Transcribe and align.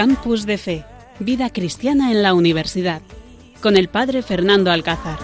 Campus 0.00 0.46
de 0.46 0.56
Fe, 0.56 0.82
Vida 1.18 1.50
Cristiana 1.50 2.10
en 2.10 2.22
la 2.22 2.32
Universidad, 2.32 3.02
con 3.60 3.76
el 3.76 3.90
Padre 3.90 4.22
Fernando 4.22 4.70
Alcázar. 4.70 5.18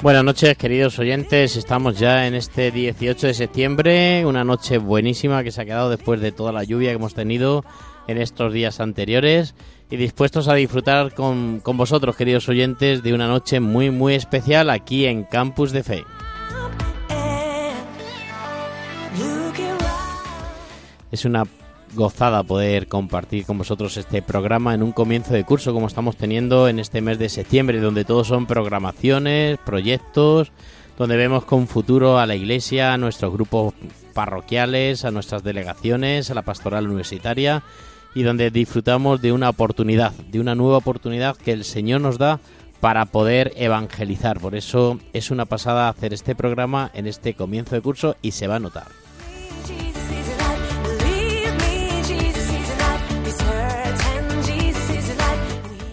Buenas 0.00 0.22
noches, 0.22 0.56
queridos 0.56 1.00
oyentes. 1.00 1.56
Estamos 1.56 1.98
ya 1.98 2.28
en 2.28 2.36
este 2.36 2.70
18 2.70 3.26
de 3.26 3.34
septiembre, 3.34 4.24
una 4.24 4.44
noche 4.44 4.78
buenísima 4.78 5.42
que 5.42 5.50
se 5.50 5.62
ha 5.62 5.64
quedado 5.64 5.90
después 5.90 6.20
de 6.20 6.30
toda 6.30 6.52
la 6.52 6.62
lluvia 6.62 6.90
que 6.90 6.94
hemos 6.94 7.14
tenido 7.14 7.64
en 8.06 8.16
estos 8.18 8.52
días 8.52 8.78
anteriores 8.78 9.56
y 9.90 9.96
dispuestos 9.96 10.46
a 10.46 10.54
disfrutar 10.54 11.12
con, 11.12 11.58
con 11.58 11.76
vosotros, 11.76 12.14
queridos 12.14 12.48
oyentes, 12.48 13.02
de 13.02 13.14
una 13.14 13.26
noche 13.26 13.58
muy, 13.58 13.90
muy 13.90 14.14
especial 14.14 14.70
aquí 14.70 15.06
en 15.06 15.24
Campus 15.24 15.72
de 15.72 15.82
Fe. 15.82 16.04
Es 21.10 21.24
una 21.24 21.44
gozada 21.94 22.42
poder 22.42 22.86
compartir 22.86 23.44
con 23.44 23.58
vosotros 23.58 23.96
este 23.96 24.22
programa 24.22 24.74
en 24.74 24.82
un 24.82 24.92
comienzo 24.92 25.34
de 25.34 25.44
curso 25.44 25.72
como 25.72 25.88
estamos 25.88 26.16
teniendo 26.16 26.68
en 26.68 26.78
este 26.78 27.00
mes 27.00 27.18
de 27.18 27.28
septiembre, 27.28 27.80
donde 27.80 28.04
todos 28.04 28.28
son 28.28 28.46
programaciones, 28.46 29.58
proyectos, 29.58 30.52
donde 30.96 31.16
vemos 31.16 31.44
con 31.44 31.66
futuro 31.66 32.18
a 32.18 32.26
la 32.26 32.36
iglesia, 32.36 32.92
a 32.92 32.98
nuestros 32.98 33.32
grupos 33.32 33.74
parroquiales, 34.14 35.04
a 35.04 35.10
nuestras 35.10 35.42
delegaciones, 35.42 36.30
a 36.30 36.34
la 36.34 36.42
pastoral 36.42 36.86
universitaria 36.86 37.62
y 38.14 38.22
donde 38.22 38.50
disfrutamos 38.50 39.20
de 39.20 39.32
una 39.32 39.48
oportunidad, 39.48 40.12
de 40.12 40.40
una 40.40 40.54
nueva 40.54 40.78
oportunidad 40.78 41.36
que 41.36 41.52
el 41.52 41.64
Señor 41.64 42.00
nos 42.00 42.18
da 42.18 42.40
para 42.80 43.06
poder 43.06 43.52
evangelizar. 43.56 44.40
Por 44.40 44.54
eso 44.54 44.98
es 45.12 45.30
una 45.30 45.44
pasada 45.44 45.88
hacer 45.88 46.12
este 46.12 46.34
programa 46.34 46.90
en 46.94 47.06
este 47.06 47.34
comienzo 47.34 47.74
de 47.74 47.82
curso 47.82 48.16
y 48.22 48.32
se 48.32 48.46
va 48.46 48.56
a 48.56 48.60
notar. 48.60 48.99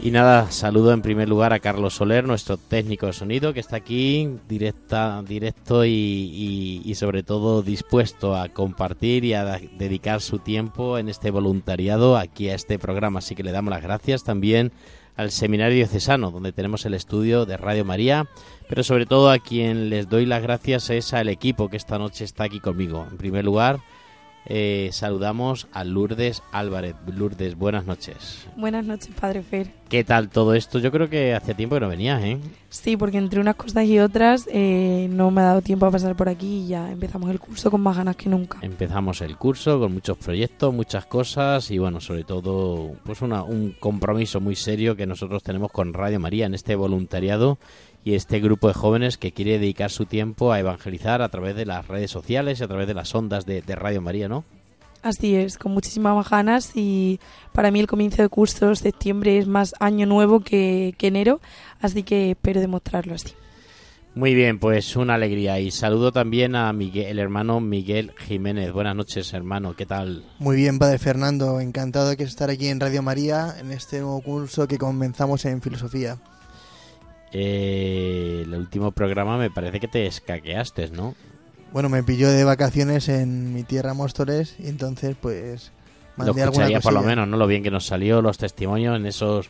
Y 0.08 0.12
nada, 0.12 0.50
saludo 0.52 0.94
en 0.94 1.02
primer 1.02 1.28
lugar 1.28 1.52
a 1.52 1.60
Carlos 1.60 1.96
Soler, 1.96 2.26
nuestro 2.26 2.56
técnico 2.56 3.08
de 3.08 3.12
sonido, 3.12 3.54
que 3.54 3.60
está 3.60 3.76
aquí 3.76 4.30
directa, 4.48 5.22
directo 5.22 5.84
y, 5.84 6.82
y, 6.86 6.96
sobre 6.96 7.24
todo 7.24 7.62
dispuesto 7.62 8.34
a 8.34 8.48
compartir 8.48 9.26
y 9.26 9.34
a 9.34 9.60
dedicar 9.78 10.22
su 10.22 10.40
tiempo 10.40 10.98
en 10.98 11.10
este 11.10 11.30
voluntariado 11.30 12.16
aquí 12.16 12.48
a 12.48 12.56
este 12.56 12.80
programa. 12.80 13.20
Así 13.20 13.36
que 13.36 13.44
le 13.44 13.52
damos 13.52 13.70
las 13.70 13.84
gracias 13.84 14.24
también 14.24 14.72
al 15.18 15.30
Seminario 15.30 15.86
Cesano, 15.88 16.32
donde 16.32 16.54
tenemos 16.54 16.86
el 16.86 16.94
estudio 16.94 17.46
de 17.46 17.58
Radio 17.58 17.84
María, 17.84 18.30
pero 18.70 18.84
sobre 18.84 19.08
todo 19.08 19.30
a 19.30 19.40
quien 19.40 19.90
les 19.90 20.08
doy 20.08 20.26
las 20.26 20.42
gracias 20.42 20.90
es 20.90 21.14
al 21.14 21.28
equipo 21.28 21.68
que 21.68 21.76
esta 21.76 21.98
noche 21.98 22.24
está 22.24 22.46
aquí 22.46 22.62
conmigo. 22.62 23.06
En 23.12 23.18
primer 23.18 23.44
lugar, 23.44 23.82
eh, 24.50 24.90
saludamos 24.94 25.68
a 25.74 25.84
Lourdes 25.84 26.42
Álvarez. 26.52 26.96
Lourdes, 27.06 27.56
buenas 27.56 27.86
noches. 27.86 28.48
Buenas 28.56 28.86
noches, 28.86 29.14
Padre 29.20 29.44
Fer. 29.44 29.68
¿Qué 29.90 30.04
tal 30.04 30.30
todo 30.30 30.54
esto? 30.54 30.80
Yo 30.80 30.92
creo 30.92 31.10
que 31.10 31.34
hace 31.34 31.54
tiempo 31.54 31.76
que 31.76 31.82
no 31.82 31.90
venías, 31.90 32.24
¿eh? 32.24 32.38
Sí, 32.70 32.98
porque 32.98 33.18
entre 33.18 33.40
unas 33.40 33.56
cosas 33.56 33.86
y 33.86 34.00
otras 34.00 34.48
eh, 34.52 35.08
no 35.10 35.32
me 35.32 35.42
ha 35.42 35.46
dado 35.46 35.62
tiempo 35.62 35.86
a 35.86 35.92
pasar 35.92 36.16
por 36.16 36.30
aquí 36.30 36.64
y 36.64 36.68
ya 36.68 36.92
empezamos 36.92 37.30
el 37.30 37.40
curso 37.40 37.72
con 37.72 37.82
más 37.82 37.98
ganas 37.98 38.16
que 38.16 38.30
nunca. 38.30 38.60
Empezamos 38.62 39.22
el 39.22 39.38
curso 39.38 39.80
con 39.80 39.94
muchos 39.94 40.18
proyectos, 40.18 40.74
muchas 40.74 41.06
cosas 41.06 41.70
y 41.72 41.78
bueno, 41.78 42.00
sobre 42.00 42.24
todo 42.24 42.94
pues 43.04 43.22
una, 43.22 43.44
un 43.44 43.76
compromiso 43.80 44.40
muy 44.40 44.56
serio 44.56 44.96
que 44.96 45.06
nosotros 45.06 45.44
tenemos 45.44 45.72
con 45.72 45.94
Radio 45.94 46.20
María 46.20 46.46
en 46.46 46.54
este 46.54 46.76
voluntariado 46.76 47.58
y 48.08 48.16
este 48.16 48.40
grupo 48.40 48.70
de 48.70 48.74
jóvenes 48.74 49.18
que 49.18 49.34
quiere 49.34 49.60
dedicar 49.60 49.92
su 49.92 50.06
tiempo 50.06 50.54
a 50.54 50.62
evangelizar 50.62 51.22
a 51.22 51.28
través 51.28 51.58
de 51.58 51.66
las 51.66 51.90
redes 51.90 52.10
sociales 52.10 52.58
y 52.58 52.64
a 52.64 52.68
través 52.70 52.88
de 52.88 52.94
las 52.94 53.14
ondas 53.14 53.46
de, 53.46 53.62
Radio 53.76 54.02
María, 54.02 54.30
¿no? 54.30 54.46
Así 55.04 55.36
es, 55.36 55.58
con 55.58 55.74
muchísimas 55.74 56.30
ganas 56.30 56.72
y 56.74 57.20
para 57.52 57.70
mí 57.70 57.82
el 57.82 57.88
comienzo 57.88 58.22
de 58.22 58.30
curso 58.30 58.74
septiembre 58.76 59.38
es 59.38 59.46
más 59.46 59.76
año 59.82 60.06
nuevo 60.06 60.40
que, 60.40 60.96
enero, 61.02 61.42
así 61.82 62.04
que 62.04 62.32
espero 62.32 62.62
demostrarlo 62.62 63.14
así. 63.14 63.34
Muy 64.16 64.34
bien, 64.34 64.58
pues 64.58 64.96
una 64.96 65.16
alegría 65.16 65.60
y 65.60 65.70
saludo 65.70 66.14
también 66.14 66.56
a 66.56 66.72
Miguel, 66.72 67.08
el 67.08 67.20
hermano 67.20 67.60
Miguel 67.60 68.14
Jiménez. 68.20 68.72
Buenas 68.72 68.96
noches, 68.96 69.34
hermano, 69.34 69.76
¿qué 69.76 69.86
tal? 69.86 70.24
Muy 70.40 70.56
bien, 70.56 70.80
padre 70.80 70.98
Fernando, 70.98 71.60
encantado 71.60 72.16
de 72.16 72.24
estar 72.24 72.50
aquí 72.50 72.70
en 72.70 72.80
Radio 72.80 73.02
María 73.02 73.56
en 73.60 73.74
este 73.74 74.00
nuevo 74.00 74.22
curso 74.22 74.66
que 74.66 74.78
comenzamos 74.78 75.44
en 75.44 75.62
filosofía. 75.62 76.18
Eh, 77.32 78.44
el 78.46 78.54
último 78.54 78.92
programa 78.92 79.38
me 79.38 79.50
parece 79.50 79.80
que 79.80 79.88
te 79.88 80.06
escaqueaste, 80.06 80.90
¿no? 80.90 81.16
Bueno, 81.74 81.90
me 81.90 82.04
pilló 82.04 82.30
de 82.32 82.44
vacaciones 82.44 83.10
en 83.10 83.54
mi 83.54 83.64
tierra 83.64 83.94
Móstoles 83.94 84.56
y 84.60 84.68
entonces 84.68 85.16
pues 85.20 85.72
mandé 86.16 86.46
lo 86.46 86.52
alguna 86.52 86.80
por 86.80 86.94
lo 86.94 87.02
menos, 87.02 87.28
¿no? 87.28 87.38
Lo 87.38 87.48
bien 87.48 87.64
que 87.64 87.72
nos 87.72 87.86
salió, 87.86 88.22
los 88.22 88.38
testimonios 88.38 88.96
en 88.96 89.06
esos 89.06 89.50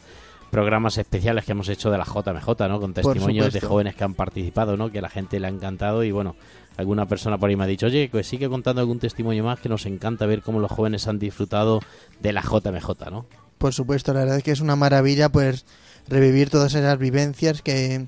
programas 0.50 0.98
especiales 0.98 1.46
que 1.46 1.52
hemos 1.52 1.70
hecho 1.70 1.92
de 1.92 1.98
la 1.98 2.06
JMJ, 2.06 2.68
¿no? 2.68 2.80
Con 2.80 2.94
testimonios 2.94 3.54
de 3.54 3.62
jóvenes 3.62 3.96
que 3.96 4.04
han 4.04 4.16
participado, 4.16 4.78
¿no? 4.78 4.92
Que 4.92 5.00
a 5.00 5.02
la 5.02 5.10
gente 5.10 5.40
le 5.40 5.48
ha 5.48 5.50
encantado 5.50 6.04
y 6.04 6.12
bueno, 6.12 6.36
alguna 6.78 7.06
persona 7.06 7.38
por 7.38 7.50
ahí 7.50 7.56
me 7.56 7.66
ha 7.66 7.68
dicho, 7.68 7.88
oye, 7.88 8.10
que 8.10 8.24
sigue 8.24 8.50
contando 8.50 8.82
algún 8.82 9.00
testimonio 9.00 9.44
más 9.44 9.60
que 9.60 9.70
nos 9.70 9.86
encanta 9.86 10.26
ver 10.26 10.42
cómo 10.42 10.60
los 10.60 10.72
jóvenes 10.72 11.08
han 11.08 11.20
disfrutado 11.20 11.82
de 12.22 12.34
la 12.34 12.42
JMJ, 12.42 13.12
¿no? 13.12 13.26
Por 13.58 13.74
supuesto, 13.74 14.14
la 14.14 14.22
verdad 14.22 14.38
es 14.38 14.44
que 14.44 14.52
es 14.52 14.62
una 14.62 14.76
maravilla, 14.76 15.30
pues 15.30 15.66
revivir 16.08 16.50
todas 16.50 16.74
esas 16.74 16.98
vivencias 16.98 17.62
que, 17.62 18.08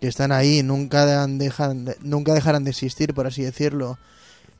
están 0.00 0.32
ahí, 0.32 0.62
nunca, 0.62 1.26
dejan, 1.26 1.94
nunca 2.02 2.34
dejarán 2.34 2.64
de 2.64 2.70
existir, 2.70 3.14
por 3.14 3.26
así 3.26 3.42
decirlo. 3.42 3.98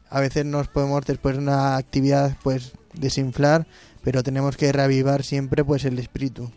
A 0.08 0.20
veces 0.20 0.46
nos 0.46 0.68
podemos 0.68 1.04
después 1.04 1.36
de 1.36 1.42
una 1.42 1.76
actividad 1.76 2.36
pues 2.42 2.72
desinflar, 2.94 3.66
pero 4.02 4.22
tenemos 4.22 4.56
que 4.56 4.72
reavivar 4.72 5.22
siempre 5.22 5.62
pues 5.62 5.84
el 5.84 5.98
espíritu. 5.98 6.50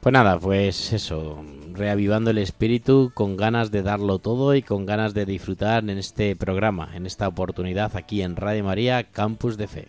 Pues 0.00 0.12
nada, 0.12 0.38
pues 0.38 0.92
eso, 0.92 1.42
reavivando 1.72 2.30
el 2.30 2.38
espíritu 2.38 3.10
con 3.14 3.38
ganas 3.38 3.70
de 3.70 3.82
darlo 3.82 4.18
todo 4.18 4.54
y 4.54 4.60
con 4.60 4.84
ganas 4.84 5.14
de 5.14 5.24
disfrutar 5.24 5.82
en 5.82 5.96
este 5.96 6.36
programa, 6.36 6.90
en 6.94 7.06
esta 7.06 7.26
oportunidad 7.26 7.96
aquí 7.96 8.20
en 8.20 8.36
Radio 8.36 8.64
María, 8.64 9.04
Campus 9.04 9.56
de 9.56 9.66
Fe. 9.66 9.88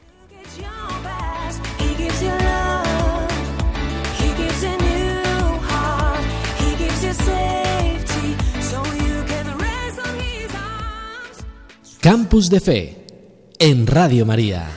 Campus 12.05 12.51
de 12.51 12.59
Fe 12.59 13.07
en 13.57 13.87
Radio 13.87 14.27
María. 14.27 14.69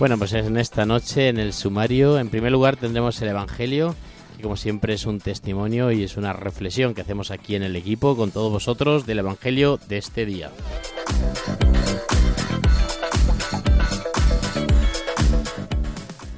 Bueno, 0.00 0.18
pues 0.18 0.32
en 0.32 0.56
esta 0.56 0.84
noche, 0.84 1.28
en 1.28 1.38
el 1.38 1.52
sumario, 1.52 2.18
en 2.18 2.28
primer 2.28 2.50
lugar 2.50 2.76
tendremos 2.76 3.22
el 3.22 3.28
Evangelio, 3.28 3.94
que 4.36 4.42
como 4.42 4.56
siempre 4.56 4.94
es 4.94 5.06
un 5.06 5.20
testimonio 5.20 5.92
y 5.92 6.02
es 6.02 6.16
una 6.16 6.32
reflexión 6.32 6.94
que 6.94 7.02
hacemos 7.02 7.30
aquí 7.30 7.54
en 7.54 7.62
el 7.62 7.76
equipo 7.76 8.16
con 8.16 8.32
todos 8.32 8.50
vosotros 8.50 9.06
del 9.06 9.20
Evangelio 9.20 9.78
de 9.88 9.98
este 9.98 10.26
día. 10.26 10.50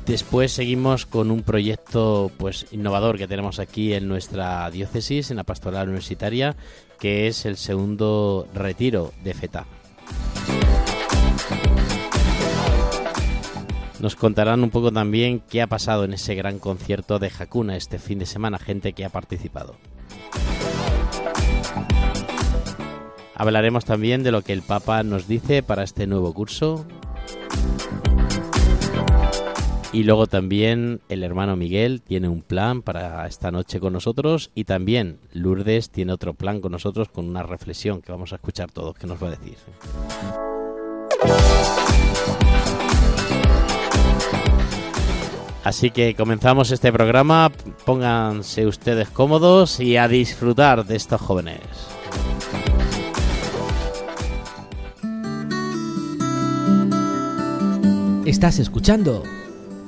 Después 0.07 0.51
seguimos 0.51 1.07
con 1.07 1.31
un 1.31 1.43
proyecto 1.43 2.31
pues 2.37 2.67
innovador 2.73 3.19
que 3.19 3.29
tenemos 3.29 3.61
aquí 3.61 3.95
en 3.95 4.09
nuestra 4.09 4.69
diócesis, 4.71 5.31
en 5.31 5.37
la 5.37 5.45
pastoral 5.45 5.89
universitaria, 5.89 6.57
que 6.99 7.29
es 7.29 7.47
el 7.47 7.57
segundo 7.57 8.49
retiro 8.53 9.13
de 9.23 9.35
FETA. 9.35 9.67
Nos 14.01 14.17
contarán 14.17 14.65
un 14.65 14.71
poco 14.71 14.91
también 14.91 15.41
qué 15.49 15.63
ha 15.63 15.69
pasado 15.69 16.03
en 16.03 16.15
ese 16.15 16.35
gran 16.35 16.59
concierto 16.59 17.21
de 17.21 17.31
Hakuna 17.39 17.77
este 17.77 18.01
fin 18.01 18.19
de 18.19 18.27
semana, 18.27 18.59
gente 18.59 18.95
que 18.95 19.05
ha 19.05 19.11
participado. 19.11 19.77
Hablaremos 23.37 23.85
también 23.85 24.25
de 24.25 24.33
lo 24.33 24.43
que 24.43 24.53
el 24.53 24.63
Papa 24.63 25.05
nos 25.05 25.29
dice 25.29 25.63
para 25.63 25.85
este 25.85 26.09
nuevo 26.09 26.35
curso, 26.35 26.85
y 29.93 30.05
luego 30.05 30.27
también 30.27 31.01
el 31.11 31.23
hermano 31.23 31.55
Miguel 31.55 32.01
tiene 32.01 32.29
un 32.29 32.41
plan 32.41 32.81
para 32.81 33.27
esta 33.27 33.51
noche 33.51 33.79
con 33.79 33.93
nosotros 33.93 34.51
y 34.55 34.65
también 34.65 35.19
Lourdes 35.35 35.91
tiene 35.91 36.15
otro 36.15 36.33
plan 36.33 36.61
con 36.61 36.73
nosotros 36.73 37.09
con 37.11 37.29
una 37.29 37.43
reflexión 37.43 38.01
que 38.01 38.11
vamos 38.11 38.33
a 38.33 38.37
escuchar 38.37 38.71
todos 38.71 38.97
que 38.97 39.07
nos 39.07 39.23
va 39.23 39.29
a 39.29 39.31
decir. 39.31 39.57
Así 45.63 45.91
que 45.91 46.15
comenzamos 46.15 46.73
este 46.73 46.91
programa, 46.91 47.53
pónganse 47.85 48.67
ustedes 48.67 49.11
cómodos 49.11 49.79
y 49.79 49.97
a 49.97 50.09
disfrutar 50.09 50.85
de 50.87 50.97
estos 50.97 51.21
jóvenes. 51.21 51.61
Estás 58.25 58.59
escuchando 58.59 59.23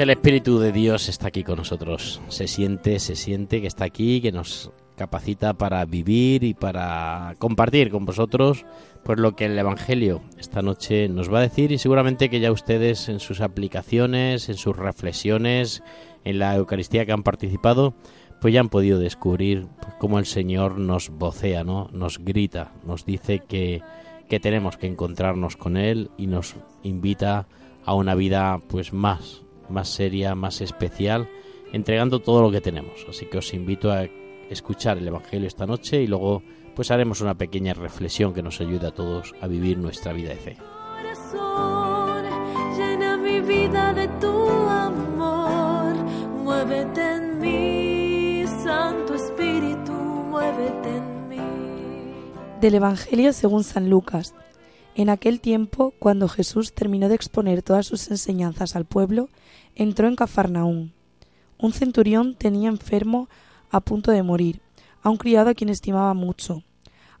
El 0.00 0.10
Espíritu 0.10 0.58
de 0.58 0.72
Dios 0.72 1.10
está 1.10 1.28
aquí 1.28 1.44
con 1.44 1.56
nosotros. 1.56 2.22
Se 2.28 2.48
siente, 2.48 2.98
se 3.00 3.16
siente 3.16 3.60
que 3.60 3.66
está 3.66 3.84
aquí, 3.84 4.22
que 4.22 4.32
nos 4.32 4.70
capacita 4.96 5.52
para 5.52 5.84
vivir 5.84 6.42
y 6.42 6.54
para 6.54 7.34
compartir 7.38 7.90
con 7.90 8.06
vosotros 8.06 8.64
pues 9.02 9.18
lo 9.18 9.36
que 9.36 9.46
el 9.46 9.58
Evangelio 9.58 10.22
esta 10.38 10.62
noche 10.62 11.08
nos 11.08 11.32
va 11.32 11.38
a 11.38 11.42
decir 11.42 11.72
y 11.72 11.78
seguramente 11.78 12.30
que 12.30 12.40
ya 12.40 12.50
ustedes 12.50 13.08
en 13.10 13.20
sus 13.20 13.42
aplicaciones, 13.42 14.48
en 14.48 14.56
sus 14.56 14.76
reflexiones, 14.76 15.82
en 16.24 16.38
la 16.38 16.56
Eucaristía 16.56 17.04
que 17.04 17.12
han 17.12 17.22
participado, 17.22 17.94
pues 18.40 18.54
ya 18.54 18.60
han 18.60 18.68
podido 18.70 18.98
descubrir 18.98 19.66
pues, 19.82 19.94
cómo 19.98 20.18
el 20.18 20.26
Señor 20.26 20.78
nos 20.78 21.10
vocea, 21.10 21.62
¿no? 21.62 21.88
Nos 21.92 22.18
grita, 22.18 22.72
nos 22.86 23.04
dice 23.04 23.40
que, 23.40 23.82
que 24.28 24.40
tenemos 24.40 24.78
que 24.78 24.86
encontrarnos 24.86 25.56
con 25.56 25.76
Él 25.76 26.10
y 26.16 26.26
nos 26.26 26.56
invita 26.82 27.48
a 27.84 27.94
una 27.94 28.14
vida 28.14 28.60
pues 28.68 28.92
más, 28.92 29.42
más 29.70 29.88
seria, 29.88 30.34
más 30.34 30.60
especial, 30.60 31.28
entregando 31.72 32.20
todo 32.20 32.42
lo 32.42 32.50
que 32.50 32.60
tenemos. 32.60 33.04
Así 33.08 33.26
que 33.26 33.38
os 33.38 33.54
invito 33.54 33.92
a 33.92 34.08
escuchar 34.50 34.98
el 34.98 35.06
Evangelio 35.06 35.46
esta 35.46 35.66
noche 35.66 36.02
y 36.02 36.06
luego 36.06 36.42
pues 36.74 36.90
haremos 36.90 37.20
una 37.20 37.36
pequeña 37.36 37.74
reflexión 37.74 38.32
que 38.32 38.42
nos 38.42 38.60
ayude 38.60 38.86
a 38.88 38.90
todos 38.90 39.34
a 39.40 39.46
vivir 39.46 39.78
nuestra 39.78 40.12
vida 40.12 40.30
de 40.30 40.36
fe. 40.36 40.56
corazón, 40.96 42.24
llena 42.76 43.16
mi 43.16 43.40
vida 43.40 43.92
de 43.92 44.08
tu 44.20 44.48
amor. 44.68 45.94
Muévete 46.44 47.16
en 47.16 47.38
mí, 47.40 48.44
Santo 48.62 49.14
Espíritu, 49.14 49.92
muévete 49.92 50.96
en 50.96 51.28
mí. 51.28 51.38
Del 52.60 52.74
Evangelio 52.74 53.32
según 53.32 53.64
San 53.64 53.90
Lucas. 53.90 54.34
En 54.94 55.08
aquel 55.08 55.40
tiempo, 55.40 55.94
cuando 55.98 56.28
Jesús 56.28 56.72
terminó 56.72 57.08
de 57.08 57.14
exponer 57.14 57.62
todas 57.62 57.86
sus 57.86 58.10
enseñanzas 58.10 58.76
al 58.76 58.84
pueblo, 58.84 59.28
entró 59.74 60.08
en 60.08 60.16
Cafarnaún. 60.16 60.92
Un 61.58 61.72
centurión 61.72 62.34
tenía 62.34 62.68
enfermo 62.68 63.28
a 63.70 63.80
punto 63.80 64.10
de 64.10 64.22
morir, 64.22 64.60
a 65.02 65.10
un 65.10 65.16
criado 65.16 65.50
a 65.50 65.54
quien 65.54 65.70
estimaba 65.70 66.12
mucho. 66.14 66.64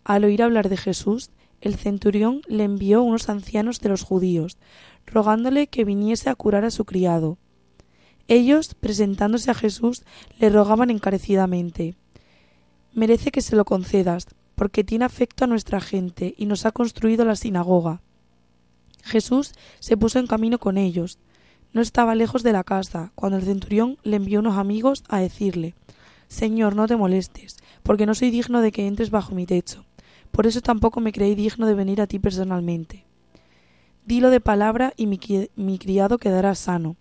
Al 0.04 0.24
oír 0.24 0.42
hablar 0.42 0.68
de 0.68 0.76
Jesús, 0.76 1.30
el 1.60 1.76
centurión 1.76 2.42
le 2.48 2.64
envió 2.64 3.02
unos 3.02 3.28
ancianos 3.28 3.80
de 3.80 3.90
los 3.90 4.02
judíos, 4.02 4.58
rogándole 5.06 5.68
que 5.68 5.84
viniese 5.84 6.30
a 6.30 6.34
curar 6.34 6.64
a 6.64 6.70
su 6.70 6.84
criado. 6.84 7.38
Ellos, 8.28 8.74
presentándose 8.74 9.50
a 9.50 9.54
Jesús, 9.54 10.04
le 10.38 10.50
rogaban 10.50 10.90
encarecidamente 10.90 11.96
Merece 12.92 13.30
que 13.30 13.40
se 13.40 13.54
lo 13.54 13.64
concedas, 13.64 14.26
porque 14.60 14.84
tiene 14.84 15.06
afecto 15.06 15.44
a 15.44 15.46
nuestra 15.46 15.80
gente 15.80 16.34
y 16.36 16.44
nos 16.44 16.66
ha 16.66 16.70
construido 16.70 17.24
la 17.24 17.34
sinagoga. 17.34 18.02
Jesús 19.02 19.54
se 19.78 19.96
puso 19.96 20.18
en 20.18 20.26
camino 20.26 20.58
con 20.58 20.76
ellos. 20.76 21.18
No 21.72 21.80
estaba 21.80 22.14
lejos 22.14 22.42
de 22.42 22.52
la 22.52 22.62
casa, 22.62 23.10
cuando 23.14 23.38
el 23.38 23.44
centurión 23.44 23.96
le 24.02 24.16
envió 24.16 24.40
unos 24.40 24.58
amigos 24.58 25.02
a 25.08 25.18
decirle 25.18 25.74
Señor, 26.28 26.76
no 26.76 26.86
te 26.86 26.96
molestes, 26.96 27.56
porque 27.82 28.04
no 28.04 28.14
soy 28.14 28.30
digno 28.30 28.60
de 28.60 28.70
que 28.70 28.86
entres 28.86 29.10
bajo 29.10 29.34
mi 29.34 29.46
techo. 29.46 29.86
Por 30.30 30.46
eso 30.46 30.60
tampoco 30.60 31.00
me 31.00 31.12
creí 31.12 31.34
digno 31.34 31.66
de 31.66 31.72
venir 31.72 32.02
a 32.02 32.06
ti 32.06 32.18
personalmente. 32.18 33.06
Dilo 34.04 34.28
de 34.28 34.42
palabra 34.42 34.92
y 34.94 35.06
mi, 35.06 35.18
mi 35.56 35.78
criado 35.78 36.18
quedará 36.18 36.54
sano, 36.54 36.96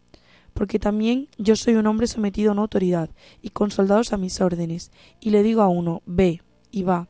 porque 0.53 0.79
también 0.79 1.27
yo 1.37 1.57
soy 1.57 1.73
un 1.73 1.87
hombre 1.87 2.07
sometido 2.07 2.51
a 2.51 2.53
una 2.53 2.61
autoridad 2.61 3.09
y 3.41 3.49
con 3.49 3.69
soldados 3.69 4.13
a 4.13 4.17
mis 4.17 4.39
órdenes, 4.39 4.93
y 5.19 5.31
le 5.31 5.43
digo 5.43 5.61
a 5.61 5.67
uno, 5.67 6.01
ve, 6.05 6.41
y 6.71 6.83
va, 6.83 7.09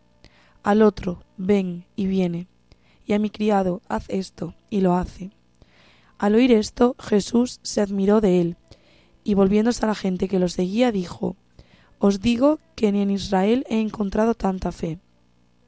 al 0.69 0.83
otro, 0.83 1.23
ven, 1.35 1.87
y 1.95 2.05
viene, 2.05 2.45
y 3.03 3.13
a 3.13 3.19
mi 3.19 3.31
criado, 3.31 3.81
haz 3.89 4.05
esto, 4.07 4.53
y 4.69 4.81
lo 4.81 4.93
hace. 4.93 5.31
Al 6.19 6.35
oír 6.35 6.51
esto, 6.51 6.95
Jesús 6.99 7.59
se 7.63 7.81
admiró 7.81 8.21
de 8.21 8.39
él, 8.39 8.57
y 9.23 9.33
volviéndose 9.33 9.83
a 9.83 9.87
la 9.87 9.95
gente 9.95 10.27
que 10.27 10.37
lo 10.37 10.47
seguía, 10.47 10.91
dijo, 10.91 11.35
Os 11.97 12.21
digo 12.21 12.59
que 12.75 12.91
ni 12.91 13.01
en 13.01 13.09
Israel 13.09 13.65
he 13.67 13.81
encontrado 13.81 14.35
tanta 14.35 14.71
fe. 14.71 14.99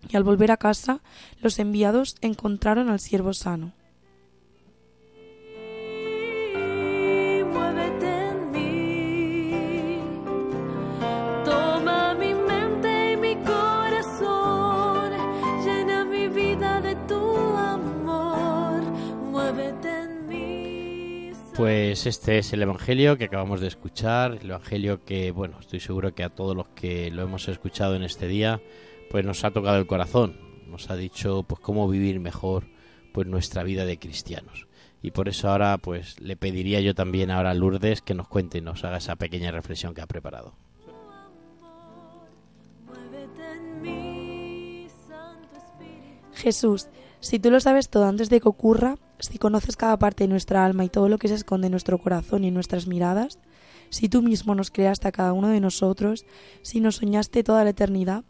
Y 0.07 0.17
al 0.17 0.23
volver 0.23 0.51
a 0.51 0.57
casa, 0.57 1.01
los 1.39 1.57
enviados 1.57 2.15
encontraron 2.21 2.87
al 2.89 2.99
siervo 2.99 3.33
sano. 3.33 3.73
Pues 21.61 22.07
este 22.07 22.39
es 22.39 22.53
el 22.53 22.63
Evangelio 22.63 23.19
que 23.19 23.25
acabamos 23.25 23.61
de 23.61 23.67
escuchar, 23.67 24.39
el 24.41 24.49
Evangelio 24.49 25.05
que, 25.05 25.29
bueno, 25.29 25.59
estoy 25.59 25.79
seguro 25.79 26.15
que 26.15 26.23
a 26.23 26.29
todos 26.29 26.55
los 26.55 26.69
que 26.69 27.11
lo 27.11 27.21
hemos 27.21 27.47
escuchado 27.47 27.93
en 27.95 28.01
este 28.01 28.25
día, 28.27 28.59
pues 29.11 29.23
nos 29.23 29.43
ha 29.43 29.51
tocado 29.51 29.77
el 29.77 29.85
corazón, 29.85 30.39
nos 30.65 30.89
ha 30.89 30.95
dicho 30.95 31.43
pues 31.43 31.61
cómo 31.61 31.87
vivir 31.87 32.19
mejor 32.19 32.65
pues 33.13 33.27
nuestra 33.27 33.61
vida 33.61 33.85
de 33.85 33.99
cristianos. 33.99 34.65
Y 35.03 35.11
por 35.11 35.29
eso 35.29 35.51
ahora 35.51 35.77
pues 35.77 36.19
le 36.19 36.35
pediría 36.35 36.81
yo 36.81 36.95
también 36.95 37.29
ahora 37.29 37.51
a 37.51 37.53
Lourdes 37.53 38.01
que 38.01 38.15
nos 38.15 38.27
cuente 38.27 38.57
y 38.57 38.61
nos 38.61 38.83
haga 38.83 38.97
esa 38.97 39.15
pequeña 39.15 39.51
reflexión 39.51 39.93
que 39.93 40.01
ha 40.01 40.07
preparado. 40.07 40.55
Jesús, 46.33 46.87
si 47.19 47.37
tú 47.37 47.51
lo 47.51 47.59
sabes 47.59 47.89
todo 47.89 48.05
antes 48.05 48.31
de 48.31 48.41
que 48.41 48.49
ocurra, 48.49 48.95
si 49.21 49.37
conoces 49.37 49.77
cada 49.77 49.97
parte 49.97 50.23
de 50.23 50.27
nuestra 50.27 50.65
alma 50.65 50.83
y 50.83 50.89
todo 50.89 51.09
lo 51.09 51.17
que 51.17 51.27
se 51.27 51.35
esconde 51.35 51.67
en 51.67 51.71
nuestro 51.71 51.97
corazón 51.97 52.43
y 52.43 52.47
en 52.47 52.53
nuestras 52.53 52.87
miradas, 52.87 53.39
si 53.89 54.09
tú 54.09 54.21
mismo 54.21 54.55
nos 54.55 54.71
creaste 54.71 55.07
a 55.07 55.11
cada 55.11 55.33
uno 55.33 55.49
de 55.49 55.59
nosotros, 55.59 56.25
si 56.61 56.79
nos 56.79 56.95
soñaste 56.95 57.43
toda 57.43 57.63
la 57.63 57.71
eternidad, 57.71 58.23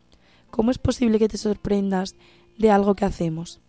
¿cómo 0.49 0.71
es 0.71 0.77
posible 0.77 1.19
que 1.19 1.29
te 1.29 1.37
sorprendas 1.37 2.15
de 2.57 2.71
algo 2.71 2.95
que 2.95 3.05
hacemos? 3.05 3.61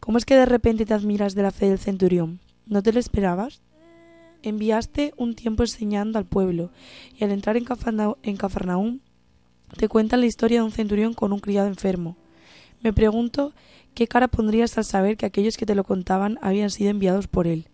¿Cómo 0.00 0.18
es 0.18 0.24
que 0.24 0.34
de 0.34 0.46
repente 0.46 0.86
te 0.86 0.94
admiras 0.94 1.34
de 1.34 1.42
la 1.42 1.50
fe 1.50 1.68
del 1.68 1.78
centurión? 1.78 2.40
¿No 2.66 2.82
te 2.82 2.92
lo 2.92 3.00
esperabas? 3.00 3.60
Enviaste 4.42 5.14
un 5.16 5.34
tiempo 5.34 5.62
enseñando 5.62 6.18
al 6.18 6.26
pueblo, 6.26 6.70
y 7.16 7.24
al 7.24 7.32
entrar 7.32 7.56
en, 7.56 7.64
Cafarnaúm, 7.64 9.00
te 9.76 9.88
cuentan 9.88 10.20
la 10.20 10.26
historia 10.26 10.60
de 10.60 10.64
un 10.64 10.72
centurión 10.72 11.14
con 11.14 11.32
un 11.32 11.38
criado 11.38 11.68
enfermo. 11.68 12.16
Me 12.82 12.92
pregunto 12.92 13.52
qué 13.94 14.06
cara 14.06 14.28
pondrías 14.28 14.76
al 14.78 14.84
saber 14.84 15.16
que 15.16 15.26
aquellos 15.26 15.56
que 15.56 15.66
te 15.66 15.74
lo 15.74 15.84
contaban 15.84 16.38
habían 16.42 16.70
sido 16.70 16.90
enviados 16.90 17.28
por 17.28 17.46
él. 17.46 17.68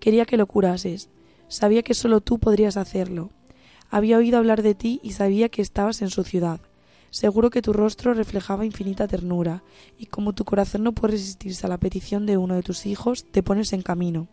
Quería 0.00 0.24
que 0.24 0.36
lo 0.36 0.46
curases. 0.46 1.10
Sabía 1.48 1.82
que 1.82 1.94
solo 1.94 2.20
tú 2.20 2.38
podrías 2.38 2.76
hacerlo. 2.76 3.30
Había 3.90 4.16
oído 4.16 4.38
hablar 4.38 4.62
de 4.62 4.74
ti 4.74 5.00
y 5.02 5.12
sabía 5.12 5.48
que 5.48 5.62
estabas 5.62 6.02
en 6.02 6.10
su 6.10 6.24
ciudad. 6.24 6.60
Seguro 7.10 7.50
que 7.50 7.60
tu 7.60 7.74
rostro 7.74 8.14
reflejaba 8.14 8.64
infinita 8.64 9.06
ternura, 9.06 9.62
y 9.98 10.06
como 10.06 10.32
tu 10.32 10.46
corazón 10.46 10.82
no 10.82 10.92
puede 10.92 11.12
resistirse 11.12 11.66
a 11.66 11.68
la 11.68 11.76
petición 11.76 12.24
de 12.24 12.38
uno 12.38 12.54
de 12.54 12.62
tus 12.62 12.86
hijos, 12.86 13.26
te 13.30 13.42
pones 13.42 13.74
en 13.74 13.82
camino. 13.82 14.28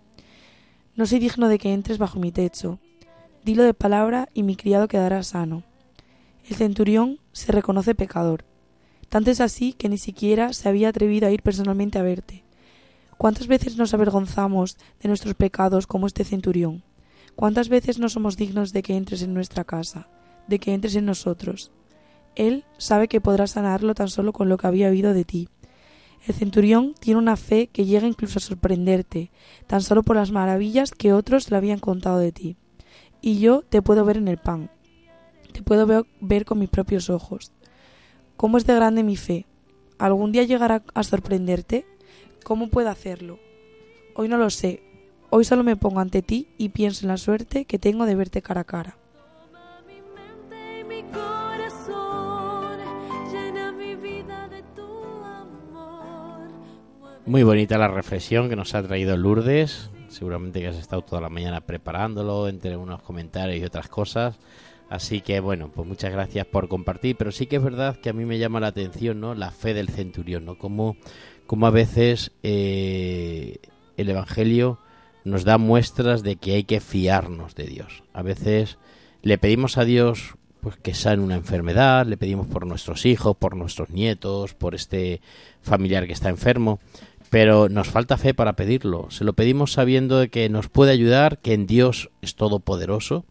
No 0.95 1.05
soy 1.05 1.19
digno 1.19 1.49
de 1.49 1.59
que 1.59 1.73
entres 1.73 1.97
bajo 1.97 2.19
mi 2.19 2.31
techo. 2.31 2.79
Dilo 3.43 3.63
de 3.63 3.73
palabra 3.73 4.29
y 4.33 4.43
mi 4.43 4.55
criado 4.55 4.87
quedará 4.87 5.23
sano. 5.23 5.63
El 6.49 6.55
centurión 6.55 7.19
se 7.33 7.51
reconoce 7.51 7.95
pecador. 7.95 8.45
Tanto 9.09 9.31
es 9.31 9.41
así 9.41 9.73
que 9.73 9.89
ni 9.89 9.97
siquiera 9.97 10.53
se 10.53 10.69
había 10.69 10.89
atrevido 10.89 11.27
a 11.27 11.31
ir 11.31 11.41
personalmente 11.41 11.97
a 11.97 12.03
verte. 12.03 12.43
¿Cuántas 13.17 13.47
veces 13.47 13.75
nos 13.75 13.93
avergonzamos 13.93 14.77
de 15.01 15.09
nuestros 15.09 15.33
pecados 15.33 15.87
como 15.87 16.07
este 16.07 16.23
centurión? 16.23 16.83
¿Cuántas 17.35 17.69
veces 17.69 17.99
no 17.99 18.07
somos 18.07 18.37
dignos 18.37 18.71
de 18.71 18.83
que 18.83 18.95
entres 18.95 19.21
en 19.23 19.33
nuestra 19.33 19.63
casa, 19.63 20.07
de 20.47 20.59
que 20.59 20.73
entres 20.73 20.95
en 20.95 21.05
nosotros? 21.05 21.71
Él 22.35 22.63
sabe 22.77 23.07
que 23.07 23.19
podrá 23.19 23.47
sanarlo 23.47 23.95
tan 23.95 24.09
solo 24.09 24.31
con 24.31 24.47
lo 24.47 24.57
que 24.57 24.67
había 24.67 24.89
oído 24.89 25.13
de 25.13 25.25
ti. 25.25 25.49
El 26.27 26.35
centurión 26.35 26.93
tiene 26.99 27.17
una 27.17 27.35
fe 27.35 27.67
que 27.67 27.85
llega 27.85 28.07
incluso 28.07 28.39
a 28.39 28.41
sorprenderte, 28.41 29.31
tan 29.67 29.81
solo 29.81 30.03
por 30.03 30.15
las 30.15 30.31
maravillas 30.31 30.91
que 30.91 31.13
otros 31.13 31.49
le 31.49 31.57
habían 31.57 31.79
contado 31.79 32.19
de 32.19 32.31
ti. 32.31 32.57
Y 33.21 33.39
yo 33.39 33.63
te 33.63 33.81
puedo 33.81 34.05
ver 34.05 34.17
en 34.17 34.27
el 34.27 34.37
pan. 34.37 34.69
Te 35.51 35.63
puedo 35.63 36.05
ver 36.21 36.45
con 36.45 36.59
mis 36.59 36.69
propios 36.69 37.09
ojos. 37.09 37.51
¿Cómo 38.39 38.57
es 38.57 38.65
de 38.65 38.73
grande 38.73 39.03
mi 39.03 39.17
fe? 39.17 39.45
¿Algún 39.97 40.31
día 40.31 40.43
llegará 40.43 40.81
a 40.93 41.03
sorprenderte? 41.03 41.85
¿Cómo 42.45 42.69
puedo 42.69 42.87
hacerlo? 42.87 43.37
Hoy 44.15 44.29
no 44.29 44.37
lo 44.37 44.49
sé. 44.49 44.81
Hoy 45.29 45.43
solo 45.43 45.65
me 45.65 45.75
pongo 45.75 45.99
ante 45.99 46.21
ti 46.21 46.47
y 46.57 46.69
pienso 46.69 47.03
en 47.03 47.09
la 47.09 47.17
suerte 47.17 47.65
que 47.65 47.77
tengo 47.77 48.05
de 48.05 48.15
verte 48.15 48.41
cara 48.41 48.61
a 48.61 48.63
cara. 48.63 48.95
Muy 57.25 57.43
bonita 57.43 57.77
la 57.77 57.89
reflexión 57.89 58.47
que 58.47 58.55
nos 58.55 58.73
ha 58.73 58.81
traído 58.81 59.17
Lourdes. 59.17 59.89
Seguramente 60.07 60.61
que 60.61 60.69
has 60.69 60.77
estado 60.77 61.01
toda 61.01 61.19
la 61.19 61.27
mañana 61.27 61.59
preparándolo 61.59 62.47
entre 62.47 62.77
unos 62.77 63.01
comentarios 63.01 63.59
y 63.59 63.65
otras 63.65 63.89
cosas. 63.89 64.39
Así 64.89 65.21
que 65.21 65.39
bueno, 65.39 65.71
pues 65.73 65.87
muchas 65.87 66.11
gracias 66.11 66.45
por 66.47 66.67
compartir. 66.67 67.15
Pero 67.15 67.31
sí 67.31 67.45
que 67.45 67.57
es 67.57 67.63
verdad 67.63 67.97
que 67.97 68.09
a 68.09 68.13
mí 68.13 68.25
me 68.25 68.39
llama 68.39 68.59
la 68.59 68.67
atención, 68.67 69.19
¿no? 69.19 69.35
La 69.35 69.51
fe 69.51 69.73
del 69.73 69.89
centurión, 69.89 70.45
¿no? 70.45 70.57
Como, 70.57 70.97
como 71.45 71.67
a 71.67 71.71
veces 71.71 72.31
eh, 72.43 73.57
el 73.97 74.09
Evangelio 74.09 74.79
nos 75.23 75.43
da 75.43 75.57
muestras 75.57 76.23
de 76.23 76.37
que 76.37 76.55
hay 76.55 76.63
que 76.63 76.79
fiarnos 76.79 77.55
de 77.55 77.67
Dios. 77.67 78.03
A 78.13 78.21
veces 78.23 78.77
le 79.21 79.37
pedimos 79.37 79.77
a 79.77 79.85
Dios 79.85 80.35
pues 80.61 80.75
que 80.77 80.93
sane 80.93 81.23
una 81.23 81.35
enfermedad, 81.35 82.05
le 82.05 82.17
pedimos 82.17 82.47
por 82.47 82.65
nuestros 82.65 83.05
hijos, 83.05 83.37
por 83.37 83.55
nuestros 83.55 83.89
nietos, 83.91 84.53
por 84.53 84.75
este 84.75 85.21
familiar 85.61 86.05
que 86.05 86.13
está 86.13 86.29
enfermo, 86.29 86.79
pero 87.29 87.69
nos 87.69 87.87
falta 87.87 88.17
fe 88.17 88.33
para 88.33 88.53
pedirlo. 88.53 89.09
Se 89.09 89.23
lo 89.23 89.33
pedimos 89.33 89.71
sabiendo 89.71 90.19
de 90.19 90.29
que 90.29 90.49
nos 90.49 90.67
puede 90.67 90.91
ayudar, 90.91 91.39
que 91.39 91.53
en 91.53 91.65
Dios 91.65 92.09
es 92.21 92.35
todopoderoso, 92.35 93.25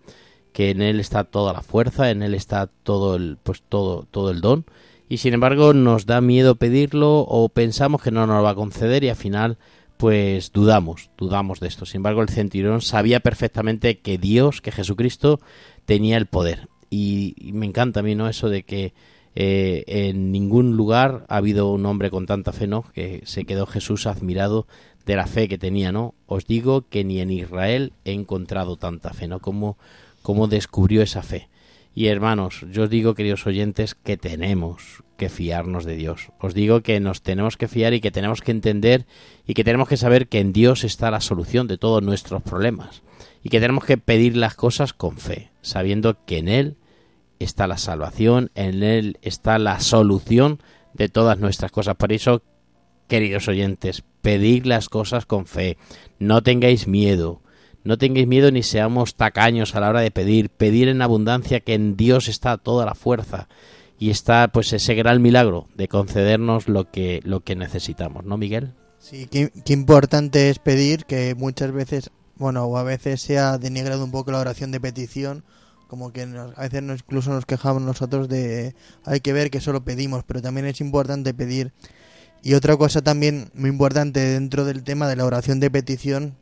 que 0.58 0.70
en 0.70 0.82
él 0.82 0.98
está 0.98 1.22
toda 1.22 1.52
la 1.52 1.62
fuerza, 1.62 2.10
en 2.10 2.20
él 2.20 2.34
está 2.34 2.66
todo 2.66 3.14
el 3.14 3.38
pues 3.40 3.62
todo 3.62 4.08
todo 4.10 4.32
el 4.32 4.40
don 4.40 4.64
y 5.08 5.18
sin 5.18 5.32
embargo 5.32 5.72
nos 5.72 6.04
da 6.04 6.20
miedo 6.20 6.56
pedirlo 6.56 7.20
o 7.20 7.48
pensamos 7.48 8.02
que 8.02 8.10
no 8.10 8.26
nos 8.26 8.38
lo 8.38 8.42
va 8.42 8.50
a 8.50 8.54
conceder 8.56 9.04
y 9.04 9.08
al 9.08 9.14
final 9.14 9.56
pues 9.98 10.50
dudamos, 10.50 11.10
dudamos 11.16 11.60
de 11.60 11.68
esto. 11.68 11.86
Sin 11.86 11.98
embargo, 11.98 12.22
el 12.22 12.28
centurión 12.28 12.80
sabía 12.80 13.20
perfectamente 13.20 14.00
que 14.00 14.18
Dios, 14.18 14.60
que 14.60 14.72
Jesucristo 14.72 15.38
tenía 15.84 16.16
el 16.16 16.26
poder. 16.26 16.68
Y, 16.90 17.36
me 17.52 17.66
encanta 17.66 18.00
a 18.00 18.02
mí, 18.02 18.16
¿no? 18.16 18.28
Eso 18.28 18.48
de 18.48 18.64
que 18.64 18.94
eh, 19.36 19.84
en 19.86 20.32
ningún 20.32 20.76
lugar 20.76 21.24
ha 21.28 21.36
habido 21.36 21.70
un 21.70 21.86
hombre 21.86 22.10
con 22.10 22.26
tanta 22.26 22.52
fe, 22.52 22.66
¿no? 22.66 22.84
Que 22.94 23.22
se 23.26 23.44
quedó 23.44 23.64
Jesús 23.64 24.08
admirado 24.08 24.66
de 25.06 25.14
la 25.14 25.28
fe 25.28 25.46
que 25.46 25.58
tenía, 25.58 25.92
¿no? 25.92 26.14
Os 26.26 26.46
digo 26.46 26.84
que 26.88 27.04
ni 27.04 27.20
en 27.20 27.30
Israel 27.30 27.92
he 28.04 28.12
encontrado 28.12 28.76
tanta 28.76 29.12
fe, 29.12 29.28
¿no? 29.28 29.38
Como, 29.38 29.78
como 30.22 30.48
descubrió 30.48 31.02
esa 31.02 31.22
fe. 31.22 31.48
Y 31.94 32.06
hermanos, 32.06 32.64
yo 32.70 32.84
os 32.84 32.90
digo, 32.90 33.14
queridos 33.14 33.46
oyentes, 33.46 33.94
que 33.94 34.16
tenemos 34.16 35.02
que 35.16 35.28
fiarnos 35.28 35.84
de 35.84 35.96
Dios. 35.96 36.30
Os 36.38 36.54
digo 36.54 36.80
que 36.80 37.00
nos 37.00 37.22
tenemos 37.22 37.56
que 37.56 37.66
fiar 37.66 37.92
y 37.92 38.00
que 38.00 38.12
tenemos 38.12 38.40
que 38.40 38.52
entender 38.52 39.04
y 39.46 39.54
que 39.54 39.64
tenemos 39.64 39.88
que 39.88 39.96
saber 39.96 40.28
que 40.28 40.38
en 40.38 40.52
Dios 40.52 40.84
está 40.84 41.10
la 41.10 41.20
solución 41.20 41.66
de 41.66 41.76
todos 41.76 42.02
nuestros 42.02 42.42
problemas. 42.42 43.02
Y 43.42 43.48
que 43.48 43.58
tenemos 43.58 43.84
que 43.84 43.98
pedir 43.98 44.36
las 44.36 44.54
cosas 44.54 44.92
con 44.92 45.18
fe, 45.18 45.50
sabiendo 45.60 46.24
que 46.24 46.38
en 46.38 46.48
Él 46.48 46.76
está 47.40 47.66
la 47.66 47.78
salvación, 47.78 48.50
en 48.54 48.82
Él 48.82 49.18
está 49.22 49.58
la 49.58 49.80
solución 49.80 50.62
de 50.94 51.08
todas 51.08 51.38
nuestras 51.38 51.72
cosas. 51.72 51.96
Por 51.96 52.12
eso, 52.12 52.42
queridos 53.08 53.48
oyentes, 53.48 54.04
pedid 54.22 54.66
las 54.66 54.88
cosas 54.88 55.26
con 55.26 55.46
fe. 55.46 55.78
No 56.18 56.42
tengáis 56.42 56.86
miedo. 56.86 57.42
No 57.88 57.96
tengáis 57.96 58.26
miedo 58.26 58.50
ni 58.50 58.62
seamos 58.62 59.14
tacaños 59.14 59.74
a 59.74 59.80
la 59.80 59.88
hora 59.88 60.02
de 60.02 60.10
pedir. 60.10 60.50
Pedir 60.50 60.88
en 60.88 61.00
abundancia 61.00 61.60
que 61.60 61.72
en 61.72 61.96
Dios 61.96 62.28
está 62.28 62.58
toda 62.58 62.84
la 62.84 62.94
fuerza 62.94 63.48
y 63.98 64.10
está 64.10 64.48
pues 64.48 64.74
ese 64.74 64.94
gran 64.94 65.22
milagro 65.22 65.68
de 65.74 65.88
concedernos 65.88 66.68
lo 66.68 66.90
que 66.90 67.22
lo 67.24 67.40
que 67.40 67.56
necesitamos, 67.56 68.26
¿no, 68.26 68.36
Miguel? 68.36 68.74
Sí, 68.98 69.26
qué, 69.30 69.50
importante 69.72 70.50
es 70.50 70.58
pedir 70.58 71.06
que 71.06 71.34
muchas 71.34 71.72
veces, 71.72 72.10
bueno, 72.36 72.64
o 72.64 72.76
a 72.76 72.82
veces 72.82 73.22
se 73.22 73.38
ha 73.38 73.56
denigrado 73.56 74.04
un 74.04 74.10
poco 74.10 74.32
la 74.32 74.40
oración 74.40 74.70
de 74.70 74.80
petición, 74.80 75.42
como 75.86 76.12
que 76.12 76.26
nos- 76.26 76.58
a 76.58 76.68
veces 76.68 76.82
incluso 76.82 77.30
nos 77.30 77.46
quejamos 77.46 77.80
nosotros 77.80 78.28
de 78.28 78.74
hay 79.02 79.20
que 79.20 79.32
ver 79.32 79.50
que 79.50 79.62
solo 79.62 79.82
pedimos, 79.82 80.24
pero 80.26 80.42
también 80.42 80.66
es 80.66 80.82
importante 80.82 81.32
pedir. 81.32 81.72
Y 82.42 82.52
otra 82.52 82.76
cosa 82.76 83.00
también 83.00 83.50
muy 83.54 83.70
importante 83.70 84.20
dentro 84.20 84.66
del 84.66 84.84
tema 84.84 85.08
de 85.08 85.16
la 85.16 85.24
oración 85.24 85.58
de 85.58 85.70
petición 85.70 86.36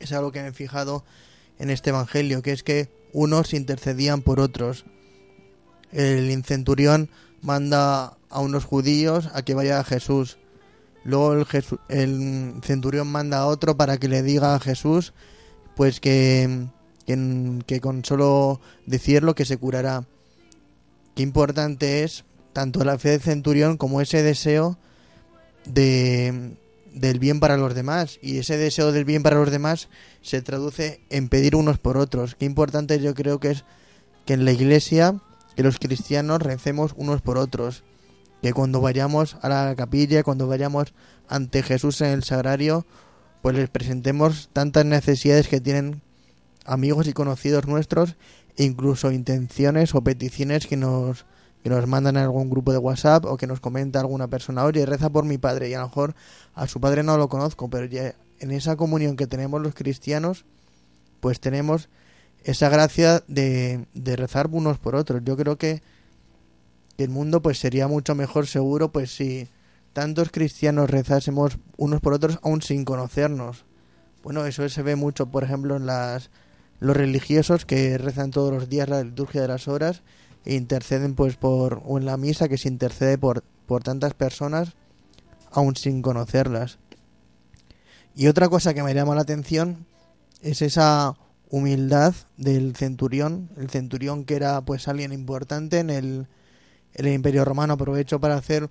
es 0.00 0.12
algo 0.12 0.32
que 0.32 0.42
me 0.42 0.48
he 0.48 0.52
fijado 0.52 1.04
en 1.58 1.70
este 1.70 1.90
evangelio, 1.90 2.42
que 2.42 2.52
es 2.52 2.62
que 2.62 2.88
unos 3.12 3.54
intercedían 3.54 4.22
por 4.22 4.40
otros. 4.40 4.84
El 5.92 6.44
centurión 6.44 7.08
manda 7.40 8.16
a 8.28 8.40
unos 8.40 8.64
judíos 8.64 9.28
a 9.32 9.42
que 9.42 9.54
vaya 9.54 9.80
a 9.80 9.84
Jesús. 9.84 10.38
Luego 11.04 11.34
el, 11.34 11.46
el 11.88 12.54
centurión 12.62 13.06
manda 13.06 13.38
a 13.38 13.46
otro 13.46 13.76
para 13.76 13.98
que 13.98 14.08
le 14.08 14.22
diga 14.22 14.54
a 14.54 14.60
Jesús 14.60 15.12
pues 15.76 16.00
que, 16.00 16.66
que, 17.06 17.62
que 17.66 17.80
con 17.80 18.04
solo 18.04 18.60
decirlo 18.86 19.34
que 19.34 19.44
se 19.44 19.58
curará. 19.58 20.04
Qué 21.14 21.22
importante 21.22 22.02
es 22.02 22.24
tanto 22.52 22.82
la 22.82 22.98
fe 22.98 23.10
del 23.10 23.20
centurión 23.20 23.76
como 23.76 24.00
ese 24.00 24.22
deseo 24.22 24.78
de, 25.66 26.56
del 26.96 27.18
bien 27.18 27.38
para 27.40 27.56
los 27.56 27.74
demás. 27.74 28.18
Y 28.22 28.38
ese 28.38 28.56
deseo 28.56 28.90
del 28.90 29.04
bien 29.04 29.22
para 29.22 29.36
los 29.36 29.50
demás 29.50 29.88
se 30.22 30.42
traduce 30.42 31.00
en 31.10 31.28
pedir 31.28 31.54
unos 31.54 31.78
por 31.78 31.98
otros. 31.98 32.34
Qué 32.34 32.46
importante 32.46 32.98
yo 33.00 33.14
creo 33.14 33.38
que 33.38 33.52
es 33.52 33.64
que 34.24 34.34
en 34.34 34.44
la 34.44 34.52
iglesia, 34.52 35.20
que 35.54 35.62
los 35.62 35.78
cristianos 35.78 36.42
recemos 36.42 36.92
unos 36.96 37.22
por 37.22 37.38
otros. 37.38 37.84
Que 38.42 38.52
cuando 38.52 38.80
vayamos 38.80 39.36
a 39.42 39.48
la 39.48 39.74
capilla, 39.76 40.22
cuando 40.22 40.48
vayamos 40.48 40.94
ante 41.28 41.62
Jesús 41.62 42.00
en 42.00 42.08
el 42.08 42.24
sagrario, 42.24 42.86
pues 43.42 43.56
les 43.56 43.68
presentemos 43.68 44.48
tantas 44.52 44.84
necesidades 44.84 45.48
que 45.48 45.60
tienen 45.60 46.00
amigos 46.64 47.06
y 47.06 47.12
conocidos 47.12 47.66
nuestros, 47.66 48.16
e 48.56 48.64
incluso 48.64 49.12
intenciones 49.12 49.94
o 49.94 50.00
peticiones 50.00 50.66
que 50.66 50.76
nos, 50.76 51.26
que 51.66 51.70
nos 51.70 51.88
mandan 51.88 52.16
en 52.16 52.22
algún 52.22 52.48
grupo 52.48 52.70
de 52.70 52.78
WhatsApp 52.78 53.24
o 53.24 53.36
que 53.36 53.48
nos 53.48 53.58
comenta 53.58 53.98
alguna 53.98 54.28
persona, 54.28 54.62
oye, 54.62 54.86
reza 54.86 55.10
por 55.10 55.24
mi 55.24 55.36
padre, 55.36 55.68
y 55.68 55.74
a 55.74 55.80
lo 55.80 55.88
mejor 55.88 56.14
a 56.54 56.68
su 56.68 56.80
padre 56.80 57.02
no 57.02 57.16
lo 57.16 57.28
conozco, 57.28 57.68
pero 57.68 57.86
ya 57.86 58.14
en 58.38 58.52
esa 58.52 58.76
comunión 58.76 59.16
que 59.16 59.26
tenemos 59.26 59.60
los 59.60 59.74
cristianos, 59.74 60.44
pues 61.18 61.40
tenemos 61.40 61.88
esa 62.44 62.68
gracia 62.68 63.24
de, 63.26 63.84
de 63.94 64.14
rezar 64.14 64.48
unos 64.52 64.78
por 64.78 64.94
otros. 64.94 65.22
Yo 65.24 65.36
creo 65.36 65.58
que, 65.58 65.82
el 66.98 67.08
mundo 67.08 67.42
pues 67.42 67.58
sería 67.58 67.88
mucho 67.88 68.14
mejor 68.14 68.46
seguro 68.46 68.92
pues 68.92 69.10
si 69.10 69.48
tantos 69.92 70.30
cristianos 70.30 70.88
rezásemos 70.88 71.58
unos 71.76 72.00
por 72.00 72.12
otros 72.12 72.38
aún 72.44 72.62
sin 72.62 72.84
conocernos. 72.84 73.64
Bueno, 74.22 74.46
eso 74.46 74.68
se 74.68 74.82
ve 74.82 74.94
mucho, 74.94 75.26
por 75.26 75.42
ejemplo, 75.42 75.74
en 75.74 75.86
las 75.86 76.30
los 76.78 76.96
religiosos 76.96 77.66
que 77.66 77.98
rezan 77.98 78.30
todos 78.30 78.52
los 78.52 78.68
días 78.68 78.88
la 78.88 79.02
liturgia 79.02 79.42
de 79.42 79.48
las 79.48 79.66
horas 79.66 80.04
interceden 80.46 81.14
pues 81.14 81.36
por 81.36 81.82
o 81.84 81.98
en 81.98 82.06
la 82.06 82.16
misa 82.16 82.48
que 82.48 82.58
se 82.58 82.68
intercede 82.68 83.18
por 83.18 83.42
por 83.66 83.82
tantas 83.82 84.14
personas 84.14 84.74
aún 85.50 85.76
sin 85.76 86.02
conocerlas. 86.02 86.78
Y 88.14 88.28
otra 88.28 88.48
cosa 88.48 88.72
que 88.72 88.82
me 88.82 88.94
llama 88.94 89.14
la 89.14 89.22
atención 89.22 89.86
es 90.40 90.62
esa 90.62 91.14
humildad 91.50 92.14
del 92.36 92.74
centurión, 92.76 93.50
el 93.56 93.70
centurión 93.70 94.24
que 94.24 94.36
era 94.36 94.60
pues 94.62 94.88
alguien 94.88 95.12
importante 95.12 95.78
en 95.78 95.90
el, 95.90 96.26
el 96.94 97.08
Imperio 97.08 97.44
Romano. 97.44 97.74
Aprovecho 97.74 98.20
para 98.20 98.36
hacer 98.36 98.70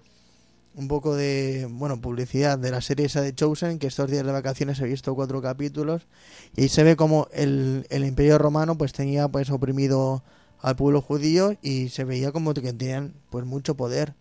un 0.74 0.88
poco 0.88 1.16
de 1.16 1.68
bueno 1.70 2.02
publicidad 2.02 2.58
de 2.58 2.72
la 2.72 2.82
serie 2.82 3.06
esa 3.06 3.22
de 3.22 3.34
Chosen, 3.34 3.80
que 3.80 3.88
estos 3.88 4.10
días 4.12 4.26
de 4.26 4.32
vacaciones 4.32 4.80
he 4.80 4.86
visto 4.86 5.16
cuatro 5.16 5.42
capítulos, 5.42 6.08
y 6.56 6.64
ahí 6.64 6.70
se 6.70 6.84
ve 6.84 6.96
como 6.96 7.28
el, 7.32 7.88
el 7.90 8.04
Imperio 8.04 8.38
Romano 8.38 8.78
pues 8.78 8.92
tenía 8.92 9.28
pues 9.28 9.50
oprimido 9.52 10.24
al 10.66 10.76
pueblo 10.76 11.00
judío 11.00 11.56
y 11.62 11.90
se 11.90 12.06
veía 12.06 12.32
como 12.32 12.56
que 12.56 12.74
tenían 12.74 13.14
pues 13.30 13.46
mucho 13.46 13.78
poder. 13.78 14.16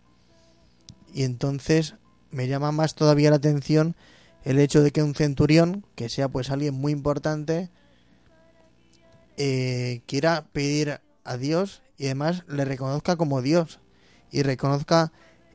Y 1.15 1.23
entonces 1.23 1.95
me 2.31 2.49
llama 2.49 2.71
más 2.71 2.95
todavía 2.95 3.31
la 3.31 3.37
atención 3.37 3.97
el 4.45 4.59
hecho 4.59 4.83
de 4.83 4.91
que 4.91 5.03
un 5.03 5.15
centurión, 5.15 5.87
que 5.95 6.11
sea 6.11 6.29
pues 6.29 6.51
alguien 6.51 6.75
muy 6.75 6.93
importante, 6.93 7.71
eh, 9.39 10.03
quiera 10.07 10.45
pedir 10.53 11.01
a 11.25 11.39
Dios 11.39 11.81
y 11.97 12.05
además 12.05 12.45
le 12.47 12.67
reconozca 12.67 13.17
como 13.17 13.41
Dios 13.41 13.81
y 14.31 14.43
reconozca 14.43 15.13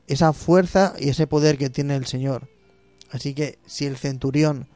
esa 0.08 0.32
fuerza 0.32 0.94
y 0.98 1.10
ese 1.10 1.28
poder 1.28 1.56
que 1.56 1.70
tiene 1.70 1.94
el 1.94 2.06
Señor. 2.06 2.48
Así 3.12 3.32
que 3.32 3.60
si 3.64 3.86
el 3.86 3.96
centurión, 3.96 4.66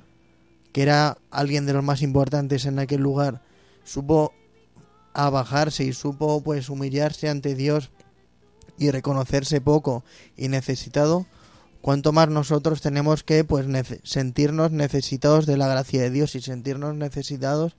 que 0.70 0.82
era 0.82 1.18
alguien 1.32 1.66
de 1.66 1.72
los 1.72 1.82
más 1.82 2.02
importantes 2.02 2.66
en 2.66 2.78
aquel 2.78 3.00
lugar, 3.00 3.42
supo 3.82 4.32
abajarse 5.14 5.84
y 5.84 5.92
supo 5.92 6.42
pues 6.42 6.68
humillarse 6.68 7.28
ante 7.28 7.54
Dios 7.54 7.90
y 8.78 8.90
reconocerse 8.90 9.60
poco 9.60 10.04
y 10.36 10.48
necesitado, 10.48 11.26
cuanto 11.80 12.12
más 12.12 12.28
nosotros 12.28 12.82
tenemos 12.82 13.22
que 13.22 13.44
pues 13.44 13.66
sentirnos 14.02 14.72
necesitados 14.72 15.46
de 15.46 15.56
la 15.56 15.68
gracia 15.68 16.02
de 16.02 16.10
Dios 16.10 16.34
y 16.34 16.40
sentirnos 16.40 16.94
necesitados 16.96 17.76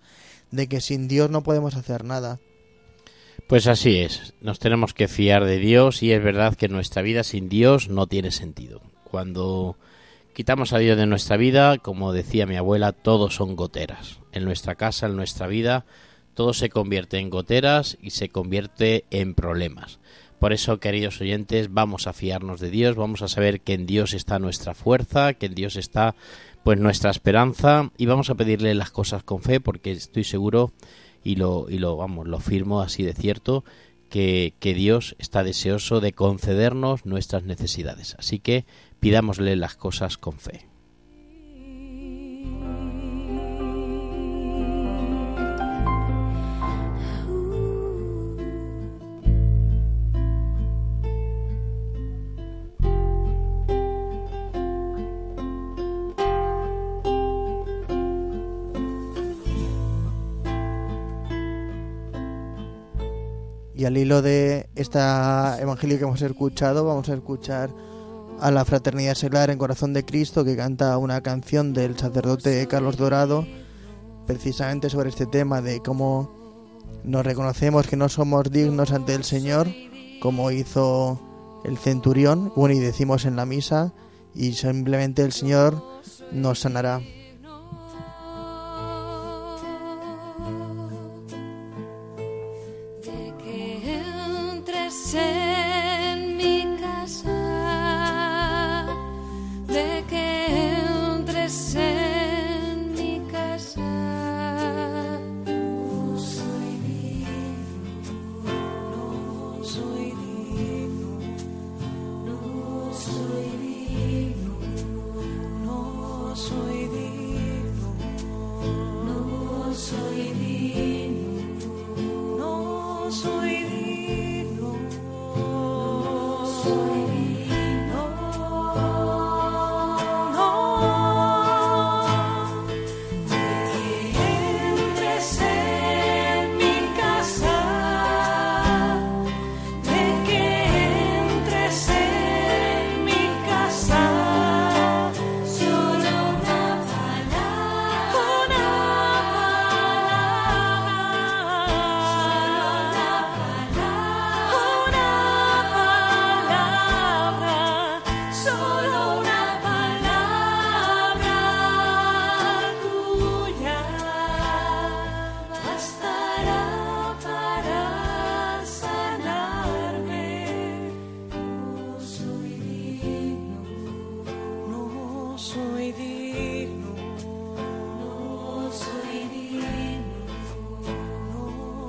de 0.52 0.68
que 0.68 0.82
sin 0.82 1.08
Dios 1.08 1.30
no 1.30 1.44
podemos 1.44 1.76
hacer 1.76 2.06
nada. 2.06 2.40
Pues 3.48 3.68
así 3.68 3.98
es, 3.98 4.34
nos 4.42 4.60
tenemos 4.60 4.94
que 4.94 5.08
fiar 5.08 5.46
de 5.46 5.58
Dios 5.58 6.02
y 6.02 6.12
es 6.14 6.24
verdad 6.24 6.56
que 6.56 6.68
nuestra 6.68 7.02
vida 7.02 7.24
sin 7.24 7.50
Dios 7.50 7.90
no 7.90 8.08
tiene 8.08 8.32
sentido. 8.32 8.82
Cuando 9.04 9.78
quitamos 10.34 10.74
a 10.74 10.80
Dios 10.80 10.98
de 10.98 11.06
nuestra 11.06 11.38
vida, 11.38 11.78
como 11.78 12.12
decía 12.12 12.48
mi 12.48 12.56
abuela, 12.56 12.92
todo 12.92 13.30
son 13.30 13.56
goteras. 13.56 14.20
En 14.32 14.46
nuestra 14.46 14.76
casa, 14.76 15.06
en 15.06 15.16
nuestra 15.16 15.46
vida, 15.46 15.86
todo 16.36 16.54
se 16.54 16.70
convierte 16.70 17.18
en 17.18 17.30
goteras 17.30 17.98
y 18.02 18.12
se 18.12 18.30
convierte 18.30 19.06
en 19.10 19.34
problemas. 19.34 20.00
Por 20.40 20.54
eso, 20.54 20.80
queridos 20.80 21.20
oyentes, 21.22 21.74
vamos 21.74 22.08
a 22.08 22.14
fiarnos 22.14 22.60
de 22.60 22.70
Dios, 22.70 22.96
vamos 22.96 23.22
a 23.22 23.28
saber 23.28 23.62
que 23.62 23.74
en 23.74 23.86
Dios 23.86 24.14
está 24.14 24.38
nuestra 24.38 24.76
fuerza, 24.76 25.34
que 25.34 25.48
en 25.48 25.56
Dios 25.56 25.76
está 25.76 26.14
pues 26.64 26.80
nuestra 26.80 27.10
esperanza 27.10 27.92
y 27.98 28.06
vamos 28.06 28.30
a 28.30 28.36
pedirle 28.36 28.76
las 28.76 28.92
cosas 28.92 29.24
con 29.24 29.42
fe 29.42 29.60
porque 29.60 29.92
estoy 29.92 30.24
seguro 30.24 30.72
y 31.24 31.36
lo, 31.36 31.68
y 31.70 31.78
lo 31.78 31.96
vamos, 31.96 32.28
lo 32.28 32.40
firmo 32.40 32.82
así 32.82 33.04
de 33.04 33.14
cierto 33.14 33.64
que, 34.10 34.54
que 34.60 34.74
Dios 34.74 35.16
está 35.20 35.44
deseoso 35.44 36.02
de 36.02 36.14
concedernos 36.14 37.06
nuestras 37.06 37.44
necesidades. 37.44 38.16
Así 38.20 38.40
que 38.40 38.66
pidámosle 39.00 39.56
las 39.56 39.76
cosas 39.76 40.18
con 40.18 40.38
fe. 40.38 40.68
Y 63.78 63.84
al 63.84 63.98
hilo 63.98 64.22
de 64.22 64.70
este 64.76 65.00
evangelio 65.00 65.98
que 65.98 66.06
hemos 66.06 66.22
escuchado, 66.22 66.86
vamos 66.86 67.10
a 67.10 67.14
escuchar 67.14 67.70
a 68.40 68.50
la 68.50 68.64
Fraternidad 68.64 69.16
Seglar 69.16 69.50
en 69.50 69.58
Corazón 69.58 69.92
de 69.92 70.06
Cristo, 70.06 70.46
que 70.46 70.56
canta 70.56 70.98
una 70.98 71.22
canción 71.22 71.74
del 71.74 71.98
sacerdote 71.98 72.66
Carlos 72.68 72.96
Dorado, 72.96 73.46
precisamente 74.28 74.90
sobre 74.90 75.10
este 75.10 75.26
tema 75.26 75.62
de 75.62 75.82
cómo 75.82 76.32
nos 77.04 77.26
reconocemos 77.26 77.88
que 77.88 77.98
no 77.98 78.08
somos 78.08 78.50
dignos 78.50 78.94
ante 78.94 79.14
el 79.14 79.26
Señor, 79.26 79.68
como 80.22 80.52
hizo 80.52 81.20
el 81.66 81.78
centurión, 81.78 82.54
bueno, 82.56 82.76
y 82.76 82.80
decimos 82.80 83.26
en 83.26 83.36
la 83.36 83.46
misa, 83.46 83.94
y 84.34 84.54
simplemente 84.54 85.22
el 85.22 85.34
Señor 85.34 85.84
nos 86.32 86.60
sanará. 86.60 87.02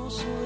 Soy 0.09 0.46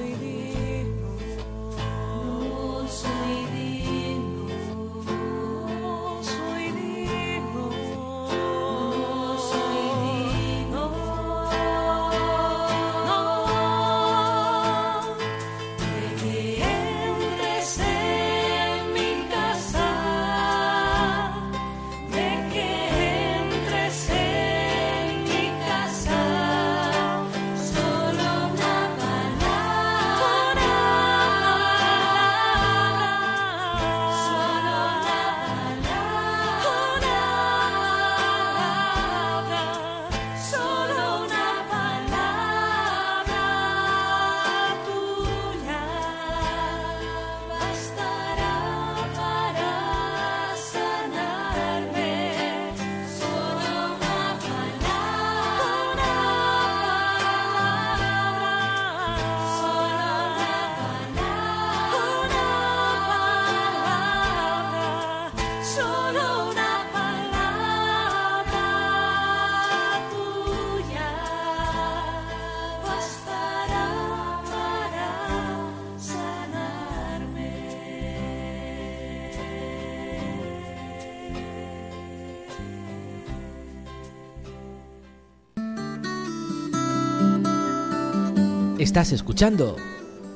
Estás 88.91 89.13
escuchando 89.13 89.77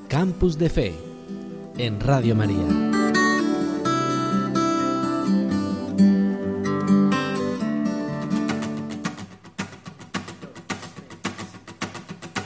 Campus 0.07 0.57
de 0.57 0.69
Fe 0.69 0.95
en 1.77 1.99
Radio 1.99 2.37
María. 2.37 2.55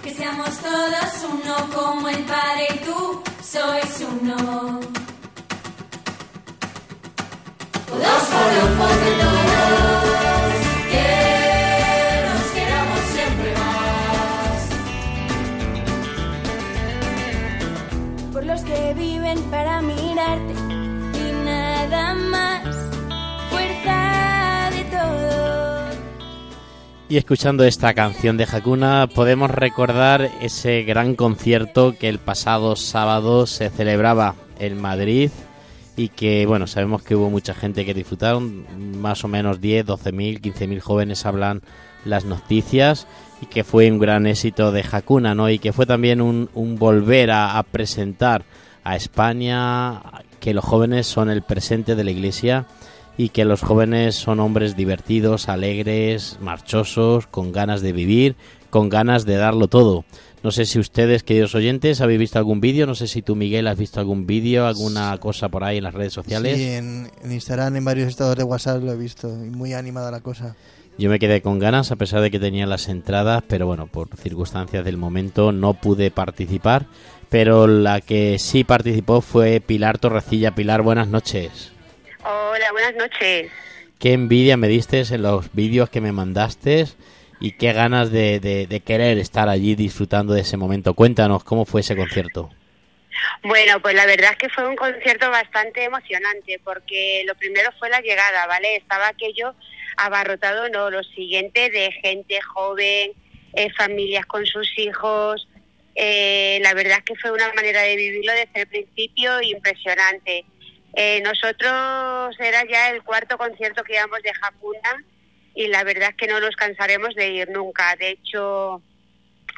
Que 0.02 0.12
seamos 0.16 0.50
todos 0.58 1.12
uno 1.32 1.56
como 1.76 2.10
el 2.10 2.24
Padre 2.24 2.68
y 2.74 2.86
tú 2.86 3.22
sois 3.44 4.04
uno. 4.12 4.80
Todos 7.86 8.24
somos 8.32 9.39
Y 27.10 27.18
escuchando 27.18 27.64
esta 27.64 27.96
canción 27.96 28.38
de 28.38 28.44
Hakuna 28.44 29.10
podemos 29.12 29.50
recordar 29.50 30.30
ese 30.42 30.84
gran 30.84 31.16
concierto 31.16 31.96
que 31.98 32.08
el 32.08 32.20
pasado 32.20 32.76
sábado 32.76 33.48
se 33.48 33.72
celebraba 33.72 34.36
en 34.60 34.80
Madrid 34.80 35.32
y 35.98 36.10
que 36.10 36.46
bueno, 36.46 36.68
sabemos 36.68 37.02
que 37.02 37.16
hubo 37.16 37.32
mucha 37.32 37.56
gente 37.56 37.84
que 37.84 37.96
disfrutaron, 37.96 38.68
más 39.02 39.24
o 39.24 39.28
menos 39.28 39.60
10, 39.60 39.88
12 39.88 40.12
mil, 40.12 40.40
15 40.40 40.68
mil 40.68 40.82
jóvenes 40.82 41.26
hablan 41.26 41.64
las 42.06 42.26
noticias 42.26 43.08
y 43.42 43.48
que 43.48 43.64
fue 43.64 43.90
un 43.92 43.98
gran 43.98 44.28
éxito 44.28 44.72
de 44.72 44.86
Hakuna, 44.90 45.34
¿no? 45.34 45.50
Y 45.50 45.58
que 45.58 45.74
fue 45.74 45.88
también 45.88 46.22
un, 46.22 46.52
un 46.54 46.78
volver 46.78 47.32
a, 47.32 47.58
a 47.58 47.64
presentar 47.64 48.44
a 48.84 48.96
España 48.96 50.00
que 50.40 50.54
los 50.54 50.64
jóvenes 50.64 51.08
son 51.08 51.32
el 51.32 51.42
presente 51.42 51.96
de 51.96 52.04
la 52.04 52.12
iglesia 52.12 52.68
y 53.20 53.30
que 53.30 53.44
los 53.44 53.62
jóvenes 53.62 54.16
son 54.16 54.40
hombres 54.40 54.78
divertidos, 54.78 55.50
alegres, 55.50 56.38
marchosos, 56.40 57.28
con 57.28 57.52
ganas 57.52 57.82
de 57.82 57.92
vivir, 57.92 58.38
con 58.70 58.88
ganas 58.88 59.26
de 59.26 59.36
darlo 59.36 59.68
todo. 59.68 60.06
No 60.42 60.52
sé 60.52 60.64
si 60.64 60.80
ustedes, 60.80 61.24
queridos 61.24 61.54
oyentes, 61.54 62.00
habéis 62.00 62.18
visto 62.22 62.40
algún 62.40 62.62
vídeo, 62.62 62.88
no 62.88 62.96
sé 62.96 63.08
si 63.08 63.22
tú, 63.22 63.36
Miguel, 63.36 63.68
has 63.68 63.78
visto 63.78 64.00
algún 64.00 64.26
vídeo, 64.26 64.68
alguna 64.68 65.18
cosa 65.18 65.50
por 65.50 65.66
ahí 65.66 65.80
en 65.80 65.84
las 65.84 65.96
redes 65.96 66.14
sociales. 66.14 66.56
Sí, 66.56 66.64
en, 66.64 67.12
en 67.22 67.32
Instagram, 67.34 67.76
en 67.76 67.84
varios 67.84 68.08
estados 68.08 68.38
de 68.38 68.46
WhatsApp 68.46 68.82
lo 68.82 68.94
he 68.94 68.96
visto. 68.96 69.28
Y 69.28 69.50
muy 69.50 69.74
animada 69.74 70.12
la 70.12 70.22
cosa. 70.22 70.56
Yo 70.98 71.10
me 71.10 71.20
quedé 71.20 71.42
con 71.42 71.60
ganas 71.60 71.92
a 71.92 71.98
pesar 71.98 72.22
de 72.22 72.32
que 72.32 72.40
tenía 72.40 72.68
las 72.68 72.88
entradas, 72.88 73.44
pero 73.50 73.68
bueno, 73.68 73.88
por 73.88 74.16
circunstancias 74.16 74.86
del 74.86 74.96
momento 74.96 75.52
no 75.52 75.74
pude 75.74 76.10
participar. 76.10 76.88
Pero 77.28 77.68
la 77.68 78.00
que 78.00 78.40
sí 78.40 78.64
participó 78.64 79.20
fue 79.20 79.60
Pilar 79.60 79.98
Torrecilla. 79.98 80.56
Pilar, 80.56 80.84
buenas 80.84 81.10
noches. 81.10 81.74
Hola, 82.32 82.72
buenas 82.72 82.96
noches. 82.96 83.52
Qué 83.98 84.14
envidia 84.14 84.56
me 84.56 84.68
diste 84.68 85.02
en 85.02 85.24
los 85.24 85.52
vídeos 85.54 85.90
que 85.90 86.00
me 86.00 86.12
mandaste 86.12 86.86
y 87.40 87.54
qué 87.54 87.74
ganas 87.74 88.12
de, 88.12 88.40
de- 88.40 88.68
de 88.68 88.80
querer 88.82 89.18
estar 89.18 89.50
allí 89.50 89.74
disfrutando 89.74 90.34
de 90.36 90.42
ese 90.42 90.56
momento. 90.56 90.94
Cuéntanos 90.94 91.44
cómo 91.44 91.66
fue 91.66 91.82
ese 91.82 91.96
concierto. 91.96 92.52
Bueno, 93.42 93.82
pues 93.82 93.96
la 93.96 94.06
verdad 94.06 94.32
es 94.34 94.38
que 94.38 94.50
fue 94.50 94.68
un 94.68 94.76
concierto 94.76 95.30
bastante 95.32 95.84
emocionante 95.86 96.62
porque 96.64 97.24
lo 97.26 97.34
primero 97.34 97.72
fue 97.80 97.90
la 97.90 98.00
llegada, 98.02 98.46
¿vale? 98.46 98.76
Estaba 98.76 99.08
aquello 99.08 99.56
abarrotado, 99.98 100.70
no, 100.70 100.92
lo 100.92 101.04
siguiente 101.04 101.72
de 101.72 101.92
gente 102.04 102.40
joven, 102.42 103.14
eh, 103.54 103.72
familias 103.76 104.28
con 104.28 104.46
sus 104.46 104.70
hijos. 104.78 105.48
Eh, 105.96 106.60
la 106.62 106.76
verdad 106.76 107.00
es 107.00 107.06
que 107.06 107.16
fue 107.16 107.32
una 107.32 107.52
manera 107.54 107.82
de 107.82 107.96
vivirlo 107.96 108.34
desde 108.34 108.62
el 108.62 108.68
principio 108.68 109.42
impresionante. 109.42 110.46
Eh, 110.94 111.22
nosotros 111.22 112.36
era 112.40 112.66
ya 112.66 112.90
el 112.90 113.04
cuarto 113.04 113.38
concierto 113.38 113.84
que 113.84 113.94
íbamos 113.94 114.22
de 114.22 114.32
Hakuna 114.42 115.04
y 115.56 115.68
la 115.68 115.84
verdad 115.84 116.10
es 116.10 116.16
que 116.16 116.28
no 116.28 116.40
nos 116.40 116.56
cansaremos 116.56 117.16
de 117.16 117.30
ir 117.30 117.50
nunca. 117.50 117.96
De 117.96 118.10
hecho, 118.10 118.82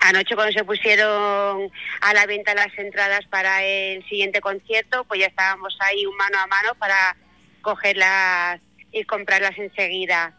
Anoche 0.01 0.33
cuando 0.33 0.51
se 0.51 0.65
pusieron 0.65 1.71
a 2.01 2.13
la 2.15 2.25
venta 2.25 2.55
las 2.55 2.75
entradas 2.75 3.23
para 3.29 3.63
el 3.63 4.03
siguiente 4.09 4.41
concierto, 4.41 5.03
pues 5.03 5.19
ya 5.19 5.27
estábamos 5.27 5.77
ahí 5.79 6.07
un 6.07 6.17
mano 6.17 6.39
a 6.39 6.47
mano 6.47 6.73
para 6.79 7.15
cogerlas 7.61 8.59
y 8.91 9.03
comprarlas 9.03 9.55
enseguida. 9.59 10.33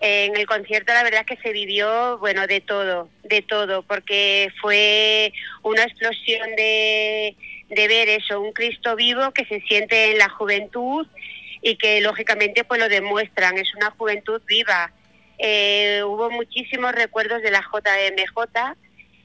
En 0.00 0.34
el 0.34 0.46
concierto 0.46 0.94
la 0.94 1.02
verdad 1.02 1.26
es 1.28 1.36
que 1.36 1.42
se 1.42 1.52
vivió, 1.52 2.16
bueno, 2.18 2.46
de 2.46 2.60
todo, 2.62 3.10
de 3.22 3.42
todo, 3.42 3.82
porque 3.82 4.48
fue 4.60 5.32
una 5.62 5.82
explosión 5.82 6.56
de, 6.56 7.36
ver 7.68 8.08
eso, 8.08 8.40
un 8.40 8.52
Cristo 8.52 8.96
vivo 8.96 9.30
que 9.32 9.44
se 9.44 9.60
siente 9.60 10.12
en 10.12 10.18
la 10.18 10.30
juventud 10.30 11.06
y 11.62 11.76
que 11.76 12.00
lógicamente 12.00 12.64
pues 12.64 12.80
lo 12.80 12.88
demuestran, 12.88 13.58
es 13.58 13.74
una 13.74 13.90
juventud 13.90 14.40
viva. 14.46 14.90
Eh, 15.38 16.02
hubo 16.04 16.30
muchísimos 16.30 16.92
recuerdos 16.92 17.42
de 17.42 17.50
la 17.50 17.60
JMJ, 17.60 18.76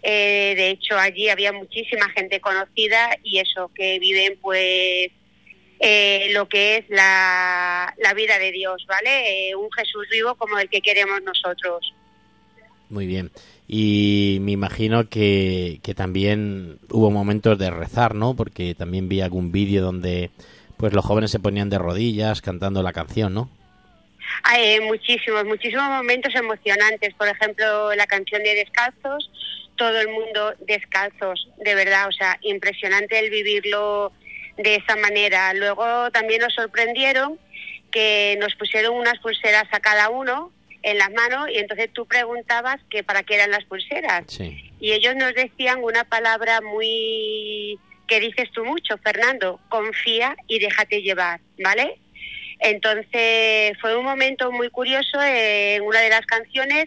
eh, 0.07 0.53
de 0.55 0.69
hecho, 0.69 0.99
allí 0.99 1.29
había 1.29 1.51
muchísima 1.51 2.07
gente 2.09 2.39
conocida 2.39 3.17
y 3.23 3.39
eso, 3.39 3.71
que 3.73 3.97
viven 3.97 4.37
pues 4.39 5.09
eh, 5.79 6.29
lo 6.33 6.47
que 6.47 6.77
es 6.77 6.85
la, 6.89 7.93
la 7.97 8.13
vida 8.13 8.39
de 8.39 8.51
Dios, 8.51 8.85
¿vale? 8.87 9.49
Eh, 9.49 9.55
un 9.55 9.71
Jesús 9.71 10.07
vivo 10.11 10.35
como 10.35 10.57
el 10.59 10.69
que 10.69 10.81
queremos 10.81 11.21
nosotros. 11.23 11.93
Muy 12.89 13.07
bien. 13.07 13.31
Y 13.67 14.37
me 14.41 14.51
imagino 14.51 15.09
que, 15.09 15.79
que 15.83 15.95
también 15.95 16.79
hubo 16.89 17.09
momentos 17.09 17.57
de 17.57 17.71
rezar, 17.71 18.13
¿no? 18.13 18.35
Porque 18.35 18.75
también 18.75 19.09
vi 19.09 19.21
algún 19.21 19.51
vídeo 19.51 19.81
donde 19.81 20.29
pues 20.77 20.93
los 20.93 21.05
jóvenes 21.05 21.31
se 21.31 21.39
ponían 21.39 21.69
de 21.69 21.79
rodillas 21.79 22.41
cantando 22.41 22.83
la 22.83 22.93
canción, 22.93 23.33
¿no? 23.33 23.49
Hay 24.43 24.75
eh, 24.75 24.81
muchísimos, 24.81 25.45
muchísimos 25.45 25.87
momentos 25.89 26.33
emocionantes. 26.35 27.13
Por 27.15 27.27
ejemplo, 27.27 27.93
la 27.95 28.05
canción 28.05 28.43
de 28.43 28.55
Descalzos, 28.55 29.31
todo 29.75 29.99
el 29.99 30.07
mundo 30.09 30.53
descalzos, 30.61 31.49
de 31.57 31.75
verdad, 31.75 32.07
o 32.07 32.11
sea, 32.11 32.37
impresionante 32.41 33.19
el 33.19 33.29
vivirlo 33.29 34.11
de 34.57 34.75
esa 34.75 34.95
manera. 34.95 35.53
Luego 35.53 36.11
también 36.11 36.41
nos 36.41 36.53
sorprendieron 36.53 37.39
que 37.91 38.37
nos 38.39 38.55
pusieron 38.55 38.95
unas 38.95 39.19
pulseras 39.19 39.65
a 39.71 39.79
cada 39.79 40.09
uno 40.09 40.51
en 40.83 40.97
las 40.97 41.11
manos 41.11 41.49
y 41.49 41.57
entonces 41.57 41.89
tú 41.93 42.05
preguntabas 42.05 42.77
que 42.89 43.03
para 43.03 43.23
qué 43.23 43.35
eran 43.35 43.51
las 43.51 43.63
pulseras. 43.65 44.25
Sí. 44.27 44.71
Y 44.79 44.91
ellos 44.91 45.15
nos 45.15 45.33
decían 45.33 45.83
una 45.83 46.03
palabra 46.03 46.61
muy 46.61 47.79
que 48.07 48.19
dices 48.19 48.51
tú 48.51 48.63
mucho, 48.63 48.97
Fernando, 48.99 49.59
confía 49.69 50.35
y 50.47 50.59
déjate 50.59 51.01
llevar, 51.01 51.39
¿vale? 51.63 51.99
Entonces 52.59 53.77
fue 53.81 53.97
un 53.97 54.05
momento 54.05 54.51
muy 54.51 54.69
curioso. 54.69 55.21
En 55.21 55.81
una 55.81 56.01
de 56.01 56.09
las 56.09 56.25
canciones, 56.25 56.85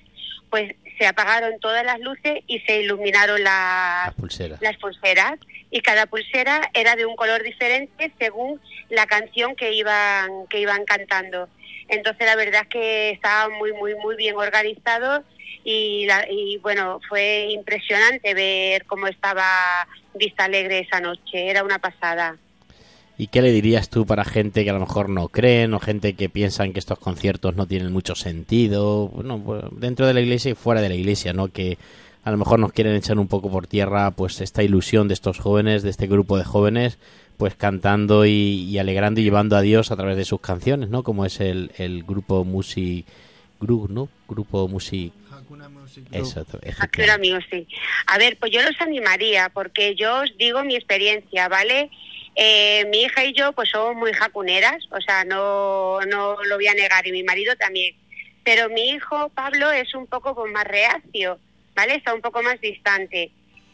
pues 0.50 0.74
se 0.98 1.06
apagaron 1.06 1.58
todas 1.60 1.84
las 1.84 2.00
luces 2.00 2.40
y 2.46 2.60
se 2.60 2.80
iluminaron 2.82 3.42
las, 3.42 4.06
Las 4.06 4.14
pulseras. 4.14 4.60
las 4.62 4.76
pulseras. 4.78 5.34
Y 5.70 5.80
cada 5.82 6.06
pulsera 6.06 6.70
era 6.74 6.96
de 6.96 7.04
un 7.06 7.14
color 7.14 7.42
diferente 7.42 8.10
según 8.18 8.60
la 8.88 9.06
canción 9.06 9.54
que 9.54 9.72
iban, 9.72 10.46
que 10.48 10.60
iban 10.60 10.84
cantando. 10.86 11.48
Entonces 11.88 12.26
la 12.26 12.36
verdad 12.36 12.62
es 12.62 12.68
que 12.68 13.10
estaba 13.10 13.48
muy, 13.50 13.72
muy, 13.74 13.94
muy 13.96 14.16
bien 14.16 14.36
organizado 14.36 15.22
y, 15.64 16.06
la- 16.06 16.26
y 16.30 16.56
bueno, 16.58 17.00
fue 17.08 17.48
impresionante 17.50 18.32
ver 18.34 18.84
cómo 18.86 19.06
estaba 19.08 19.86
Vista 20.14 20.44
Alegre 20.44 20.80
esa 20.80 21.00
noche. 21.00 21.48
Era 21.50 21.62
una 21.62 21.78
pasada. 21.78 22.36
¿Y 23.20 23.26
qué 23.26 23.42
le 23.42 23.50
dirías 23.50 23.90
tú 23.90 24.06
para 24.06 24.24
gente 24.24 24.62
que 24.62 24.70
a 24.70 24.74
lo 24.74 24.78
mejor 24.78 25.08
no 25.08 25.28
creen 25.28 25.74
o 25.74 25.80
gente 25.80 26.14
que 26.14 26.28
piensan 26.28 26.72
que 26.72 26.78
estos 26.78 27.00
conciertos 27.00 27.56
no 27.56 27.66
tienen 27.66 27.92
mucho 27.92 28.14
sentido? 28.14 29.08
Bueno, 29.08 29.42
pues, 29.44 29.64
dentro 29.72 30.06
de 30.06 30.14
la 30.14 30.20
iglesia 30.20 30.52
y 30.52 30.54
fuera 30.54 30.80
de 30.80 30.88
la 30.88 30.94
iglesia, 30.94 31.32
¿no? 31.32 31.48
Que 31.48 31.78
a 32.22 32.30
lo 32.30 32.36
mejor 32.36 32.60
nos 32.60 32.72
quieren 32.72 32.94
echar 32.94 33.18
un 33.18 33.26
poco 33.26 33.50
por 33.50 33.66
tierra 33.66 34.12
pues 34.12 34.40
esta 34.40 34.62
ilusión 34.62 35.08
de 35.08 35.14
estos 35.14 35.40
jóvenes, 35.40 35.82
de 35.82 35.90
este 35.90 36.06
grupo 36.06 36.38
de 36.38 36.44
jóvenes, 36.44 36.98
pues 37.38 37.56
cantando 37.56 38.24
y, 38.24 38.30
y 38.70 38.78
alegrando 38.78 39.20
y 39.20 39.24
llevando 39.24 39.56
a 39.56 39.62
Dios 39.62 39.90
a 39.90 39.96
través 39.96 40.16
de 40.16 40.24
sus 40.24 40.40
canciones, 40.40 40.88
¿no? 40.88 41.02
Como 41.02 41.26
es 41.26 41.40
el, 41.40 41.72
el 41.76 42.04
grupo 42.04 42.44
Music 42.44 43.04
Group, 43.60 43.90
¿no? 43.90 44.08
Grupo 44.28 44.68
Music... 44.68 45.12
Eso, 46.12 46.44
Hakuna 46.78 47.18
Music. 47.18 47.66
A 48.06 48.18
ver, 48.18 48.36
pues 48.38 48.52
yo 48.52 48.62
los 48.62 48.80
animaría 48.80 49.48
porque 49.48 49.94
yo 49.94 50.20
os 50.20 50.36
digo 50.36 50.62
mi 50.62 50.76
experiencia, 50.76 51.48
¿vale? 51.48 51.90
Eh, 52.40 52.84
mi 52.84 53.02
hija 53.02 53.24
y 53.24 53.32
yo 53.32 53.50
pues 53.50 53.70
somos 53.70 53.96
muy 53.96 54.12
jacuneras, 54.12 54.76
o 54.92 55.00
sea, 55.00 55.24
no, 55.24 55.98
no 56.02 56.36
lo 56.44 56.54
voy 56.54 56.68
a 56.68 56.74
negar 56.74 57.04
y 57.04 57.10
mi 57.10 57.24
marido 57.24 57.56
también. 57.56 57.96
Pero 58.44 58.68
mi 58.68 58.90
hijo 58.90 59.28
Pablo 59.30 59.72
es 59.72 59.92
un 59.92 60.06
poco 60.06 60.36
pues, 60.36 60.52
más 60.52 60.62
reacio, 60.62 61.40
¿vale? 61.74 61.96
Está 61.96 62.14
un 62.14 62.20
poco 62.20 62.40
más 62.44 62.60
distante. 62.60 63.32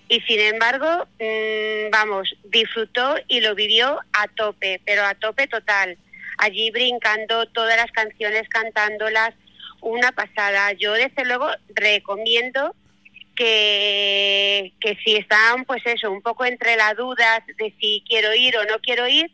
Y 0.09 0.19
sin 0.23 0.41
embargo, 0.41 1.07
mm, 1.21 1.91
vamos, 1.91 2.35
disfrutó 2.45 3.17
y 3.29 3.43
lo 3.43 3.55
vivió 3.55 4.01
a 4.15 4.29
tope, 4.29 4.81
pero 4.87 5.05
a 5.05 5.15
tope 5.15 5.47
total. 5.47 5.99
Allí 6.39 6.71
brincando 6.71 7.45
todas 7.45 7.77
las 7.77 7.93
canciones, 7.93 8.49
cantándolas, 8.49 9.35
una 9.83 10.11
pasada. 10.13 10.73
Yo 10.73 10.95
desde 10.95 11.27
luego 11.27 11.51
recomiendo 11.75 12.75
que, 13.35 14.73
que 14.81 14.97
si 15.05 15.17
están, 15.17 15.65
pues 15.65 15.83
eso, 15.85 16.11
un 16.11 16.23
poco 16.23 16.45
entre 16.45 16.77
las 16.77 16.97
dudas 16.97 17.41
de 17.59 17.75
si 17.81 18.03
quiero 18.09 18.35
ir 18.35 18.57
o 18.57 18.65
no 18.65 18.79
quiero 18.81 19.07
ir, 19.09 19.31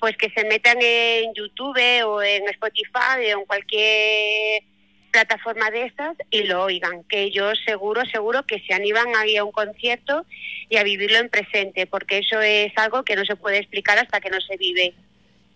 pues 0.00 0.16
que 0.16 0.30
se 0.30 0.44
metan 0.44 0.78
en 0.80 1.34
YouTube 1.34 2.04
o 2.06 2.22
en 2.22 2.48
Spotify 2.48 3.32
o 3.34 3.40
en 3.40 3.46
cualquier 3.46 4.62
plataforma 5.10 5.70
de 5.70 5.84
estas 5.84 6.16
y 6.30 6.44
lo 6.44 6.64
oigan, 6.64 7.02
que 7.04 7.30
yo 7.30 7.54
seguro, 7.66 8.04
seguro 8.06 8.44
que 8.44 8.60
se 8.60 8.74
animan 8.74 9.16
a 9.16 9.26
ir 9.26 9.38
a 9.38 9.44
un 9.44 9.52
concierto 9.52 10.24
y 10.68 10.76
a 10.76 10.84
vivirlo 10.84 11.18
en 11.18 11.28
presente, 11.28 11.86
porque 11.86 12.18
eso 12.18 12.40
es 12.40 12.72
algo 12.76 13.02
que 13.02 13.16
no 13.16 13.24
se 13.24 13.36
puede 13.36 13.58
explicar 13.58 13.98
hasta 13.98 14.20
que 14.20 14.30
no 14.30 14.40
se 14.40 14.56
vive. 14.56 14.94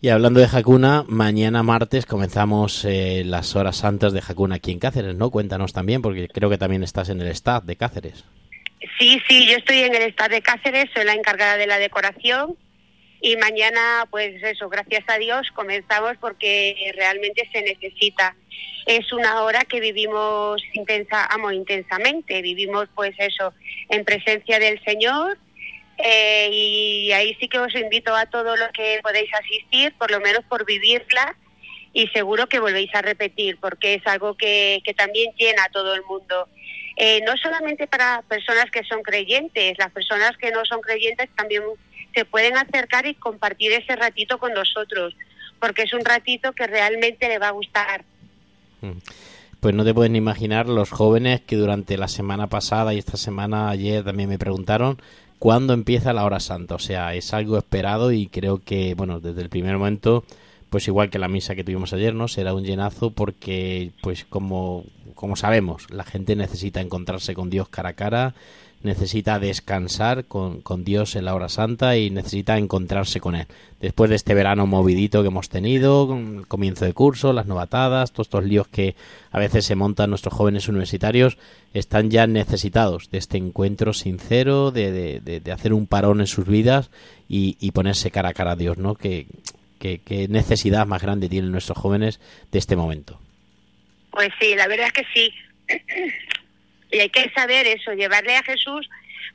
Y 0.04 0.08
hablando 0.08 0.40
de 0.40 0.48
Hakuna, 0.52 1.04
mañana 1.06 1.62
martes 1.62 2.06
comenzamos 2.06 2.84
eh, 2.84 3.22
las 3.24 3.54
horas 3.54 3.76
santas 3.76 4.12
de 4.12 4.18
Hakuna 4.18 4.56
aquí 4.56 4.72
en 4.72 4.80
Cáceres, 4.80 5.14
¿no? 5.14 5.30
Cuéntanos 5.30 5.72
también, 5.72 6.02
porque 6.02 6.26
creo 6.26 6.50
que 6.50 6.58
también 6.58 6.82
estás 6.82 7.08
en 7.08 7.20
el 7.20 7.28
staff 7.28 7.62
de 7.62 7.76
Cáceres. 7.76 8.24
Sí, 8.98 9.22
sí, 9.28 9.46
yo 9.48 9.58
estoy 9.58 9.78
en 9.78 9.94
el 9.94 10.02
estado 10.02 10.30
de 10.30 10.42
Cáceres, 10.42 10.86
soy 10.92 11.04
la 11.04 11.14
encargada 11.14 11.56
de 11.56 11.68
la 11.68 11.78
decoración 11.78 12.56
y 13.20 13.36
mañana, 13.36 14.08
pues 14.10 14.42
eso, 14.42 14.68
gracias 14.68 15.04
a 15.06 15.18
Dios, 15.18 15.46
comenzamos 15.54 16.16
porque 16.20 16.92
realmente 16.96 17.48
se 17.52 17.62
necesita. 17.62 18.34
Es 18.86 19.12
una 19.12 19.42
hora 19.42 19.60
que 19.60 19.78
vivimos 19.78 20.60
intensa, 20.72 21.26
amo 21.26 21.52
intensamente, 21.52 22.42
vivimos 22.42 22.88
pues 22.96 23.14
eso, 23.18 23.54
en 23.88 24.04
presencia 24.04 24.58
del 24.58 24.82
Señor 24.82 25.38
eh, 25.98 26.48
y 26.52 27.12
ahí 27.12 27.36
sí 27.40 27.48
que 27.48 27.58
os 27.58 27.74
invito 27.74 28.14
a 28.14 28.26
todos 28.26 28.58
los 28.58 28.68
que 28.72 29.00
podéis 29.02 29.30
asistir, 29.34 29.94
por 29.98 30.10
lo 30.10 30.20
menos 30.20 30.44
por 30.48 30.64
vivirla 30.64 31.36
y 31.92 32.08
seguro 32.08 32.48
que 32.48 32.58
volvéis 32.58 32.94
a 32.94 33.02
repetir 33.02 33.58
porque 33.60 33.94
es 33.94 34.06
algo 34.06 34.34
que, 34.34 34.80
que 34.84 34.94
también 34.94 35.32
llena 35.36 35.64
a 35.64 35.70
todo 35.70 35.94
el 35.94 36.02
mundo. 36.02 36.48
Eh, 36.96 37.22
no 37.26 37.36
solamente 37.36 37.86
para 37.86 38.22
personas 38.22 38.70
que 38.70 38.82
son 38.84 39.02
creyentes, 39.02 39.76
las 39.78 39.92
personas 39.92 40.36
que 40.36 40.50
no 40.50 40.64
son 40.64 40.80
creyentes 40.80 41.28
también 41.36 41.62
se 42.14 42.24
pueden 42.24 42.56
acercar 42.56 43.06
y 43.06 43.14
compartir 43.14 43.72
ese 43.72 43.96
ratito 43.96 44.38
con 44.38 44.52
nosotros, 44.52 45.14
porque 45.58 45.82
es 45.82 45.92
un 45.92 46.04
ratito 46.04 46.52
que 46.52 46.66
realmente 46.66 47.28
le 47.28 47.38
va 47.38 47.48
a 47.48 47.52
gustar. 47.52 48.04
Mm. 48.80 48.98
Pues 49.60 49.74
no 49.76 49.84
te 49.84 49.94
pueden 49.94 50.16
imaginar 50.16 50.68
los 50.68 50.90
jóvenes 50.90 51.40
que 51.42 51.54
durante 51.54 51.96
la 51.96 52.08
semana 52.08 52.48
pasada 52.48 52.92
y 52.92 52.98
esta 52.98 53.16
semana 53.16 53.70
ayer 53.70 54.02
también 54.02 54.28
me 54.28 54.38
preguntaron 54.38 55.00
cuándo 55.42 55.72
empieza 55.74 56.12
la 56.12 56.24
hora 56.24 56.38
santa. 56.38 56.76
O 56.76 56.78
sea, 56.78 57.16
es 57.16 57.34
algo 57.34 57.58
esperado 57.58 58.12
y 58.12 58.28
creo 58.28 58.60
que, 58.60 58.94
bueno, 58.94 59.18
desde 59.18 59.42
el 59.42 59.48
primer 59.48 59.76
momento, 59.76 60.22
pues 60.70 60.86
igual 60.86 61.10
que 61.10 61.18
la 61.18 61.26
misa 61.26 61.56
que 61.56 61.64
tuvimos 61.64 61.92
ayer, 61.92 62.14
¿no? 62.14 62.28
Será 62.28 62.54
un 62.54 62.62
llenazo 62.62 63.10
porque, 63.10 63.90
pues 64.02 64.24
como, 64.24 64.84
como 65.16 65.34
sabemos, 65.34 65.90
la 65.90 66.04
gente 66.04 66.36
necesita 66.36 66.80
encontrarse 66.80 67.34
con 67.34 67.50
Dios 67.50 67.68
cara 67.68 67.88
a 67.88 67.94
cara, 67.94 68.34
necesita 68.84 69.38
descansar 69.38 70.24
con, 70.24 70.60
con, 70.60 70.84
Dios 70.84 71.16
en 71.16 71.24
la 71.24 71.34
hora 71.34 71.48
santa 71.48 71.96
y 71.96 72.10
necesita 72.10 72.58
encontrarse 72.58 73.20
con 73.20 73.34
Él. 73.34 73.46
Después 73.80 74.10
de 74.10 74.16
este 74.16 74.34
verano 74.34 74.66
movidito 74.66 75.22
que 75.22 75.28
hemos 75.28 75.48
tenido, 75.48 76.08
comienzo 76.48 76.84
de 76.84 76.92
curso, 76.92 77.32
las 77.32 77.46
novatadas, 77.46 78.12
todos 78.12 78.26
estos 78.26 78.44
líos 78.44 78.68
que 78.68 78.94
a 79.30 79.38
veces 79.38 79.64
se 79.64 79.74
montan 79.74 80.10
nuestros 80.10 80.34
jóvenes 80.34 80.68
universitarios, 80.68 81.38
están 81.74 82.10
ya 82.10 82.26
necesitados 82.26 83.10
de 83.10 83.18
este 83.18 83.38
encuentro 83.38 83.92
sincero, 83.92 84.70
de, 84.70 85.20
de, 85.20 85.40
de 85.40 85.52
hacer 85.52 85.72
un 85.72 85.86
parón 85.86 86.20
en 86.20 86.26
sus 86.26 86.46
vidas 86.46 86.90
y, 87.28 87.56
y, 87.60 87.70
ponerse 87.70 88.10
cara 88.10 88.30
a 88.30 88.34
cara 88.34 88.52
a 88.52 88.56
Dios, 88.56 88.78
¿no? 88.78 88.94
Que, 88.94 89.26
que, 89.78 89.98
que 89.98 90.28
necesidad 90.28 90.86
más 90.86 91.02
grande 91.02 91.28
tienen 91.28 91.50
nuestros 91.50 91.78
jóvenes 91.78 92.20
de 92.50 92.58
este 92.58 92.76
momento. 92.76 93.18
Pues 94.10 94.28
sí, 94.40 94.54
la 94.54 94.68
verdad 94.68 94.88
es 94.88 94.92
que 94.92 95.04
sí. 95.14 95.32
y 96.92 97.00
hay 97.00 97.08
que 97.08 97.30
saber 97.30 97.66
eso, 97.66 97.92
llevarle 97.94 98.36
a 98.36 98.42
Jesús 98.42 98.88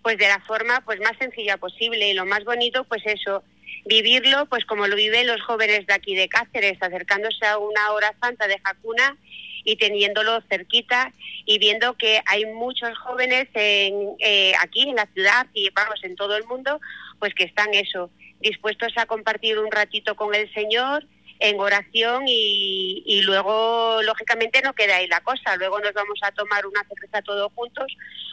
pues 0.03 0.17
de 0.17 0.27
la 0.27 0.39
forma 0.41 0.81
pues 0.85 0.99
más 0.99 1.17
sencilla 1.17 1.57
posible. 1.57 2.09
Y 2.09 2.13
lo 2.13 2.25
más 2.25 2.43
bonito 2.45 2.83
pues 2.85 3.01
eso, 3.05 3.43
vivirlo 3.85 4.45
pues 4.45 4.63
como 4.65 4.87
lo 4.87 4.95
viven 4.95 5.27
los 5.27 5.41
jóvenes 5.41 5.85
de 5.87 5.93
aquí 5.93 6.15
de 6.15 6.29
Cáceres, 6.29 6.77
acercándose 6.81 7.45
a 7.45 7.57
una 7.57 7.91
hora 7.91 8.13
santa 8.21 8.47
de 8.47 8.59
Jacuna 8.59 9.17
y 9.63 9.75
teniéndolo 9.75 10.39
cerquita 10.49 11.11
y 11.45 11.57
viendo 11.59 11.97
que 11.97 12.21
hay 12.25 12.45
muchos 12.45 12.97
jóvenes 12.99 13.47
en, 13.53 14.11
eh, 14.19 14.53
aquí 14.61 14.87
en 14.87 14.95
la 14.95 15.07
ciudad 15.07 15.47
y 15.53 15.69
vamos 15.71 16.01
en 16.03 16.15
todo 16.15 16.37
el 16.37 16.45
mundo 16.45 16.79
pues 17.19 17.33
que 17.33 17.43
están 17.43 17.73
eso, 17.73 18.11
dispuestos 18.39 18.93
a 18.97 19.07
compartir 19.07 19.57
un 19.57 19.71
ratito 19.71 20.15
con 20.15 20.35
el 20.35 20.53
Señor 20.53 21.05
en 21.39 21.59
oración 21.59 22.23
y, 22.27 23.03
y, 23.05 23.21
luego 23.21 24.01
lógicamente 24.03 24.61
no 24.61 24.73
queda 24.73 24.97
ahí 24.97 25.07
la 25.07 25.21
cosa. 25.21 25.55
Luego 25.57 25.79
nos 25.79 25.93
vamos 25.93 26.19
a 26.23 26.31
tomar 26.31 26.65
una 26.65 26.83
cerveza 26.87 27.21
todos 27.21 27.51
juntos 27.53 27.87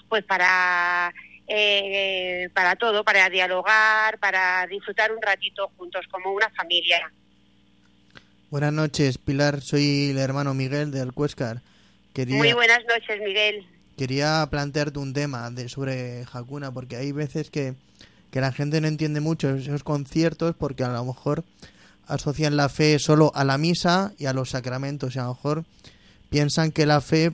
pues 0.09 0.25
para 0.25 1.13
eh, 1.47 2.49
para 2.55 2.77
todo 2.77 3.05
para 3.05 3.29
dialogar 3.29 4.19
para 4.19 4.67
disfrutar 4.67 5.13
un 5.13 5.21
ratito 5.21 5.71
juntos 5.77 6.07
como 6.11 6.33
una 6.33 6.51
familia. 6.51 7.13
Buenas 8.51 8.73
noches 8.73 9.19
Pilar. 9.19 9.61
Soy 9.61 10.11
el 10.11 10.19
hermano 10.19 10.55
Miguel 10.55 10.91
de 10.91 11.01
Alcuéscar 11.01 11.61
Quería... 12.13 12.37
muy 12.37 12.53
buenas 12.53 12.81
noches 12.89 13.21
Miguel. 13.21 13.67
Quería 13.99 14.47
plantearte 14.51 14.99
un 14.99 15.13
tema 15.13 15.51
de, 15.51 15.69
sobre 15.69 16.25
Hakuna 16.33 16.73
porque 16.73 16.97
hay 16.97 17.13
veces 17.13 17.51
que 17.51 17.75
que 18.35 18.41
la 18.41 18.51
gente 18.51 18.81
no 18.81 18.89
entiende 18.89 19.21
mucho 19.21 19.55
esos 19.55 19.85
conciertos 19.85 20.57
porque 20.59 20.83
a 20.83 20.89
lo 20.89 21.05
mejor 21.05 21.45
asocian 22.07 22.57
la 22.57 22.69
fe 22.69 22.99
solo 22.99 23.33
a 23.35 23.45
la 23.45 23.59
misa 23.59 24.13
y 24.19 24.27
a 24.27 24.33
los 24.33 24.51
sacramentos 24.51 25.17
y 25.17 25.19
a 25.19 25.25
lo 25.25 25.35
mejor 25.35 25.65
piensan 26.31 26.73
que 26.73 26.87
la 26.87 27.01
fe 27.01 27.33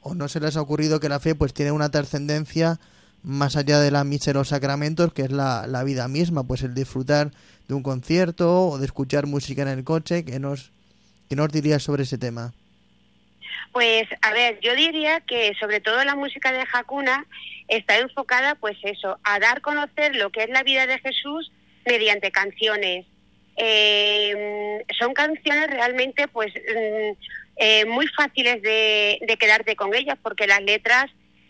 o 0.00 0.14
no 0.14 0.28
se 0.28 0.40
les 0.40 0.56
ha 0.56 0.60
ocurrido 0.60 1.00
que 1.00 1.08
la 1.08 1.20
fe 1.20 1.34
pues 1.34 1.52
tiene 1.52 1.72
una 1.72 1.90
trascendencia 1.90 2.78
más 3.22 3.56
allá 3.56 3.80
de 3.80 3.90
la 3.90 4.04
misa 4.04 4.30
y 4.30 4.34
los 4.34 4.48
sacramentos 4.48 5.12
que 5.12 5.22
es 5.22 5.32
la, 5.32 5.82
vida 5.84 6.06
misma 6.06 6.44
pues 6.44 6.62
el 6.62 6.74
disfrutar 6.74 7.32
de 7.66 7.74
un 7.74 7.82
concierto 7.82 8.68
o 8.68 8.78
de 8.78 8.86
escuchar 8.86 9.26
música 9.26 9.62
en 9.62 9.68
el 9.68 9.84
coche 9.84 10.24
que 10.24 10.38
nos 10.38 10.70
que 11.28 11.34
nos 11.34 11.48
dirías 11.48 11.82
sobre 11.82 12.04
ese 12.04 12.18
tema. 12.18 12.52
Pues 13.72 14.06
a 14.22 14.32
ver 14.32 14.60
yo 14.62 14.76
diría 14.76 15.20
que 15.20 15.52
sobre 15.58 15.80
todo 15.80 16.04
la 16.04 16.14
música 16.14 16.52
de 16.52 16.64
Hakuna 16.72 17.26
está 17.66 17.98
enfocada 17.98 18.54
pues 18.54 18.76
eso 18.82 19.18
a 19.24 19.40
dar 19.40 19.60
conocer 19.60 20.14
lo 20.14 20.30
que 20.30 20.44
es 20.44 20.50
la 20.50 20.62
vida 20.62 20.86
de 20.86 21.00
Jesús 21.00 21.50
mediante 21.84 22.30
canciones 22.30 23.06
eh, 23.56 24.84
son 24.98 25.14
canciones 25.14 25.68
realmente 25.68 26.28
pues 26.28 26.52
eh, 27.56 27.84
muy 27.86 28.06
fáciles 28.08 28.60
de, 28.62 29.18
de, 29.26 29.36
quedarte 29.38 29.76
con 29.76 29.94
ellas 29.94 30.18
porque 30.22 30.46
las 30.46 30.62
letras 30.62 31.06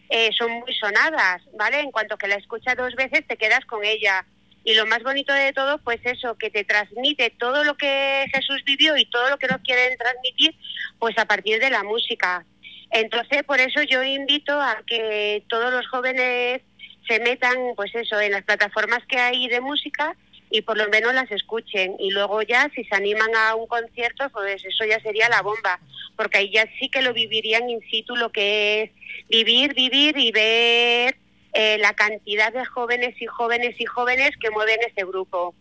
eh, 0.09 0.31
son 0.39 0.51
muy 0.53 0.73
sonadas, 0.75 1.43
¿vale? 1.59 1.81
En 1.81 1.91
cuanto 1.91 2.17
que 2.17 2.29
la 2.29 2.37
escuchas 2.37 2.77
dos 2.77 2.95
veces 2.95 3.27
te 3.27 3.37
quedas 3.37 3.65
con 3.65 3.85
ella. 3.85 4.25
Y 4.63 4.75
lo 4.75 4.87
más 4.87 5.03
bonito 5.03 5.33
de 5.33 5.53
todo, 5.53 5.79
pues 5.79 6.01
eso, 6.05 6.37
que 6.37 6.51
te 6.51 6.65
transmite 6.65 7.31
todo 7.31 7.65
lo 7.65 7.77
que 7.77 8.27
Jesús 8.33 8.63
vivió 8.65 8.97
y 8.97 9.07
todo 9.07 9.31
lo 9.31 9.39
que 9.39 9.47
nos 9.47 9.61
quieren 9.63 9.97
transmitir, 9.97 10.55
pues 10.99 11.17
a 11.19 11.25
partir 11.25 11.61
de 11.61 11.71
la 11.71 11.83
música. 11.83 12.45
Entonces, 12.91 13.43
por 13.45 13.61
eso 13.61 13.83
yo 13.83 14.03
invito 14.03 14.61
a 14.61 14.83
que 14.87 15.45
todos 15.49 15.73
los 15.73 15.87
jóvenes 15.89 16.63
se 17.09 17.21
metan, 17.21 17.57
pues 17.77 17.95
eso, 17.95 18.21
en 18.21 18.33
las 18.33 18.43
plataformas 18.43 19.05
que 19.07 19.19
hay 19.19 19.49
de 19.49 19.61
música 19.61 20.17
y 20.51 20.63
por 20.63 20.77
lo 20.77 20.89
menos 20.89 21.15
las 21.15 21.31
escuchen. 21.31 21.97
Y 21.99 22.11
luego 22.11 22.43
ya 22.43 22.71
si 22.75 22.85
se 22.85 22.95
animan 22.95 23.35
a 23.35 23.55
un 23.55 23.67
concierto 23.67 24.29
pues 24.31 24.65
eso 24.65 24.85
ya 24.85 25.01
sería 25.01 25.29
la 25.29 25.43
bomba 25.43 25.81
porque 26.17 26.39
ahí 26.39 26.51
ya 26.51 26.67
sí 26.79 26.89
que 26.89 27.03
lo 27.03 27.13
vivirían 27.13 27.69
in 27.69 27.81
situ 27.91 28.17
lo 28.17 28.31
que 28.31 28.83
es 28.83 28.91
vivir 29.29 29.75
vivir 29.75 30.17
y 30.17 30.33
ver 30.33 31.17
eh, 31.53 31.79
la 31.79 31.95
cantidad 31.95 32.53
de 32.53 32.65
jóvenes 32.65 33.15
y 33.21 33.27
jóvenes 33.27 33.81
y 33.81 33.85
jóvenes 33.85 34.31
que 34.41 34.51
mueven 34.51 34.79
ese 34.87 35.05
grupo. 35.07 35.55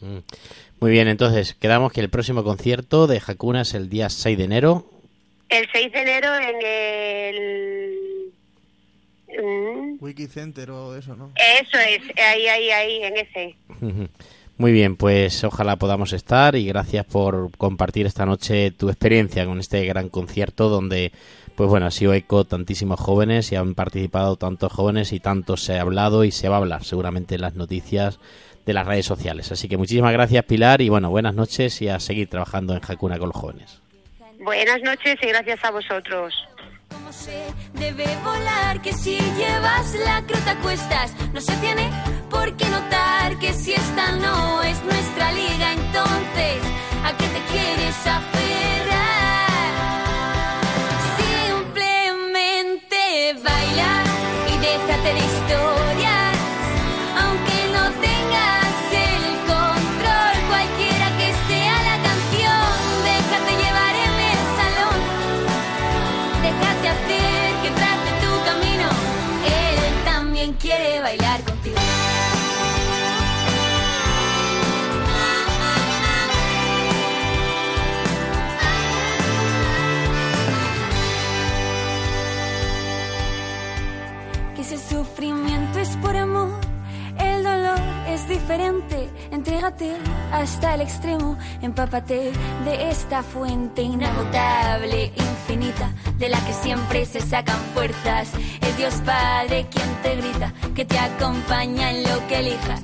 Mm. 0.00 0.18
muy 0.80 0.90
bien 0.90 1.08
entonces 1.08 1.54
quedamos 1.54 1.92
que 1.92 2.00
el 2.00 2.10
próximo 2.10 2.42
concierto 2.42 3.06
de 3.06 3.22
Hakuna 3.24 3.62
es 3.62 3.74
el 3.74 3.88
día 3.88 4.10
6 4.10 4.36
de 4.36 4.44
enero. 4.44 4.90
El 5.48 5.68
6 5.72 5.92
de 5.92 6.00
enero 6.00 6.34
en 6.34 6.56
el 6.62 8.03
Mm. 9.42 9.96
Wikicenter 10.00 10.70
o 10.70 10.94
eso, 10.94 11.16
¿no? 11.16 11.32
Eso 11.36 11.78
es, 11.78 12.02
ahí, 12.18 12.46
ahí, 12.46 12.70
ahí, 12.70 13.02
en 13.02 13.16
ese. 13.16 13.56
Muy 14.56 14.70
bien, 14.70 14.96
pues 14.96 15.42
ojalá 15.42 15.76
podamos 15.76 16.12
estar 16.12 16.54
y 16.54 16.66
gracias 16.66 17.04
por 17.06 17.50
compartir 17.56 18.06
esta 18.06 18.24
noche 18.24 18.70
tu 18.70 18.88
experiencia 18.88 19.44
con 19.46 19.58
este 19.58 19.84
gran 19.84 20.08
concierto 20.08 20.68
donde, 20.68 21.10
pues 21.56 21.68
bueno, 21.68 21.86
ha 21.86 21.90
sido 21.90 22.14
eco 22.14 22.44
tantísimos 22.44 23.00
jóvenes 23.00 23.50
y 23.50 23.56
han 23.56 23.74
participado 23.74 24.36
tantos 24.36 24.72
jóvenes 24.72 25.12
y 25.12 25.18
tanto 25.18 25.56
se 25.56 25.78
ha 25.78 25.80
hablado 25.80 26.22
y 26.22 26.30
se 26.30 26.48
va 26.48 26.56
a 26.56 26.58
hablar 26.58 26.84
seguramente 26.84 27.34
en 27.34 27.40
las 27.40 27.56
noticias 27.56 28.20
de 28.64 28.72
las 28.74 28.86
redes 28.86 29.06
sociales. 29.06 29.50
Así 29.50 29.68
que 29.68 29.76
muchísimas 29.76 30.12
gracias 30.12 30.44
Pilar 30.44 30.80
y 30.80 30.88
bueno, 30.88 31.10
buenas 31.10 31.34
noches 31.34 31.82
y 31.82 31.88
a 31.88 31.98
seguir 31.98 32.28
trabajando 32.28 32.74
en 32.74 32.80
Hakuna 32.86 33.18
con 33.18 33.30
los 33.30 33.36
jóvenes. 33.36 33.80
Buenas 34.38 34.80
noches 34.82 35.16
y 35.20 35.26
gracias 35.26 35.64
a 35.64 35.72
vosotros 35.72 36.32
cómo 36.94 37.12
se 37.12 37.52
debe 37.74 38.06
volar, 38.24 38.80
que 38.80 38.92
si 38.92 39.18
llevas 39.36 39.94
la 40.04 40.22
crota 40.26 40.56
cuestas, 40.60 41.12
no 41.32 41.40
se 41.40 41.56
tiene 41.56 41.90
por 42.30 42.56
qué 42.56 42.68
notar 42.68 43.36
que 43.38 43.52
si 43.52 43.72
esta 43.72 44.12
no 44.12 44.62
es 44.62 44.80
nuestra 44.84 45.32
liga, 45.32 45.72
entonces, 45.72 46.62
¿a 47.04 47.16
qué 47.16 47.26
te 47.34 47.40
quieres 47.52 47.96
aferrar? 48.06 49.74
Simplemente 51.22 53.00
baila 53.42 53.92
y 54.52 54.54
déjate 54.58 55.10
de 55.14 55.18
historias, 55.18 55.93
hasta 90.44 90.74
el 90.74 90.82
extremo, 90.82 91.38
empápate 91.62 92.30
de 92.66 92.90
esta 92.90 93.22
fuente 93.22 93.80
inagotable, 93.80 95.10
infinita, 95.16 95.90
de 96.18 96.28
la 96.28 96.38
que 96.44 96.52
siempre 96.52 97.06
se 97.06 97.22
sacan 97.22 97.58
fuerzas. 97.72 98.28
Es 98.60 98.76
Dios 98.76 98.94
Padre 99.06 99.66
quien 99.70 99.88
te 100.02 100.16
grita, 100.16 100.52
que 100.74 100.84
te 100.84 100.98
acompaña 100.98 101.90
en 101.92 102.02
lo 102.02 102.28
que 102.28 102.40
elijas. 102.40 102.82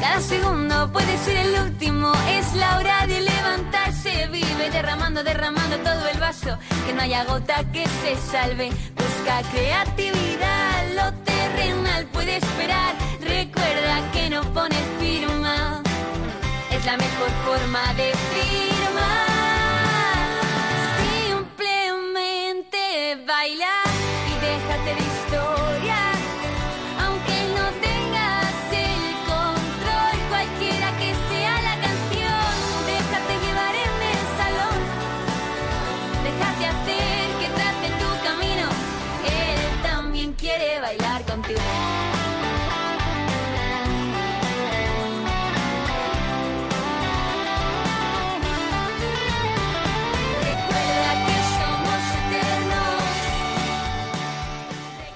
Cada 0.00 0.20
segundo 0.20 0.92
puede 0.92 1.18
ser 1.18 1.36
el 1.46 1.60
último, 1.64 2.12
es 2.38 2.54
la 2.54 2.78
hora 2.78 3.06
de 3.08 3.20
levantarse, 3.20 4.28
vive 4.28 4.70
derramando, 4.70 5.24
derramando 5.24 5.78
todo 5.78 6.06
el 6.06 6.20
vaso, 6.20 6.56
que 6.86 6.92
no 6.92 7.02
haya 7.02 7.24
gota 7.24 7.64
que 7.72 7.84
se 8.02 8.16
salve, 8.30 8.70
busca 8.96 9.42
creatividad, 9.50 10.94
lo 10.94 11.12
terrenal 11.24 12.06
puede 12.06 12.36
esperar, 12.36 12.94
recuerda 13.20 14.12
que 14.12 14.30
no 14.30 14.42
pone 14.54 14.76
firma, 15.00 15.39
es 16.80 16.86
la 16.86 16.96
mejor 16.96 17.30
forma 17.44 17.92
de 17.94 18.12
firmar, 18.32 19.26
simplemente 21.02 22.78
baila 23.26 23.89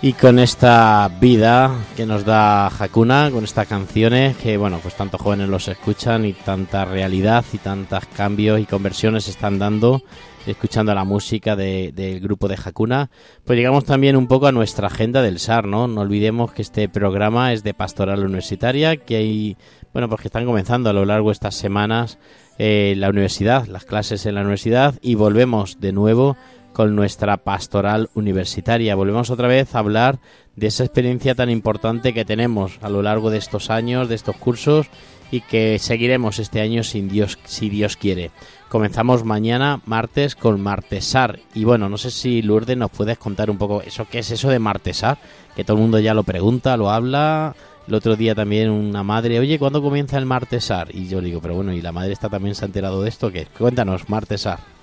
Y 0.04 0.12
con 0.12 0.38
esta 0.38 1.10
vida 1.18 1.74
que 1.96 2.04
nos 2.04 2.26
da 2.26 2.66
Hakuna, 2.66 3.30
con 3.32 3.42
estas 3.42 3.66
canciones 3.66 4.36
que, 4.36 4.58
bueno, 4.58 4.78
pues 4.82 4.94
tantos 4.94 5.18
jóvenes 5.18 5.48
los 5.48 5.66
escuchan 5.66 6.26
y 6.26 6.34
tanta 6.34 6.84
realidad 6.84 7.42
y 7.54 7.56
tantos 7.56 8.04
cambios 8.14 8.60
y 8.60 8.66
conversiones 8.66 9.28
están 9.28 9.58
dando 9.58 10.02
escuchando 10.46 10.94
la 10.94 11.04
música 11.04 11.56
de- 11.56 11.90
del 11.94 12.20
grupo 12.20 12.48
de 12.48 12.58
Hakuna, 12.62 13.08
pues 13.46 13.56
llegamos 13.56 13.86
también 13.86 14.14
un 14.14 14.26
poco 14.26 14.46
a 14.46 14.52
nuestra 14.52 14.88
agenda 14.88 15.22
del 15.22 15.38
SAR, 15.38 15.66
¿no? 15.66 15.88
No 15.88 16.02
olvidemos 16.02 16.52
que 16.52 16.60
este 16.60 16.86
programa 16.90 17.54
es 17.54 17.62
de 17.62 17.72
pastoral 17.72 18.22
universitaria, 18.22 18.98
que 18.98 19.16
hay, 19.16 19.56
bueno, 19.94 20.10
pues 20.10 20.20
que 20.20 20.28
están 20.28 20.44
comenzando 20.44 20.90
a 20.90 20.92
lo 20.92 21.06
largo 21.06 21.30
de 21.30 21.32
estas 21.32 21.54
semanas 21.54 22.18
eh, 22.58 22.92
la 22.98 23.08
universidad, 23.08 23.66
las 23.68 23.86
clases 23.86 24.26
en 24.26 24.34
la 24.34 24.42
universidad 24.42 24.96
y 25.00 25.14
volvemos 25.14 25.80
de 25.80 25.92
nuevo 25.92 26.36
con 26.74 26.94
nuestra 26.94 27.38
pastoral 27.38 28.10
universitaria. 28.14 28.94
Volvemos 28.94 29.30
otra 29.30 29.48
vez 29.48 29.74
a 29.74 29.78
hablar 29.78 30.18
de 30.56 30.66
esa 30.66 30.84
experiencia 30.84 31.34
tan 31.34 31.48
importante 31.48 32.12
que 32.12 32.26
tenemos 32.26 32.78
a 32.82 32.90
lo 32.90 33.00
largo 33.00 33.30
de 33.30 33.38
estos 33.38 33.70
años, 33.70 34.08
de 34.08 34.16
estos 34.16 34.36
cursos 34.36 34.88
y 35.30 35.40
que 35.40 35.78
seguiremos 35.78 36.38
este 36.38 36.60
año 36.60 36.82
sin 36.82 37.08
Dios, 37.08 37.38
si 37.44 37.70
Dios 37.70 37.96
quiere. 37.96 38.30
Comenzamos 38.68 39.24
mañana, 39.24 39.80
martes, 39.86 40.34
con 40.34 40.60
Martesar. 40.60 41.38
Y 41.54 41.64
bueno, 41.64 41.88
no 41.88 41.96
sé 41.96 42.10
si 42.10 42.42
Lourdes 42.42 42.76
nos 42.76 42.90
puedes 42.90 43.18
contar 43.18 43.50
un 43.50 43.56
poco 43.56 43.80
eso, 43.80 44.06
qué 44.10 44.18
es 44.18 44.30
eso 44.30 44.50
de 44.50 44.58
Martesar, 44.58 45.18
que 45.56 45.64
todo 45.64 45.76
el 45.76 45.82
mundo 45.82 45.98
ya 46.00 46.12
lo 46.12 46.24
pregunta, 46.24 46.76
lo 46.76 46.90
habla. 46.90 47.54
El 47.86 47.94
otro 47.94 48.16
día 48.16 48.34
también 48.34 48.70
una 48.70 49.02
madre, 49.02 49.38
oye, 49.38 49.58
¿cuándo 49.58 49.80
comienza 49.80 50.18
el 50.18 50.26
Martesar? 50.26 50.88
Y 50.92 51.06
yo 51.06 51.20
le 51.20 51.28
digo, 51.28 51.40
pero 51.40 51.54
bueno, 51.54 51.72
¿y 51.72 51.82
la 51.82 51.92
madre 51.92 52.12
está 52.12 52.28
también 52.28 52.54
se 52.54 52.64
ha 52.64 52.66
enterado 52.66 53.02
de 53.02 53.08
esto? 53.10 53.30
¿Qué? 53.30 53.46
Cuéntanos, 53.56 54.08
Martesar. 54.08 54.73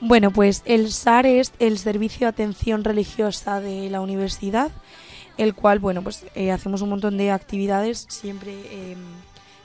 Bueno, 0.00 0.30
pues 0.30 0.62
el 0.66 0.92
SAR 0.92 1.24
es 1.24 1.52
el 1.58 1.78
Servicio 1.78 2.26
de 2.26 2.28
Atención 2.28 2.84
Religiosa 2.84 3.60
de 3.60 3.88
la 3.88 4.02
universidad, 4.02 4.70
el 5.38 5.54
cual, 5.54 5.78
bueno, 5.78 6.02
pues 6.02 6.26
eh, 6.34 6.52
hacemos 6.52 6.82
un 6.82 6.90
montón 6.90 7.16
de 7.16 7.30
actividades 7.30 8.06
siempre 8.10 8.52
eh, 8.70 8.96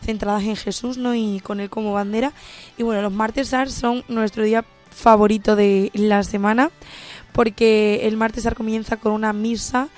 centradas 0.01 0.43
en 0.43 0.55
Jesús, 0.55 0.97
¿no? 0.97 1.15
Y 1.15 1.41
con 1.41 1.59
él 1.59 1.69
como 1.69 1.91
bandera. 1.91 2.31
Y 2.77 2.83
bueno, 2.83 3.01
los 3.01 3.11
martes 3.11 3.49
SAR 3.49 3.69
son 3.69 4.05
nuestro 4.07 4.43
día 4.43 4.63
favorito 4.89 5.57
de 5.57 5.91
la 5.93 6.23
semana, 6.23 6.71
porque 7.33 8.07
el 8.07 8.15
martes 8.15 8.43
SAR 8.43 8.55
comienza 8.55 8.95
con 8.95 9.11
una 9.11 9.33
misa 9.33 9.89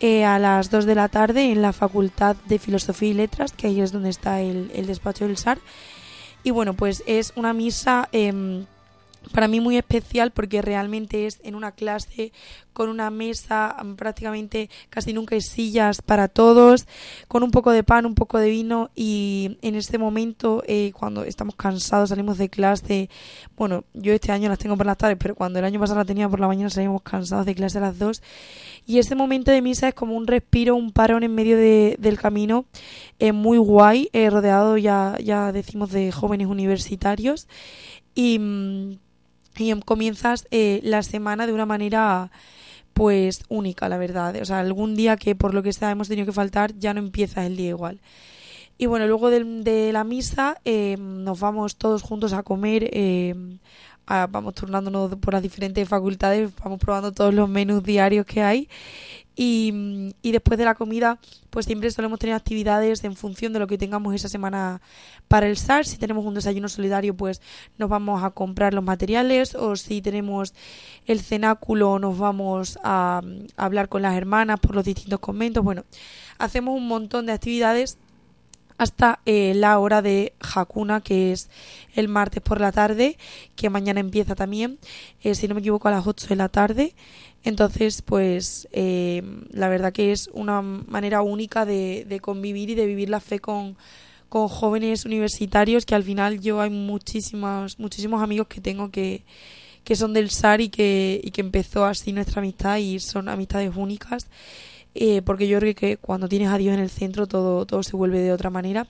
eh, 0.00 0.24
a 0.24 0.38
las 0.38 0.70
2 0.70 0.86
de 0.86 0.94
la 0.94 1.08
tarde 1.08 1.52
en 1.52 1.60
la 1.60 1.74
Facultad 1.74 2.36
de 2.46 2.58
Filosofía 2.58 3.10
y 3.10 3.14
Letras, 3.14 3.52
que 3.52 3.66
ahí 3.66 3.82
es 3.82 3.92
donde 3.92 4.08
está 4.08 4.40
el, 4.40 4.70
el 4.74 4.86
despacho 4.86 5.26
del 5.26 5.36
SAR. 5.36 5.58
Y 6.42 6.52
bueno, 6.52 6.72
pues 6.72 7.02
es 7.06 7.32
una 7.36 7.52
misa 7.52 8.08
em, 8.12 8.66
para 9.32 9.48
mí 9.48 9.60
muy 9.60 9.76
especial 9.76 10.30
porque 10.32 10.62
realmente 10.62 11.26
es 11.26 11.40
en 11.42 11.54
una 11.54 11.72
clase 11.72 12.32
con 12.72 12.88
una 12.88 13.08
mesa, 13.10 13.76
mm, 13.82 13.94
prácticamente 13.94 14.68
casi 14.90 15.12
nunca 15.12 15.34
hay 15.36 15.40
sillas 15.40 16.02
para 16.02 16.26
todos, 16.28 16.86
con 17.28 17.42
un 17.42 17.50
poco 17.52 17.70
de 17.70 17.84
pan, 17.84 18.04
un 18.06 18.14
poco 18.16 18.38
de 18.38 18.50
vino 18.50 18.90
y 18.96 19.58
en 19.62 19.76
este 19.76 19.96
momento 19.98 20.62
eh, 20.66 20.90
cuando 20.92 21.24
estamos 21.24 21.54
cansados, 21.54 22.08
salimos 22.08 22.36
de 22.38 22.48
clase, 22.48 23.08
bueno, 23.56 23.84
yo 23.94 24.12
este 24.12 24.32
año 24.32 24.48
las 24.48 24.58
tengo 24.58 24.76
por 24.76 24.86
las 24.86 24.96
tardes, 24.98 25.18
pero 25.20 25.34
cuando 25.36 25.58
el 25.60 25.64
año 25.64 25.78
pasado 25.78 26.00
la 26.00 26.04
tenía 26.04 26.28
por 26.28 26.40
la 26.40 26.48
mañana 26.48 26.68
salimos 26.70 27.02
cansados 27.02 27.46
de 27.46 27.54
clase 27.54 27.78
a 27.78 27.82
las 27.82 27.98
dos. 27.98 28.22
Y 28.86 28.98
ese 28.98 29.14
momento 29.14 29.50
de 29.50 29.62
misa 29.62 29.88
es 29.88 29.94
como 29.94 30.14
un 30.16 30.26
respiro, 30.26 30.74
un 30.76 30.90
parón 30.92 31.22
en 31.22 31.34
medio 31.34 31.56
de- 31.56 31.96
del 31.98 32.18
camino, 32.18 32.66
eh, 33.18 33.32
muy 33.32 33.56
guay, 33.58 34.10
eh, 34.12 34.28
rodeado 34.30 34.76
ya, 34.76 35.16
ya 35.22 35.52
decimos 35.52 35.90
de 35.92 36.10
jóvenes 36.12 36.48
universitarios. 36.48 37.46
Y... 38.14 38.98
y 39.56 39.70
em- 39.70 39.80
comienzas 39.80 40.46
eh, 40.50 40.80
la 40.82 41.02
semana 41.02 41.46
de 41.46 41.52
una 41.52 41.66
manera 41.66 42.30
pues 42.92 43.44
única, 43.48 43.88
la 43.88 43.98
verdad. 43.98 44.36
O 44.40 44.44
sea, 44.44 44.60
algún 44.60 44.94
día 44.94 45.16
que 45.16 45.34
por 45.34 45.54
lo 45.54 45.62
que 45.62 45.72
sea 45.72 45.90
hemos 45.90 46.08
tenido 46.08 46.26
que 46.26 46.32
faltar, 46.32 46.78
ya 46.78 46.94
no 46.94 47.00
empieza 47.00 47.44
el 47.44 47.56
día 47.56 47.70
igual. 47.70 48.00
Y 48.78 48.86
bueno, 48.86 49.06
luego 49.06 49.30
de, 49.30 49.92
la 49.92 50.04
misa 50.04 50.60
eh, 50.64 50.96
nos 50.98 51.40
vamos 51.40 51.76
todos 51.76 52.02
juntos 52.02 52.32
a 52.32 52.42
comer, 52.42 52.88
eh, 52.92 53.34
a- 54.06 54.26
vamos 54.26 54.54
turnándonos 54.54 55.14
por 55.16 55.34
las 55.34 55.42
diferentes 55.42 55.88
facultades, 55.88 56.50
vamos 56.62 56.78
probando 56.78 57.12
todos 57.12 57.32
los 57.34 57.48
menús 57.48 57.82
diarios 57.82 58.26
que 58.26 58.42
hay. 58.42 58.68
Y, 59.36 60.12
después 60.22 60.58
de 60.58 60.64
la 60.64 60.76
comida, 60.76 61.18
pues 61.50 61.66
siempre 61.66 61.90
solemos 61.90 62.20
tener 62.20 62.36
actividades 62.36 63.02
en 63.02 63.16
función 63.16 63.52
de 63.52 63.58
lo 63.58 63.66
que 63.66 63.76
tengamos 63.78 64.14
esa 64.14 64.28
semana 64.28 64.80
para 65.26 65.48
el 65.48 65.56
SAR. 65.56 65.84
Si 65.86 65.96
tenemos 65.96 66.24
un 66.24 66.34
desayuno 66.34 66.68
solidario, 66.68 67.16
pues 67.16 67.40
nos 67.76 67.88
vamos 67.88 68.22
a 68.22 68.30
comprar 68.30 68.74
los 68.74 68.84
materiales. 68.84 69.56
O 69.56 69.74
si 69.74 70.00
tenemos 70.02 70.54
el 71.06 71.20
cenáculo, 71.20 71.98
nos 71.98 72.16
vamos 72.16 72.78
a 72.84 73.22
hablar 73.56 73.88
con 73.88 74.02
las 74.02 74.14
hermanas 74.14 74.60
por 74.60 74.76
los 74.76 74.84
distintos 74.84 75.18
conventos. 75.18 75.64
Bueno, 75.64 75.84
hacemos 76.38 76.76
un 76.76 76.86
montón 76.86 77.26
de 77.26 77.32
actividades 77.32 77.98
hasta 78.78 79.20
eh, 79.24 79.52
la 79.54 79.78
hora 79.78 80.02
de 80.02 80.32
Hakuna, 80.40 81.00
que 81.00 81.32
es 81.32 81.48
el 81.94 82.08
martes 82.08 82.42
por 82.42 82.60
la 82.60 82.72
tarde, 82.72 83.16
que 83.56 83.70
mañana 83.70 84.00
empieza 84.00 84.34
también, 84.34 84.78
eh, 85.22 85.34
si 85.34 85.46
no 85.48 85.54
me 85.54 85.60
equivoco, 85.60 85.88
a 85.88 85.92
las 85.92 86.06
8 86.06 86.26
de 86.28 86.36
la 86.36 86.48
tarde. 86.48 86.94
Entonces, 87.44 88.02
pues 88.02 88.68
eh, 88.72 89.22
la 89.50 89.68
verdad 89.68 89.92
que 89.92 90.12
es 90.12 90.28
una 90.32 90.62
manera 90.62 91.22
única 91.22 91.64
de, 91.66 92.18
convivir 92.22 92.70
y 92.70 92.74
de 92.74 92.86
vivir 92.86 93.10
la 93.10 93.20
fe 93.20 93.38
con, 93.38 93.76
con 94.28 94.48
jóvenes 94.48 95.04
universitarios, 95.04 95.84
que 95.84 95.94
al 95.94 96.02
final 96.02 96.40
yo 96.40 96.60
hay 96.60 96.70
muchísimos, 96.70 97.78
muchísimos 97.78 98.22
amigos 98.22 98.48
que 98.48 98.60
tengo 98.60 98.90
que, 98.90 99.22
que 99.84 99.94
son 99.94 100.14
del 100.14 100.30
SAR 100.30 100.62
y 100.62 100.70
que, 100.70 101.20
y 101.22 101.30
que 101.30 101.42
empezó 101.42 101.84
así 101.84 102.12
nuestra 102.12 102.40
amistad 102.40 102.78
y 102.78 102.98
son 102.98 103.28
amistades 103.28 103.72
únicas 103.76 104.28
eh, 104.94 105.22
porque 105.22 105.48
yo 105.48 105.58
creo 105.58 105.74
que 105.74 105.96
cuando 105.96 106.28
tienes 106.28 106.48
a 106.48 106.58
Dios 106.58 106.74
en 106.74 106.80
el 106.80 106.90
centro 106.90 107.26
todo, 107.26 107.66
todo 107.66 107.82
se 107.82 107.96
vuelve 107.96 108.20
de 108.20 108.32
otra 108.32 108.50
manera. 108.50 108.86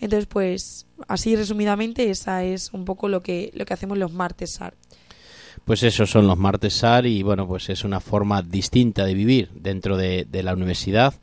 Entonces, 0.00 0.26
pues 0.26 0.86
así 1.08 1.36
resumidamente, 1.36 2.10
esa 2.10 2.44
es 2.44 2.72
un 2.72 2.84
poco 2.84 3.08
lo 3.08 3.22
que, 3.22 3.50
lo 3.54 3.64
que 3.64 3.74
hacemos 3.74 3.98
los 3.98 4.12
martes 4.12 4.54
SAR. 4.54 4.74
Pues 5.64 5.82
esos 5.82 6.10
son 6.10 6.26
los 6.26 6.38
martes 6.38 6.74
SAR 6.74 7.06
y 7.06 7.22
bueno, 7.22 7.46
pues 7.46 7.68
es 7.68 7.84
una 7.84 8.00
forma 8.00 8.42
distinta 8.42 9.04
de 9.04 9.14
vivir 9.14 9.50
dentro 9.54 9.96
de, 9.96 10.24
de 10.24 10.42
la 10.42 10.52
universidad. 10.52 11.14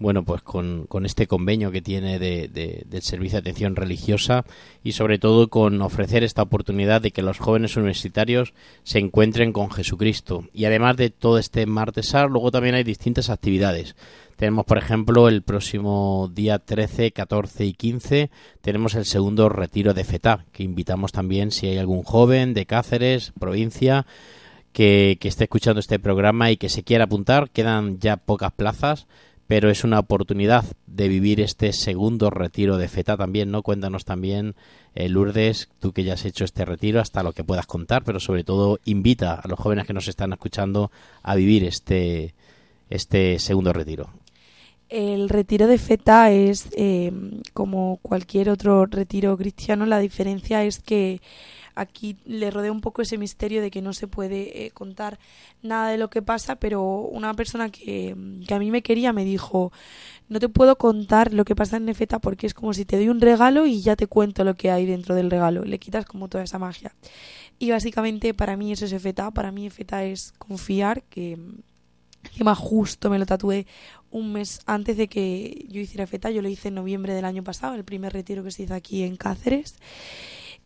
Bueno, 0.00 0.24
pues 0.24 0.42
con, 0.42 0.86
con 0.86 1.04
este 1.06 1.26
convenio 1.26 1.72
que 1.72 1.82
tiene 1.82 2.20
de, 2.20 2.46
de- 2.46 2.84
del 2.86 3.02
Servicio 3.02 3.36
de 3.36 3.40
Atención 3.50 3.74
Religiosa 3.74 4.44
y 4.84 4.92
sobre 4.92 5.18
todo 5.18 5.48
con 5.48 5.82
ofrecer 5.82 6.22
esta 6.22 6.42
oportunidad 6.42 7.00
de 7.02 7.10
que 7.10 7.22
los 7.22 7.38
jóvenes 7.38 7.76
universitarios 7.76 8.54
se 8.84 9.00
encuentren 9.00 9.52
con 9.52 9.70
Jesucristo. 9.72 10.44
Y 10.52 10.66
además 10.66 10.96
de 10.96 11.10
todo 11.10 11.38
este 11.38 11.66
martes 11.66 12.06
SAR, 12.10 12.30
luego 12.30 12.52
también 12.52 12.76
hay 12.76 12.84
distintas 12.84 13.28
actividades. 13.28 13.96
Tenemos, 14.36 14.66
por 14.66 14.78
ejemplo, 14.78 15.26
el 15.26 15.42
próximo 15.42 16.30
día 16.32 16.60
13, 16.60 17.10
14 17.10 17.64
y 17.66 17.72
15, 17.72 18.30
tenemos 18.60 18.94
el 18.94 19.04
segundo 19.04 19.48
retiro 19.48 19.94
de 19.94 20.04
FETA, 20.04 20.44
que 20.52 20.62
invitamos 20.62 21.10
también 21.10 21.50
si 21.50 21.66
hay 21.66 21.78
algún 21.78 22.04
joven 22.04 22.54
de 22.54 22.66
Cáceres, 22.66 23.32
provincia, 23.36 24.06
que, 24.72 25.18
que 25.20 25.26
esté 25.26 25.44
escuchando 25.44 25.80
este 25.80 25.98
programa 25.98 26.52
y 26.52 26.56
que 26.56 26.68
se 26.68 26.84
quiera 26.84 27.04
apuntar. 27.04 27.50
Quedan 27.50 27.98
ya 27.98 28.16
pocas 28.16 28.52
plazas, 28.52 29.08
pero 29.48 29.70
es 29.70 29.82
una 29.82 29.98
oportunidad 29.98 30.64
de 30.86 31.08
vivir 31.08 31.40
este 31.40 31.72
segundo 31.72 32.28
retiro 32.28 32.76
de 32.76 32.86
FETA 32.86 33.16
también, 33.16 33.50
¿no? 33.50 33.62
Cuéntanos 33.62 34.04
también, 34.04 34.54
eh, 34.94 35.08
Lourdes, 35.08 35.70
tú 35.80 35.92
que 35.92 36.04
ya 36.04 36.12
has 36.12 36.26
hecho 36.26 36.44
este 36.44 36.66
retiro, 36.66 37.00
hasta 37.00 37.22
lo 37.22 37.32
que 37.32 37.44
puedas 37.44 37.66
contar, 37.66 38.04
pero 38.04 38.20
sobre 38.20 38.44
todo 38.44 38.78
invita 38.84 39.34
a 39.34 39.48
los 39.48 39.58
jóvenes 39.58 39.86
que 39.86 39.94
nos 39.94 40.06
están 40.06 40.34
escuchando 40.34 40.90
a 41.22 41.34
vivir 41.34 41.64
este, 41.64 42.34
este 42.90 43.38
segundo 43.38 43.72
retiro. 43.72 44.10
El 44.90 45.30
retiro 45.30 45.66
de 45.66 45.78
feta 45.78 46.30
es 46.30 46.68
eh, 46.76 47.10
como 47.54 48.00
cualquier 48.02 48.50
otro 48.50 48.84
retiro 48.84 49.34
cristiano, 49.38 49.86
la 49.86 49.98
diferencia 49.98 50.62
es 50.62 50.78
que 50.78 51.22
aquí 51.78 52.16
le 52.24 52.50
rodea 52.50 52.72
un 52.72 52.80
poco 52.80 53.02
ese 53.02 53.18
misterio 53.18 53.62
de 53.62 53.70
que 53.70 53.82
no 53.82 53.92
se 53.92 54.08
puede 54.08 54.66
eh, 54.66 54.70
contar 54.72 55.18
nada 55.62 55.90
de 55.90 55.98
lo 55.98 56.10
que 56.10 56.22
pasa, 56.22 56.56
pero 56.56 56.82
una 56.82 57.32
persona 57.34 57.70
que, 57.70 58.16
que, 58.46 58.54
a 58.54 58.58
mí 58.58 58.70
me 58.70 58.82
quería 58.82 59.12
me 59.12 59.24
dijo, 59.24 59.72
no 60.28 60.40
te 60.40 60.48
puedo 60.48 60.76
contar 60.76 61.32
lo 61.32 61.44
que 61.44 61.54
pasa 61.54 61.76
en 61.76 61.84
Nefeta 61.84 62.18
porque 62.18 62.46
es 62.46 62.54
como 62.54 62.74
si 62.74 62.84
te 62.84 62.96
doy 62.96 63.08
un 63.08 63.20
regalo 63.20 63.66
y 63.66 63.80
ya 63.80 63.96
te 63.96 64.06
cuento 64.06 64.44
lo 64.44 64.54
que 64.54 64.70
hay 64.70 64.86
dentro 64.86 65.14
del 65.14 65.30
regalo, 65.30 65.64
le 65.64 65.78
quitas 65.78 66.04
como 66.04 66.28
toda 66.28 66.44
esa 66.44 66.58
magia. 66.58 66.94
Y 67.58 67.70
básicamente 67.70 68.34
para 68.34 68.56
mí 68.56 68.72
eso 68.72 68.84
es 68.84 68.92
Efeta, 68.92 69.30
para 69.30 69.52
mí 69.52 69.66
Efeta 69.66 70.04
es 70.04 70.32
confiar, 70.38 71.02
que 71.04 71.38
encima 72.24 72.54
justo 72.54 73.10
me 73.10 73.18
lo 73.18 73.26
tatué 73.26 73.66
un 74.10 74.32
mes 74.32 74.60
antes 74.66 74.96
de 74.96 75.08
que 75.08 75.66
yo 75.68 75.80
hiciera 75.80 76.04
Efeta, 76.04 76.30
yo 76.30 76.42
lo 76.42 76.48
hice 76.48 76.68
en 76.68 76.74
noviembre 76.74 77.14
del 77.14 77.24
año 77.24 77.44
pasado, 77.44 77.74
el 77.74 77.84
primer 77.84 78.12
retiro 78.12 78.42
que 78.44 78.50
se 78.50 78.62
hizo 78.62 78.74
aquí 78.74 79.02
en 79.02 79.16
Cáceres. 79.16 79.76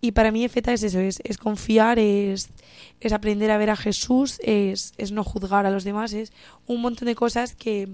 Y 0.04 0.10
para 0.10 0.32
mí 0.32 0.44
Efeta 0.44 0.72
es 0.72 0.82
eso, 0.82 0.98
es, 0.98 1.20
es 1.22 1.38
confiar, 1.38 2.00
es, 2.00 2.50
es, 2.98 3.12
aprender 3.12 3.52
a 3.52 3.56
ver 3.56 3.70
a 3.70 3.76
Jesús, 3.76 4.40
es, 4.42 4.94
es, 4.98 5.12
no 5.12 5.22
juzgar 5.22 5.64
a 5.64 5.70
los 5.70 5.84
demás, 5.84 6.12
es 6.12 6.32
un 6.66 6.80
montón 6.80 7.06
de 7.06 7.14
cosas 7.14 7.54
que 7.54 7.88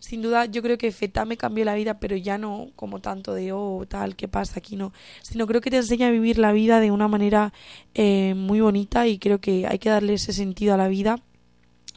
sin 0.00 0.20
duda 0.20 0.44
yo 0.44 0.60
creo 0.60 0.76
que 0.76 0.92
Feta 0.92 1.24
me 1.24 1.38
cambió 1.38 1.64
la 1.64 1.74
vida, 1.74 1.98
pero 1.98 2.14
ya 2.14 2.36
no 2.36 2.68
como 2.76 3.00
tanto 3.00 3.32
de, 3.32 3.52
oh, 3.52 3.86
tal, 3.88 4.16
¿qué 4.16 4.28
pasa 4.28 4.58
aquí? 4.58 4.76
No, 4.76 4.92
sino 5.22 5.46
creo 5.46 5.62
que 5.62 5.70
te 5.70 5.78
enseña 5.78 6.08
a 6.08 6.10
vivir 6.10 6.36
la 6.36 6.52
vida 6.52 6.78
de 6.78 6.90
una 6.90 7.08
manera 7.08 7.54
eh, 7.94 8.34
muy 8.36 8.60
bonita 8.60 9.06
y 9.06 9.18
creo 9.18 9.40
que 9.40 9.66
hay 9.66 9.78
que 9.78 9.88
darle 9.88 10.12
ese 10.12 10.34
sentido 10.34 10.74
a 10.74 10.76
la 10.76 10.88
vida 10.88 11.22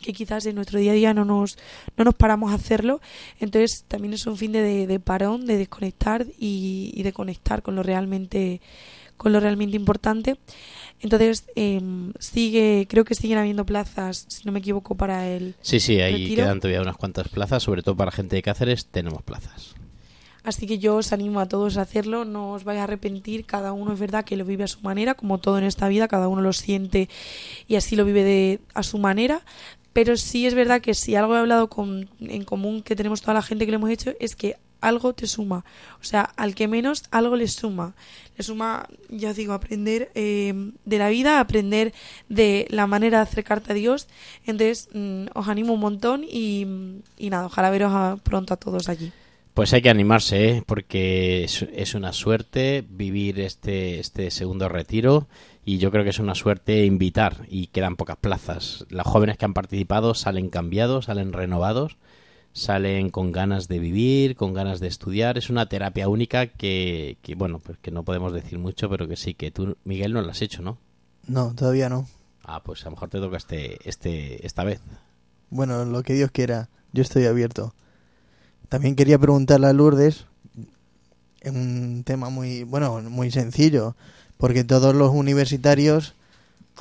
que 0.04 0.14
quizás 0.14 0.46
en 0.46 0.56
nuestro 0.56 0.80
día 0.80 0.92
a 0.92 0.96
día 0.96 1.14
no 1.14 1.26
nos, 1.26 1.58
no 1.98 2.04
nos 2.04 2.14
paramos 2.14 2.52
a 2.52 2.56
hacerlo. 2.56 3.02
Entonces 3.40 3.86
también 3.88 4.14
es 4.14 4.28
un 4.28 4.38
fin 4.38 4.52
de, 4.52 4.86
de, 4.86 5.00
parón, 5.00 5.48
de 5.48 5.58
desconectar 5.58 6.28
y, 6.38 7.02
de 7.02 7.14
conectar 7.14 7.64
con 7.64 7.76
lo 7.76 7.82
realmente 7.82 8.62
con 9.18 9.32
lo 9.32 9.40
realmente 9.40 9.76
importante. 9.76 10.38
Entonces, 11.00 11.46
eh, 11.56 11.82
sigue, 12.20 12.88
creo 12.90 13.04
que 13.04 13.16
siguen 13.16 13.38
habiendo 13.38 13.66
plazas, 13.66 14.26
si 14.30 14.46
no 14.46 14.52
me 14.52 14.60
equivoco, 14.60 14.96
para 14.96 15.28
el. 15.28 15.56
Sí, 15.62 15.80
sí, 15.80 16.00
ahí 16.00 16.14
retiro. 16.14 16.44
quedan 16.44 16.60
todavía 16.60 16.82
unas 16.82 16.98
cuantas 16.98 17.28
plazas, 17.28 17.64
sobre 17.64 17.84
todo 17.84 17.96
para 17.98 18.12
gente 18.12 18.36
de 18.36 18.42
Cáceres, 18.42 18.86
tenemos 18.86 19.22
plazas. 19.22 19.76
Así 20.44 20.68
que 20.68 20.78
yo 20.78 20.98
os 20.98 21.14
animo 21.14 21.40
a 21.40 21.48
todos 21.48 21.78
a 21.78 21.82
hacerlo, 21.82 22.26
no 22.26 22.52
os 22.52 22.66
vais 22.66 22.80
a 22.80 22.84
arrepentir, 22.84 23.46
cada 23.46 23.72
uno 23.72 23.94
es 23.94 24.00
verdad 24.00 24.26
que 24.26 24.36
lo 24.36 24.44
vive 24.44 24.66
a 24.66 24.68
su 24.68 24.82
manera, 24.82 25.14
como 25.14 25.38
todo 25.38 25.58
en 25.58 25.64
esta 25.64 25.88
vida, 25.88 26.10
cada 26.10 26.28
uno 26.28 26.42
lo 26.42 26.52
siente 26.52 27.08
y 27.68 27.76
así 27.76 27.96
lo 27.96 28.04
vive 28.04 28.24
de, 28.24 28.60
a 28.74 28.84
su 28.84 28.98
manera, 28.98 29.46
pero 29.94 30.18
sí 30.18 30.46
es 30.46 30.54
verdad 30.54 30.82
que 30.82 30.96
si 30.96 31.16
algo 31.16 31.36
he 31.36 31.40
hablado 31.40 31.70
con, 31.70 32.10
en 32.20 32.44
común 32.44 32.82
que 32.82 32.96
tenemos 32.96 33.22
toda 33.22 33.36
la 33.36 33.42
gente 33.42 33.66
que 33.66 33.72
lo 33.72 33.78
hemos 33.78 33.90
hecho 33.90 34.12
es 34.20 34.36
que 34.36 34.58
algo 34.84 35.14
te 35.14 35.28
suma. 35.28 35.66
O 36.02 36.04
sea, 36.04 36.22
al 36.22 36.56
que 36.56 36.68
menos 36.68 37.04
algo 37.12 37.36
le 37.36 37.48
suma. 37.48 37.96
Le 38.38 38.44
suma, 38.44 38.88
ya 39.10 39.32
os 39.32 39.36
digo, 39.36 39.54
aprender 39.54 40.12
eh, 40.16 40.54
de 40.86 40.98
la 40.98 41.10
vida, 41.10 41.40
aprender 41.40 41.94
de 42.30 42.68
la 42.70 42.88
manera 42.88 43.18
de 43.18 43.24
acercarte 43.24 43.72
a 43.72 43.76
Dios. 43.76 44.08
Entonces, 44.46 44.90
mmm, 44.94 45.26
os 45.34 45.48
animo 45.48 45.74
un 45.74 45.80
montón 45.80 46.24
y, 46.24 46.68
y 47.18 47.30
nada, 47.30 47.48
ojalá 47.48 47.70
veros 47.70 47.92
a, 47.94 48.18
pronto 48.22 48.54
a 48.54 48.58
todos 48.58 48.90
allí. 48.90 49.12
Pues 49.54 49.72
hay 49.72 49.84
que 49.84 49.90
animarse, 49.92 50.50
¿eh? 50.50 50.64
porque 50.66 51.44
es, 51.44 51.62
es, 51.74 51.94
una 51.94 52.12
suerte 52.12 52.84
vivir 52.90 53.40
este, 53.40 54.00
este 54.00 54.32
segundo 54.32 54.68
retiro 54.68 55.28
y 55.64 55.78
yo 55.78 55.92
creo 55.92 56.04
que 56.04 56.10
es 56.10 56.18
una 56.18 56.34
suerte 56.34 56.86
invitar 56.86 57.46
y 57.50 57.68
quedan 57.68 57.96
pocas 57.96 58.18
plazas. 58.18 58.86
Los 58.90 59.06
jóvenes 59.06 59.38
que 59.38 59.46
han 59.46 59.54
participado 59.54 60.16
salen 60.16 60.50
cambiados, 60.50 61.06
salen 61.06 61.34
renovados 61.34 61.98
salen 62.54 63.10
con 63.10 63.32
ganas 63.32 63.68
de 63.68 63.80
vivir, 63.80 64.36
con 64.36 64.54
ganas 64.54 64.80
de 64.80 64.88
estudiar. 64.88 65.38
Es 65.38 65.50
una 65.50 65.68
terapia 65.68 66.08
única 66.08 66.48
que, 66.48 67.18
que, 67.22 67.36
bueno, 67.36 67.60
pues 67.60 67.78
que 67.80 67.92
no 67.92 68.04
podemos 68.04 68.32
decir 68.32 68.60
mucho, 68.60 68.90
pero 68.90 69.08
que 69.08 69.16
sí, 69.18 69.34
que 69.34 69.52
tú, 69.52 69.76
Miguel, 69.84 70.14
no 70.14 70.22
la 70.22 70.32
has 70.32 70.42
hecho, 70.42 70.62
¿no? 70.62 70.78
No, 71.28 71.54
todavía 71.56 71.90
no. 71.90 72.08
Ah, 72.44 72.62
pues 72.64 72.82
a 72.84 72.86
lo 72.86 72.92
mejor 72.92 73.10
te 73.10 73.20
toca 73.20 73.38
este, 73.38 73.78
este, 73.90 74.46
esta 74.46 74.64
vez. 74.64 74.80
Bueno, 75.50 75.84
lo 75.86 76.04
que 76.04 76.14
Dios 76.14 76.32
quiera, 76.32 76.70
yo 76.94 77.02
estoy 77.02 77.26
abierto. 77.26 77.74
También 78.70 78.96
quería 78.96 79.20
preguntarle 79.20 79.68
a 79.68 79.74
Lourdes 79.74 80.26
un 81.46 82.04
tema 82.06 82.30
muy, 82.30 82.64
bueno, 82.64 83.02
muy 83.02 83.32
sencillo, 83.32 83.96
porque 84.38 84.64
todos 84.64 84.96
los 84.96 85.12
universitarios 85.12 86.16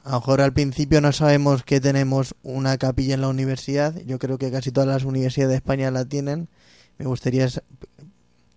a 0.04 0.10
lo 0.10 0.16
mejor 0.16 0.40
al 0.40 0.52
principio 0.52 1.00
no 1.00 1.12
sabemos 1.12 1.62
que 1.62 1.80
tenemos 1.80 2.34
una 2.42 2.76
capilla 2.76 3.14
en 3.14 3.20
la 3.20 3.28
universidad. 3.28 3.94
Yo 4.04 4.18
creo 4.18 4.36
que 4.36 4.50
casi 4.50 4.72
todas 4.72 4.88
las 4.88 5.04
universidades 5.04 5.50
de 5.50 5.56
España 5.56 5.90
la 5.92 6.04
tienen. 6.04 6.48
Me 6.98 7.06
gustaría, 7.06 7.48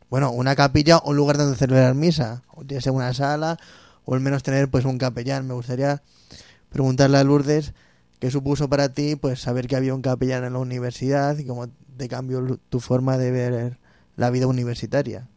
bueno, 0.09 0.31
una 0.31 0.55
capilla 0.55 0.97
o 0.97 1.11
un 1.11 1.17
lugar 1.17 1.37
donde 1.37 1.55
celebrar 1.55 1.93
misa. 1.93 2.43
O 2.47 2.63
ya 2.63 2.81
sea 2.81 2.91
una 2.91 3.13
sala 3.13 3.57
o 4.05 4.15
al 4.15 4.21
menos 4.21 4.41
tener 4.41 4.69
pues 4.69 4.85
un 4.85 4.97
capellán. 4.97 5.47
Me 5.47 5.53
gustaría 5.53 6.01
preguntarle 6.69 7.17
a 7.17 7.23
Lourdes 7.23 7.73
qué 8.19 8.31
supuso 8.31 8.67
para 8.67 8.89
ti 8.89 9.15
pues 9.15 9.39
saber 9.39 9.67
que 9.67 9.75
había 9.75 9.93
un 9.93 10.01
capellán 10.01 10.45
en 10.45 10.53
la 10.53 10.59
universidad 10.59 11.37
y 11.37 11.45
cómo 11.45 11.67
te 11.97 12.07
cambió 12.07 12.59
tu 12.69 12.79
forma 12.79 13.19
de 13.19 13.29
ver 13.29 13.77
la 14.15 14.31
vida 14.31 14.47
universitaria. 14.47 15.27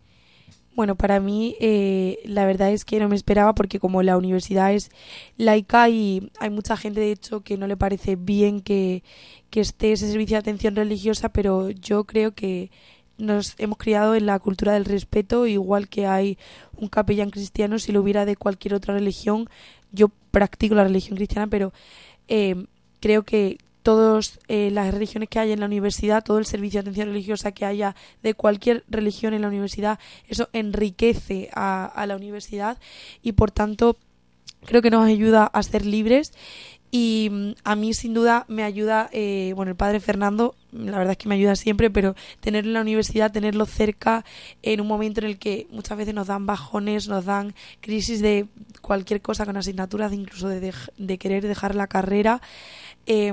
Bueno, 0.79 0.95
para 0.95 1.19
mí 1.19 1.57
eh, 1.59 2.21
la 2.25 2.47
verdad 2.47 2.71
es 2.71 2.85
que 2.85 3.01
no 3.01 3.09
me 3.09 3.17
esperaba 3.17 3.53
porque 3.53 3.81
como 3.81 4.05
la 4.05 4.17
universidad 4.17 4.73
es 4.73 4.93
laica 5.37 5.89
y 5.89 6.31
hay 6.39 6.51
mucha 6.51 6.77
gente 6.77 7.01
de 7.01 7.11
hecho 7.11 7.41
que 7.41 7.57
no 7.57 7.67
le 7.67 7.77
parece 7.77 8.15
bien 8.15 8.61
que, 8.61 9.03
que 9.51 9.59
esté 9.59 9.91
ese 9.91 10.09
servicio 10.09 10.37
de 10.37 10.39
atención 10.39 10.77
religiosa, 10.77 11.31
pero 11.31 11.71
yo 11.71 12.05
creo 12.05 12.33
que 12.33 12.71
nos 13.17 13.57
hemos 13.59 13.77
criado 13.77 14.15
en 14.15 14.27
la 14.27 14.39
cultura 14.39 14.75
del 14.75 14.85
respeto, 14.85 15.49
igual 15.49 15.89
que 15.89 16.07
hay 16.07 16.39
un 16.77 16.87
capellán 16.87 17.31
cristiano, 17.31 17.81
si 17.81 17.91
lo 17.91 18.01
hubiera 18.01 18.25
de 18.25 18.37
cualquier 18.37 18.75
otra 18.75 18.95
religión, 18.95 19.49
yo 19.91 20.11
practico 20.31 20.77
la 20.77 20.85
religión 20.85 21.17
cristiana, 21.17 21.49
pero 21.49 21.73
eh, 22.29 22.67
creo 23.01 23.25
que 23.25 23.59
todas 23.89 24.39
eh, 24.49 24.69
las 24.71 24.93
religiones 24.93 25.31
que 25.31 25.39
hay 25.39 25.51
en 25.51 25.61
la 25.61 25.65
universidad, 25.65 26.23
todo 26.23 26.37
el 26.37 26.45
servicio 26.45 26.77
de 26.77 26.81
atención 26.83 27.09
religiosa 27.09 27.53
que 27.53 27.65
haya 27.65 27.97
de 28.23 28.35
cualquier 28.35 28.85
religión 28.87 29.33
en 29.33 29.41
la 29.41 29.49
universidad, 29.49 29.99
eso 30.29 30.51
enriquece 30.53 31.49
a, 31.55 32.05
la 32.07 32.15
universidad 32.15 32.77
y 33.23 33.33
por 33.33 33.51
tanto 33.51 33.97
creo 34.67 34.83
que 34.83 34.91
nos 34.91 35.07
ayuda 35.07 35.47
a 35.47 35.63
ser 35.63 35.87
libres 35.87 36.35
y 36.91 37.31
mm, 37.33 37.53
a 37.65 37.77
mí 37.77 37.95
sin 37.95 38.13
duda 38.13 38.45
me 38.47 38.63
ayuda, 38.63 39.09
eh, 39.11 39.55
bueno, 39.57 39.71
el 39.71 39.77
padre 39.77 40.01
Fernando, 40.01 40.55
la 40.71 40.99
verdad 40.99 41.13
es 41.13 41.17
que 41.17 41.31
me 41.31 41.37
ayuda 41.37 41.57
siempre, 41.57 41.89
pero 41.89 42.15
tenerlo 42.41 42.69
en 42.69 42.75
la 42.75 42.83
universidad, 42.83 43.33
tenerlo 43.33 43.65
cerca 43.65 44.23
en 44.61 44.83
un 44.83 44.87
momento 44.87 45.21
en 45.21 45.29
el 45.29 45.39
que 45.39 45.67
muchas 45.71 45.97
veces 45.97 46.13
nos 46.13 46.27
dan 46.27 46.45
bajones, 46.45 47.09
nos 47.09 47.25
dan 47.25 47.55
crisis 47.81 48.21
de 48.21 48.49
cualquier 48.83 49.23
cosa 49.23 49.47
con 49.47 49.57
asignaturas, 49.57 50.13
incluso 50.13 50.49
de 50.49 51.19
querer 51.19 51.47
dejar 51.47 51.75
la 51.75 51.87
carrera, 51.87 52.43
eh, 53.11 53.33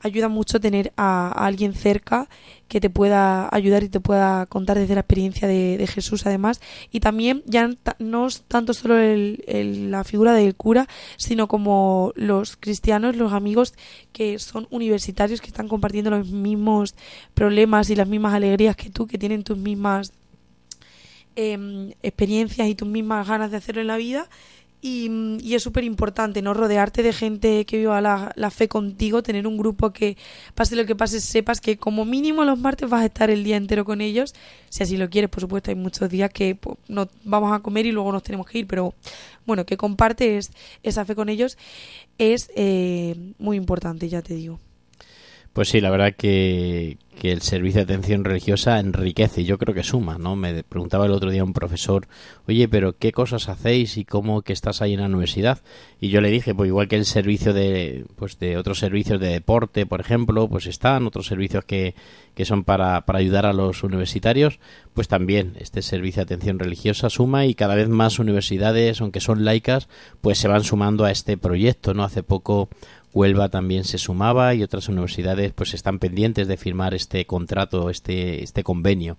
ayuda 0.00 0.28
mucho 0.28 0.60
tener 0.60 0.92
a, 0.96 1.30
alguien 1.32 1.74
cerca 1.74 2.28
que 2.68 2.80
te 2.80 2.90
pueda 2.90 3.48
ayudar 3.52 3.82
y 3.82 3.88
te 3.88 3.98
pueda 3.98 4.46
contar 4.46 4.78
desde 4.78 4.94
la 4.94 5.00
experiencia 5.00 5.48
de, 5.48 5.84
Jesús 5.88 6.26
además. 6.26 6.60
Y 6.92 7.00
también 7.00 7.42
ya 7.44 7.70
no 7.98 8.26
es 8.28 8.42
tanto 8.42 8.74
solo 8.74 8.96
el, 8.96 9.90
la 9.90 10.04
figura 10.04 10.32
del 10.32 10.54
cura 10.54 10.86
sino 11.16 11.48
como 11.48 12.12
los 12.14 12.56
cristianos 12.56 13.16
los 13.16 13.32
amigos 13.32 13.74
que 14.12 14.38
son 14.38 14.68
universitarios 14.70 15.40
que 15.40 15.48
están 15.48 15.66
compartiendo 15.66 16.10
los 16.10 16.30
mismos 16.30 16.94
problemas 17.34 17.90
y 17.90 17.96
las 17.96 18.06
mismas 18.06 18.34
alegrías 18.34 18.76
que 18.76 18.90
tú 18.90 19.06
que 19.06 19.18
tienen 19.18 19.42
tus 19.42 19.56
mismas 19.56 20.12
eh, 21.36 21.94
experiencias 22.02 22.68
y 22.68 22.74
tus 22.74 22.88
mismas 22.88 23.26
ganas 23.26 23.50
de 23.50 23.56
hacerlo 23.56 23.80
en 23.80 23.86
la 23.88 23.96
vida 23.96 24.28
y, 24.80 25.38
y, 25.40 25.54
es 25.54 25.62
súper 25.62 25.84
importante, 25.84 26.40
¿no? 26.42 26.54
Rodearte 26.54 27.02
de 27.02 27.12
gente 27.12 27.64
que 27.64 27.78
viva 27.78 28.00
la, 28.00 28.32
la, 28.36 28.50
fe 28.50 28.68
contigo, 28.68 29.22
tener 29.22 29.46
un 29.46 29.58
grupo 29.58 29.90
que, 29.90 30.16
pase 30.54 30.76
lo 30.76 30.86
que 30.86 30.94
pase, 30.94 31.20
sepas 31.20 31.60
que 31.60 31.76
como 31.76 32.04
mínimo 32.04 32.44
los 32.44 32.58
martes 32.58 32.88
vas 32.88 33.02
a 33.02 33.06
estar 33.06 33.30
el 33.30 33.42
día 33.42 33.56
entero 33.56 33.84
con 33.84 34.00
ellos. 34.00 34.34
Si 34.68 34.82
así 34.82 34.96
lo 34.96 35.10
quieres, 35.10 35.30
por 35.30 35.40
supuesto, 35.40 35.70
hay 35.70 35.74
muchos 35.74 36.08
días 36.08 36.30
que 36.30 36.54
pues, 36.54 36.76
no 36.88 37.08
vamos 37.24 37.52
a 37.52 37.60
comer 37.60 37.86
y 37.86 37.92
luego 37.92 38.12
nos 38.12 38.22
tenemos 38.22 38.46
que 38.46 38.60
ir, 38.60 38.66
pero 38.66 38.94
bueno, 39.46 39.66
que 39.66 39.76
compartes 39.76 40.52
esa 40.82 41.04
fe 41.04 41.14
con 41.14 41.28
ellos 41.28 41.58
es 42.18 42.50
eh, 42.54 43.16
muy 43.38 43.56
importante, 43.56 44.08
ya 44.08 44.22
te 44.22 44.34
digo. 44.34 44.60
Pues 45.58 45.70
sí, 45.70 45.80
la 45.80 45.90
verdad 45.90 46.14
que, 46.16 46.98
que 47.18 47.32
el 47.32 47.42
servicio 47.42 47.84
de 47.84 47.92
atención 47.92 48.22
religiosa 48.22 48.78
enriquece 48.78 49.42
yo 49.42 49.58
creo 49.58 49.74
que 49.74 49.82
suma, 49.82 50.18
¿no? 50.18 50.36
Me 50.36 50.62
preguntaba 50.62 51.06
el 51.06 51.12
otro 51.12 51.30
día 51.30 51.42
un 51.42 51.52
profesor, 51.52 52.06
oye, 52.46 52.68
pero 52.68 52.96
¿qué 52.96 53.10
cosas 53.10 53.48
hacéis 53.48 53.96
y 53.96 54.04
cómo 54.04 54.42
que 54.42 54.52
estás 54.52 54.80
ahí 54.82 54.94
en 54.94 55.00
la 55.00 55.06
universidad? 55.06 55.58
Y 56.00 56.10
yo 56.10 56.20
le 56.20 56.30
dije, 56.30 56.54
pues 56.54 56.68
igual 56.68 56.86
que 56.86 56.94
el 56.94 57.04
servicio 57.04 57.52
de, 57.52 58.06
pues 58.14 58.38
de 58.38 58.56
otros 58.56 58.78
servicios 58.78 59.20
de 59.20 59.30
deporte, 59.30 59.84
por 59.84 60.00
ejemplo, 60.00 60.48
pues 60.48 60.66
están 60.66 61.08
otros 61.08 61.26
servicios 61.26 61.64
que, 61.64 61.96
que 62.36 62.44
son 62.44 62.62
para, 62.62 63.04
para 63.04 63.18
ayudar 63.18 63.44
a 63.44 63.52
los 63.52 63.82
universitarios, 63.82 64.60
pues 64.94 65.08
también 65.08 65.56
este 65.58 65.82
servicio 65.82 66.20
de 66.20 66.34
atención 66.34 66.60
religiosa 66.60 67.10
suma 67.10 67.46
y 67.46 67.54
cada 67.54 67.74
vez 67.74 67.88
más 67.88 68.20
universidades, 68.20 69.00
aunque 69.00 69.20
son 69.20 69.44
laicas, 69.44 69.88
pues 70.20 70.38
se 70.38 70.46
van 70.46 70.62
sumando 70.62 71.04
a 71.04 71.10
este 71.10 71.36
proyecto, 71.36 71.94
¿no? 71.94 72.04
Hace 72.04 72.22
poco 72.22 72.68
Huelva 73.12 73.48
también 73.48 73.84
se 73.84 73.98
sumaba 73.98 74.54
y 74.54 74.62
otras 74.62 74.88
universidades 74.88 75.52
pues 75.52 75.74
están 75.74 75.98
pendientes 75.98 76.48
de 76.48 76.56
firmar 76.56 76.94
este 76.94 77.26
contrato, 77.26 77.90
este, 77.90 78.42
este 78.42 78.62
convenio. 78.62 79.16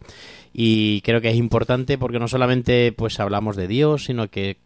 Y 0.51 1.01
creo 1.01 1.21
que 1.21 1.29
es 1.29 1.35
importante 1.35 1.97
porque 1.97 2.19
no 2.19 2.27
solamente 2.27 2.91
pues 2.91 3.19
hablamos 3.19 3.55
de 3.55 3.67
Dios, 3.67 4.05
sino 4.05 4.29
que 4.29 4.57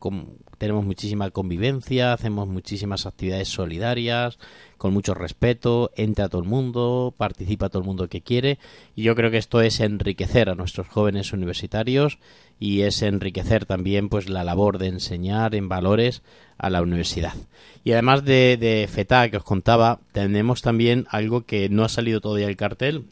tenemos 0.58 0.86
muchísima 0.86 1.30
convivencia, 1.30 2.14
hacemos 2.14 2.48
muchísimas 2.48 3.06
actividades 3.06 3.50
solidarias, 3.50 4.40
con 4.78 4.94
mucho 4.94 5.14
respeto, 5.14 5.92
entra 5.96 6.30
todo 6.30 6.42
el 6.42 6.48
mundo, 6.48 7.14
participa 7.18 7.70
todo 7.70 7.82
el 7.82 7.86
mundo 7.86 8.08
que 8.08 8.22
quiere. 8.22 8.60
Y 8.96 9.04
yo 9.04 9.14
creo 9.16 9.30
que 9.30 9.38
esto 9.38 9.62
es 9.62 9.82
enriquecer 9.82 10.50
a 10.50 10.56
nuestros 10.56 10.88
jóvenes 10.88 11.34
universitarios 11.34 12.18
y 12.60 12.82
es 12.82 13.02
enriquecer 13.02 13.66
también 13.66 14.08
pues 14.08 14.30
la 14.30 14.46
labor 14.46 14.78
de 14.78 14.88
enseñar 14.88 15.54
en 15.54 15.68
valores 15.68 16.22
a 16.58 16.70
la 16.70 16.82
universidad. 16.82 17.34
Y 17.84 17.92
además 17.92 18.24
de, 18.24 18.56
de 18.58 18.88
FETA 18.90 19.30
que 19.30 19.38
os 19.38 19.44
contaba, 19.44 20.00
tenemos 20.14 20.62
también 20.62 21.08
algo 21.10 21.46
que 21.46 21.68
no 21.68 21.84
ha 21.84 21.90
salido 21.90 22.22
todavía 22.22 22.48
el 22.48 22.56
cartel, 22.56 23.06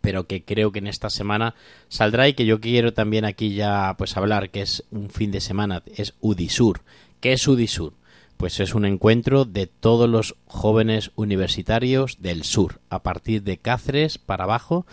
pero 0.00 0.26
que 0.26 0.44
creo 0.44 0.72
que 0.72 0.78
en 0.78 0.86
esta 0.86 1.10
semana 1.10 1.54
saldrá 1.88 2.28
y 2.28 2.34
que 2.34 2.46
yo 2.46 2.60
quiero 2.60 2.92
también 2.92 3.24
aquí 3.24 3.54
ya 3.54 3.94
pues 3.98 4.16
hablar, 4.16 4.50
que 4.50 4.62
es 4.62 4.84
un 4.90 5.10
fin 5.10 5.30
de 5.30 5.40
semana, 5.40 5.82
es 5.96 6.14
UDISUR. 6.20 6.82
¿Qué 7.20 7.32
es 7.32 7.46
UDISUR? 7.46 7.94
Pues 8.36 8.60
es 8.60 8.74
un 8.74 8.84
encuentro 8.84 9.44
de 9.44 9.66
todos 9.66 10.08
los 10.08 10.36
jóvenes 10.46 11.10
universitarios 11.16 12.18
del 12.20 12.44
sur, 12.44 12.80
a 12.88 13.02
partir 13.02 13.42
de 13.42 13.58
Cáceres 13.58 14.18
para 14.18 14.44
abajo, 14.44 14.86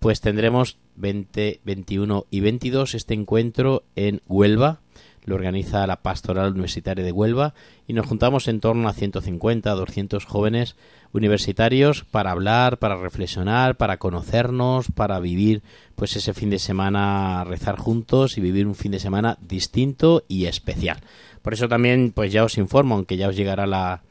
pues 0.00 0.20
tendremos 0.20 0.76
20, 0.96 1.60
21 1.64 2.26
y 2.30 2.40
22 2.40 2.94
este 2.94 3.14
encuentro 3.14 3.84
en 3.96 4.20
Huelva, 4.28 4.80
lo 5.24 5.34
organiza 5.34 5.86
la 5.86 6.02
Pastoral 6.02 6.52
Universitaria 6.52 7.04
de 7.04 7.12
Huelva 7.12 7.54
y 7.86 7.92
nos 7.92 8.06
juntamos 8.06 8.48
en 8.48 8.60
torno 8.60 8.88
a 8.88 8.92
150, 8.92 9.70
200 9.70 10.24
jóvenes 10.24 10.76
universitarios 11.12 12.04
para 12.04 12.30
hablar, 12.30 12.78
para 12.78 12.96
reflexionar, 12.96 13.76
para 13.76 13.98
conocernos, 13.98 14.86
para 14.94 15.20
vivir 15.20 15.62
pues 15.94 16.16
ese 16.16 16.34
fin 16.34 16.50
de 16.50 16.58
semana 16.58 17.44
rezar 17.44 17.76
juntos 17.78 18.38
y 18.38 18.40
vivir 18.40 18.66
un 18.66 18.74
fin 18.74 18.92
de 18.92 19.00
semana 19.00 19.38
distinto 19.40 20.24
y 20.28 20.46
especial. 20.46 21.00
Por 21.42 21.52
eso 21.52 21.68
también 21.68 22.12
pues 22.14 22.32
ya 22.32 22.44
os 22.44 22.58
informo, 22.58 22.94
aunque 22.94 23.16
ya 23.16 23.28
os 23.28 23.36
llegará 23.36 23.66
la 23.66 24.02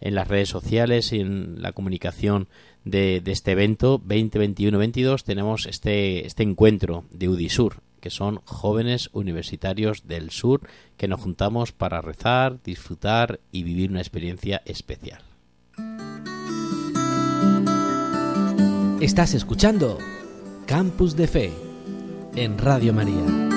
en 0.00 0.14
las 0.14 0.28
redes 0.28 0.48
sociales 0.48 1.12
y 1.12 1.20
en 1.20 1.60
la 1.60 1.72
comunicación 1.72 2.48
de, 2.84 3.20
de 3.20 3.32
este 3.32 3.52
evento 3.52 4.00
2021-22 4.00 5.24
tenemos 5.24 5.66
este, 5.66 6.26
este 6.26 6.42
encuentro 6.44 7.04
de 7.10 7.28
UDISUR, 7.28 7.82
que 7.98 8.10
son 8.10 8.40
jóvenes 8.44 9.10
universitarios 9.12 10.06
del 10.06 10.30
sur 10.30 10.62
que 10.96 11.08
nos 11.08 11.20
juntamos 11.20 11.72
para 11.72 12.00
rezar, 12.00 12.62
disfrutar 12.62 13.40
y 13.52 13.62
vivir 13.62 13.90
una 13.90 14.00
experiencia 14.00 14.62
especial. 14.64 15.22
Estás 19.00 19.34
escuchando 19.34 19.98
Campus 20.66 21.14
de 21.14 21.28
Fe 21.28 21.52
en 22.34 22.58
Radio 22.58 22.92
María. 22.92 23.47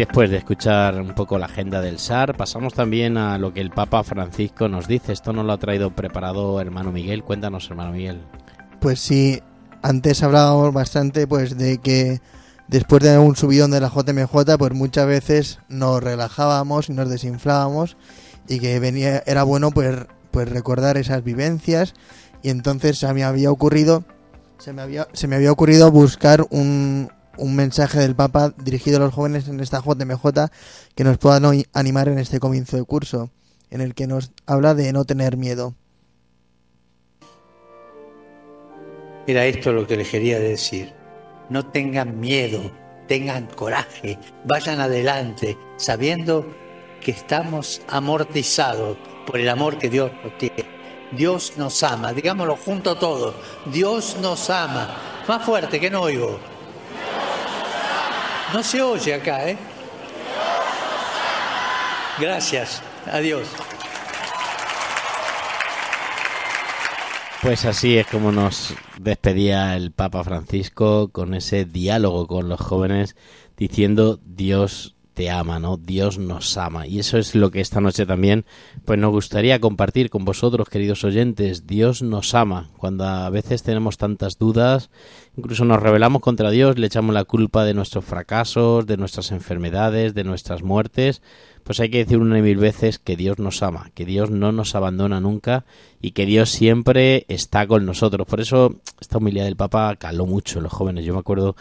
Después 0.00 0.30
de 0.30 0.38
escuchar 0.38 0.98
un 0.98 1.14
poco 1.14 1.38
la 1.38 1.44
agenda 1.44 1.82
del 1.82 1.98
SAR, 1.98 2.34
pasamos 2.34 2.72
también 2.72 3.18
a 3.18 3.36
lo 3.36 3.52
que 3.52 3.60
el 3.60 3.68
Papa 3.68 4.02
Francisco 4.02 4.66
nos 4.66 4.88
dice. 4.88 5.12
Esto 5.12 5.34
nos 5.34 5.44
lo 5.44 5.52
ha 5.52 5.58
traído 5.58 5.90
preparado 5.94 6.58
hermano 6.58 6.90
Miguel. 6.90 7.22
Cuéntanos, 7.22 7.68
hermano 7.68 7.92
Miguel. 7.92 8.22
Pues 8.80 8.98
sí, 8.98 9.42
antes 9.82 10.22
hablábamos 10.22 10.72
bastante 10.72 11.26
pues 11.26 11.58
de 11.58 11.78
que 11.78 12.22
después 12.66 13.02
de 13.02 13.18
un 13.18 13.36
subidón 13.36 13.72
de 13.72 13.80
la 13.80 13.90
JMJ, 13.90 14.56
pues 14.58 14.72
muchas 14.72 15.06
veces 15.06 15.58
nos 15.68 16.02
relajábamos 16.02 16.88
y 16.88 16.94
nos 16.94 17.10
desinflábamos 17.10 17.98
y 18.48 18.58
que 18.58 18.80
venía 18.80 19.22
era 19.26 19.42
bueno 19.42 19.70
pues 19.70 20.06
pues 20.30 20.48
recordar 20.48 20.96
esas 20.96 21.22
vivencias 21.22 21.92
y 22.42 22.48
entonces 22.48 22.96
se 22.96 23.12
me 23.12 23.22
había 23.22 23.50
ocurrido 23.50 24.04
se 24.58 24.72
me 24.72 24.80
había 24.80 25.08
se 25.12 25.28
me 25.28 25.36
había 25.36 25.52
ocurrido 25.52 25.90
buscar 25.90 26.46
un, 26.48 27.10
un 27.40 27.56
mensaje 27.56 27.98
del 27.98 28.14
Papa 28.14 28.54
dirigido 28.56 28.98
a 28.98 29.00
los 29.00 29.14
jóvenes 29.14 29.48
en 29.48 29.60
esta 29.60 29.80
JMJ 29.82 30.50
que 30.94 31.04
nos 31.04 31.18
pueda 31.18 31.40
no- 31.40 31.52
animar 31.72 32.08
en 32.08 32.18
este 32.18 32.38
comienzo 32.40 32.76
de 32.76 32.84
curso, 32.84 33.30
en 33.70 33.80
el 33.80 33.94
que 33.94 34.06
nos 34.06 34.30
habla 34.46 34.74
de 34.74 34.92
no 34.92 35.04
tener 35.04 35.36
miedo. 35.36 35.74
Era 39.26 39.44
esto 39.46 39.72
lo 39.72 39.86
que 39.86 39.96
les 39.96 40.08
quería 40.08 40.38
decir. 40.40 40.92
No 41.48 41.66
tengan 41.66 42.18
miedo, 42.20 42.70
tengan 43.08 43.46
coraje, 43.46 44.18
vayan 44.44 44.80
adelante, 44.80 45.56
sabiendo 45.76 46.46
que 47.00 47.10
estamos 47.12 47.80
amortizados 47.88 48.96
por 49.26 49.38
el 49.38 49.48
amor 49.48 49.78
que 49.78 49.88
Dios 49.88 50.10
nos 50.24 50.36
tiene. 50.38 50.64
Dios 51.12 51.54
nos 51.56 51.82
ama, 51.82 52.12
digámoslo 52.12 52.56
junto 52.56 52.96
todos. 52.96 53.34
Dios 53.72 54.16
nos 54.20 54.48
ama. 54.50 54.96
Más 55.26 55.44
fuerte 55.44 55.80
que 55.80 55.90
no 55.90 56.02
oigo. 56.02 56.38
No 58.52 58.62
se 58.62 58.82
oye 58.82 59.14
acá, 59.14 59.48
¿eh? 59.48 59.56
Gracias. 62.18 62.82
Adiós. 63.06 63.48
Pues 67.42 67.64
así 67.64 67.96
es 67.96 68.06
como 68.06 68.32
nos 68.32 68.74
despedía 68.98 69.74
el 69.74 69.92
Papa 69.92 70.22
Francisco 70.24 71.08
con 71.08 71.32
ese 71.32 71.64
diálogo 71.64 72.26
con 72.26 72.50
los 72.50 72.60
jóvenes 72.60 73.16
diciendo 73.56 74.20
Dios 74.24 74.94
te 75.14 75.30
ama, 75.30 75.58
¿no? 75.58 75.76
Dios 75.76 76.18
nos 76.18 76.56
ama. 76.56 76.86
Y 76.86 76.98
eso 76.98 77.18
es 77.18 77.34
lo 77.34 77.50
que 77.50 77.60
esta 77.60 77.80
noche 77.80 78.06
también 78.06 78.44
pues 78.84 78.98
nos 78.98 79.10
gustaría 79.10 79.60
compartir 79.60 80.10
con 80.10 80.24
vosotros, 80.24 80.68
queridos 80.68 81.04
oyentes. 81.04 81.66
Dios 81.66 82.02
nos 82.02 82.34
ama. 82.34 82.70
Cuando 82.76 83.04
a 83.04 83.30
veces 83.30 83.62
tenemos 83.62 83.98
tantas 83.98 84.38
dudas, 84.38 84.90
incluso 85.36 85.64
nos 85.64 85.82
rebelamos 85.82 86.22
contra 86.22 86.50
Dios, 86.50 86.78
le 86.78 86.86
echamos 86.86 87.14
la 87.14 87.24
culpa 87.24 87.64
de 87.64 87.74
nuestros 87.74 88.04
fracasos, 88.04 88.86
de 88.86 88.96
nuestras 88.96 89.32
enfermedades, 89.32 90.14
de 90.14 90.24
nuestras 90.24 90.62
muertes, 90.62 91.22
pues 91.64 91.80
hay 91.80 91.90
que 91.90 91.98
decir 91.98 92.18
una 92.18 92.38
y 92.38 92.42
mil 92.42 92.56
veces 92.56 92.98
que 92.98 93.16
Dios 93.16 93.38
nos 93.38 93.62
ama, 93.62 93.90
que 93.94 94.04
Dios 94.04 94.30
no 94.30 94.52
nos 94.52 94.74
abandona 94.74 95.20
nunca 95.20 95.64
y 96.00 96.12
que 96.12 96.26
Dios 96.26 96.50
siempre 96.50 97.26
está 97.28 97.66
con 97.66 97.86
nosotros. 97.86 98.26
Por 98.26 98.40
eso 98.40 98.80
esta 99.00 99.18
humildad 99.18 99.44
del 99.44 99.56
Papa 99.56 99.96
caló 99.96 100.26
mucho 100.26 100.58
en 100.58 100.64
los 100.64 100.72
jóvenes. 100.72 101.04
Yo 101.04 101.12
me 101.12 101.20
acuerdo 101.20 101.56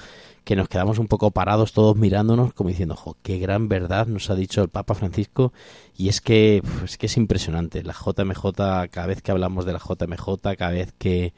que 0.49 0.55
nos 0.55 0.67
quedamos 0.67 0.97
un 0.97 1.07
poco 1.07 1.29
parados 1.29 1.73
todos 1.73 1.95
mirándonos 1.95 2.53
como 2.53 2.69
diciendo, 2.69 2.95
jo, 2.95 3.15
qué 3.21 3.37
gran 3.37 3.69
verdad 3.69 4.07
nos 4.07 4.31
ha 4.31 4.35
dicho 4.35 4.63
el 4.63 4.69
Papa 4.69 4.95
Francisco 4.95 5.53
y 5.95 6.09
es 6.09 6.21
que, 6.21 6.63
es 6.83 6.97
que 6.97 7.05
es 7.05 7.17
impresionante. 7.17 7.83
La 7.83 7.93
JMJ, 7.93 8.55
cada 8.89 9.05
vez 9.05 9.21
que 9.21 9.29
hablamos 9.29 9.67
de 9.67 9.73
la 9.73 9.77
JMJ, 9.77 10.55
cada 10.57 10.71
vez 10.71 10.91
que, 10.97 11.35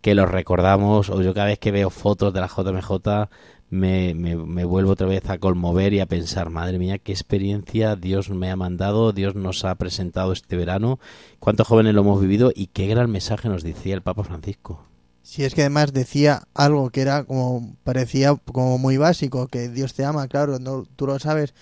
que 0.00 0.14
lo 0.14 0.24
recordamos 0.24 1.10
o 1.10 1.20
yo 1.20 1.34
cada 1.34 1.48
vez 1.48 1.58
que 1.58 1.72
veo 1.72 1.90
fotos 1.90 2.32
de 2.32 2.40
la 2.40 2.46
JMJ 2.48 3.28
me, 3.68 4.14
me, 4.14 4.34
me 4.34 4.64
vuelvo 4.64 4.92
otra 4.92 5.08
vez 5.08 5.28
a 5.28 5.36
conmover 5.36 5.92
y 5.92 6.00
a 6.00 6.06
pensar, 6.06 6.48
madre 6.48 6.78
mía, 6.78 6.96
qué 6.96 7.12
experiencia 7.12 7.96
Dios 7.96 8.30
me 8.30 8.50
ha 8.50 8.56
mandado, 8.56 9.12
Dios 9.12 9.34
nos 9.34 9.66
ha 9.66 9.74
presentado 9.74 10.32
este 10.32 10.56
verano, 10.56 10.98
cuántos 11.38 11.68
jóvenes 11.68 11.92
lo 11.92 12.00
hemos 12.00 12.18
vivido 12.18 12.50
y 12.56 12.68
qué 12.68 12.86
gran 12.86 13.10
mensaje 13.10 13.50
nos 13.50 13.62
decía 13.62 13.94
el 13.94 14.00
Papa 14.00 14.24
Francisco. 14.24 14.86
Si 15.24 15.42
es 15.42 15.54
que 15.54 15.62
además 15.62 15.94
decía 15.94 16.42
algo 16.52 16.90
que 16.90 17.00
era 17.00 17.24
como 17.24 17.74
parecía 17.82 18.36
como 18.36 18.76
muy 18.76 18.98
básico, 18.98 19.48
que 19.48 19.70
Dios 19.70 19.94
te 19.94 20.04
ama, 20.04 20.28
claro, 20.28 20.58
no, 20.58 20.86
tú 20.96 21.06
lo 21.06 21.18
sabes, 21.18 21.54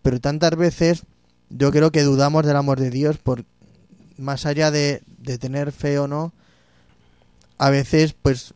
pero 0.00 0.18
tantas 0.18 0.56
veces 0.56 1.02
yo 1.50 1.70
creo 1.70 1.92
que 1.92 2.02
dudamos 2.02 2.46
del 2.46 2.56
amor 2.56 2.80
de 2.80 2.88
Dios 2.88 3.18
por 3.18 3.44
más 4.16 4.46
allá 4.46 4.70
de, 4.70 5.02
de 5.18 5.36
tener 5.36 5.72
fe 5.72 5.98
o 5.98 6.08
no, 6.08 6.32
a 7.58 7.68
veces 7.68 8.14
pues 8.14 8.54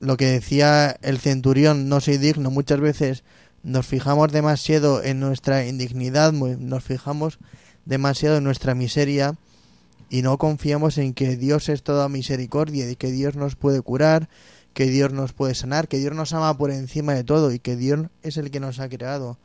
lo 0.00 0.16
que 0.16 0.26
decía 0.28 0.96
el 1.02 1.18
centurión, 1.18 1.90
no 1.90 2.00
soy 2.00 2.16
digno, 2.16 2.50
muchas 2.50 2.80
veces 2.80 3.22
nos 3.62 3.86
fijamos 3.86 4.32
demasiado 4.32 5.02
en 5.02 5.20
nuestra 5.20 5.66
indignidad, 5.66 6.32
nos 6.32 6.82
fijamos 6.82 7.38
demasiado 7.84 8.38
en 8.38 8.44
nuestra 8.44 8.74
miseria 8.74 9.34
y 10.10 10.22
no 10.22 10.36
confiamos 10.36 10.98
en 10.98 11.14
que 11.14 11.36
Dios 11.36 11.68
es 11.68 11.82
toda 11.82 12.08
misericordia 12.08 12.90
y 12.90 12.96
que 12.96 13.10
Dios 13.12 13.36
nos 13.36 13.56
puede 13.56 13.80
curar, 13.80 14.28
que 14.74 14.86
Dios 14.86 15.12
nos 15.12 15.32
puede 15.32 15.54
sanar, 15.54 15.88
que 15.88 15.98
Dios 15.98 16.14
nos 16.14 16.32
ama 16.34 16.56
por 16.58 16.70
encima 16.70 17.14
de 17.14 17.24
todo 17.24 17.52
y 17.52 17.60
que 17.60 17.76
Dios 17.76 18.08
es 18.22 18.36
el 18.36 18.50
que 18.50 18.60
nos 18.60 18.80
ha 18.80 18.88
creado. 18.88 19.38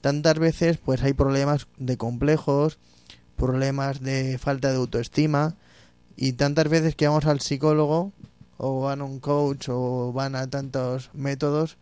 Tantas 0.00 0.38
veces 0.38 0.78
pues 0.78 1.02
hay 1.02 1.12
problemas 1.14 1.66
de 1.78 1.96
complejos, 1.96 2.78
problemas 3.36 4.00
de 4.00 4.38
falta 4.38 4.70
de 4.70 4.76
autoestima 4.76 5.56
y 6.16 6.34
tantas 6.34 6.68
veces 6.68 6.94
que 6.94 7.08
vamos 7.08 7.26
al 7.26 7.40
psicólogo 7.40 8.12
o 8.56 8.82
van 8.82 9.00
a 9.00 9.04
un 9.04 9.18
coach 9.18 9.68
o 9.68 10.12
van 10.12 10.36
a 10.36 10.48
tantos 10.48 11.10
métodos 11.12 11.76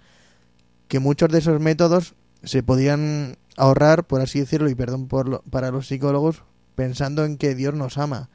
que 0.89 1.01
muchos 1.01 1.29
de 1.31 1.39
esos 1.39 1.61
métodos 1.61 2.15
se 2.43 2.63
podían 2.63 3.37
ahorrar, 3.57 4.07
por 4.07 4.21
así 4.23 4.41
decirlo, 4.41 4.71
y 4.71 4.75
perdón 4.75 5.07
por 5.09 5.29
lo- 5.29 5.43
para 5.51 5.71
los 5.71 5.87
psicólogos, 5.89 6.43
pensando 6.75 7.25
en 7.25 7.37
que 7.37 7.55
Dios 7.55 7.75
nos 7.75 7.99
ama 7.99 8.29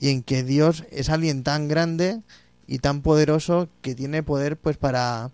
y 0.00 0.10
en 0.10 0.22
que 0.22 0.42
Dios 0.42 0.84
es 0.90 1.10
alguien 1.10 1.42
tan 1.42 1.68
grande 1.68 2.22
y 2.66 2.78
tan 2.78 3.02
poderoso 3.02 3.68
que 3.82 3.94
tiene 3.94 4.22
poder 4.22 4.56
pues 4.56 4.76
para 4.76 5.30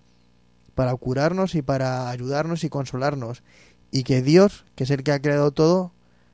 para 0.74 0.94
curarnos 0.94 1.56
y 1.56 1.62
para 1.62 2.08
ayudarnos 2.08 2.62
y 2.62 2.68
consolarnos 2.68 3.42
y 3.90 4.04
que 4.04 4.22
Dios, 4.22 4.64
que 4.76 4.84
es 4.84 4.90
el 4.90 5.02
que 5.02 5.12
ha 5.12 5.20
creado 5.20 5.50
todo, 5.50 5.92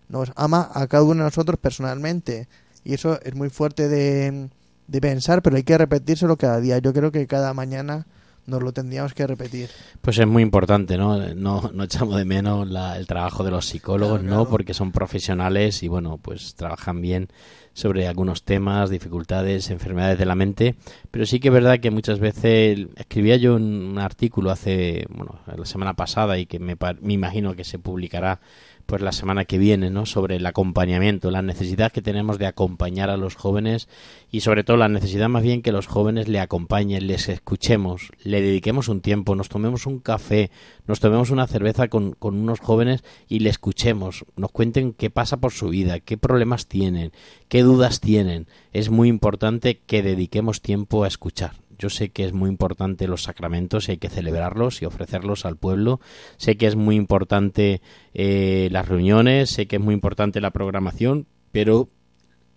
nos 0.09 0.33
ama 0.37 0.71
a 0.75 0.87
cada 0.87 1.03
uno 1.03 1.15
de 1.15 1.31
nosotros 1.31 1.59
personalmente 1.59 2.49
y 2.85 2.95
eso 2.95 3.19
es 3.23 3.35
muy 3.35 3.49
fuerte 3.49 3.89
de, 3.89 4.51
de 4.87 5.01
pensar, 5.01 5.41
pero 5.41 5.57
hay 5.57 5.63
que 5.63 5.79
repetírselo 5.79 6.37
cada 6.37 6.61
día. 6.61 6.79
Yo 6.79 6.93
creo 6.93 7.11
que 7.11 7.27
cada 7.27 7.55
mañana 7.55 8.07
nos 8.47 8.63
lo 8.63 8.73
tendríamos 8.73 9.15
que 9.15 9.27
repetir. 9.27 9.69
Pues 10.01 10.19
es 10.19 10.27
muy 10.27 10.43
importante, 10.43 10.97
¿no? 10.99 11.17
No, 11.35 11.71
no 11.73 11.85
echamos 11.85 12.17
de 12.17 12.25
menos 12.25 12.69
la- 12.69 12.97
el 12.99 13.07
trabajo 13.07 13.45
de 13.45 13.51
los 13.51 13.67
psicólogos, 13.67 14.21
Claro, 14.21 14.37
¿no? 14.37 14.49
Porque 14.49 14.75
son 14.75 14.93
profesionales 14.93 15.83
y, 15.83 15.89
bueno, 15.89 16.19
pues 16.21 16.55
trabajan 16.55 17.01
bien 17.01 17.29
sobre 17.73 18.07
algunos 18.07 18.45
temas, 18.45 18.89
dificultades, 18.91 19.71
enfermedades 19.71 20.19
de 20.19 20.27
la 20.27 20.35
mente. 20.37 20.77
Pero 21.11 21.27
sí 21.27 21.41
que 21.41 21.49
es 21.49 21.55
verdad 21.55 21.81
que 21.81 21.91
muchas 21.91 22.21
veces 22.21 22.87
escribía 22.97 23.37
yo 23.37 23.57
un, 23.57 23.63
un 23.65 23.99
artículo 23.99 24.51
hace, 24.51 25.07
bueno, 25.11 25.41
la 25.47 25.65
semana 25.67 25.95
pasada 25.95 26.39
y 26.39 26.47
que 26.47 26.59
me, 26.61 26.77
me 27.01 27.13
imagino 27.15 27.55
que 27.57 27.65
se 27.65 27.79
publicará 27.81 28.41
pues 28.87 29.03
la 29.03 29.13
semana 29.13 29.45
que 29.45 29.59
viene, 29.59 29.91
¿no? 29.91 30.07
Sobre 30.07 30.37
el 30.37 30.47
acompañamiento, 30.47 31.31
la 31.31 31.43
necesidad 31.43 31.93
que 31.93 32.03
tenemos 32.03 32.39
de 32.39 32.47
acompañar 32.47 33.11
a 33.11 33.17
los 33.17 33.35
jóvenes 33.35 33.89
y 34.31 34.41
sobre 34.41 34.65
todo 34.65 34.77
la 34.77 34.89
necesidad 34.89 35.29
más 35.29 35.43
bien 35.43 35.63
que 35.63 35.73
los 35.73 35.87
jóvenes 35.87 36.29
le 36.29 36.41
acompañen, 36.41 37.07
les 37.07 37.29
escuchemos, 37.29 38.13
le 38.23 38.41
dediquemos 38.41 38.89
un 38.89 39.01
tiempo, 39.01 39.35
nos 39.35 39.49
tomemos 39.49 39.87
un 39.87 39.99
café, 39.99 40.51
nos 40.87 41.01
tomemos 41.01 41.31
una 41.31 41.47
cerveza 41.47 41.89
con, 41.89 42.13
con 42.13 42.37
unos 42.37 42.61
jóvenes 42.61 43.05
y 43.29 43.41
le 43.41 43.51
escuchemos, 43.51 44.25
nos 44.37 44.51
cuenten 44.51 44.93
qué 44.93 45.11
pasa 45.11 45.39
por 45.39 45.53
su 45.53 45.69
vida, 45.69 46.01
qué 46.01 46.17
problemas 46.17 46.67
tienen, 46.67 47.13
qué 47.49 47.63
dudas 47.63 48.01
tienen. 48.01 48.47
Es 48.73 48.91
muy 48.91 49.09
importante 49.09 49.81
que 49.87 50.03
dediquemos 50.03 50.61
tiempo 50.61 51.05
a 51.05 51.09
escuchar. 51.09 51.64
Yo 51.79 51.91
sé 51.91 52.11
que 52.11 52.25
es 52.25 52.33
muy 52.33 52.49
importante 52.49 53.09
los 53.09 53.25
sacramentos 53.25 53.89
y 53.89 53.93
hay 53.93 53.97
que 53.99 54.09
celebrarlos 54.09 54.83
y 54.83 54.87
ofrecerlos 54.87 55.45
al 55.45 55.57
pueblo. 55.57 56.01
Sé 56.37 56.57
que 56.57 56.67
es 56.67 56.77
muy 56.77 56.97
importante 56.97 57.81
eh, 58.13 58.69
las 58.71 58.89
reuniones, 58.89 59.51
sé 59.51 59.67
que 59.67 59.77
es 59.77 59.83
muy 59.83 59.95
importante 59.95 60.41
la 60.41 60.51
programación, 60.51 61.27
pero 61.53 61.89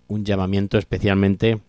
un 0.08 0.26
llamamiento 0.26 0.78
especialmente 0.78 1.62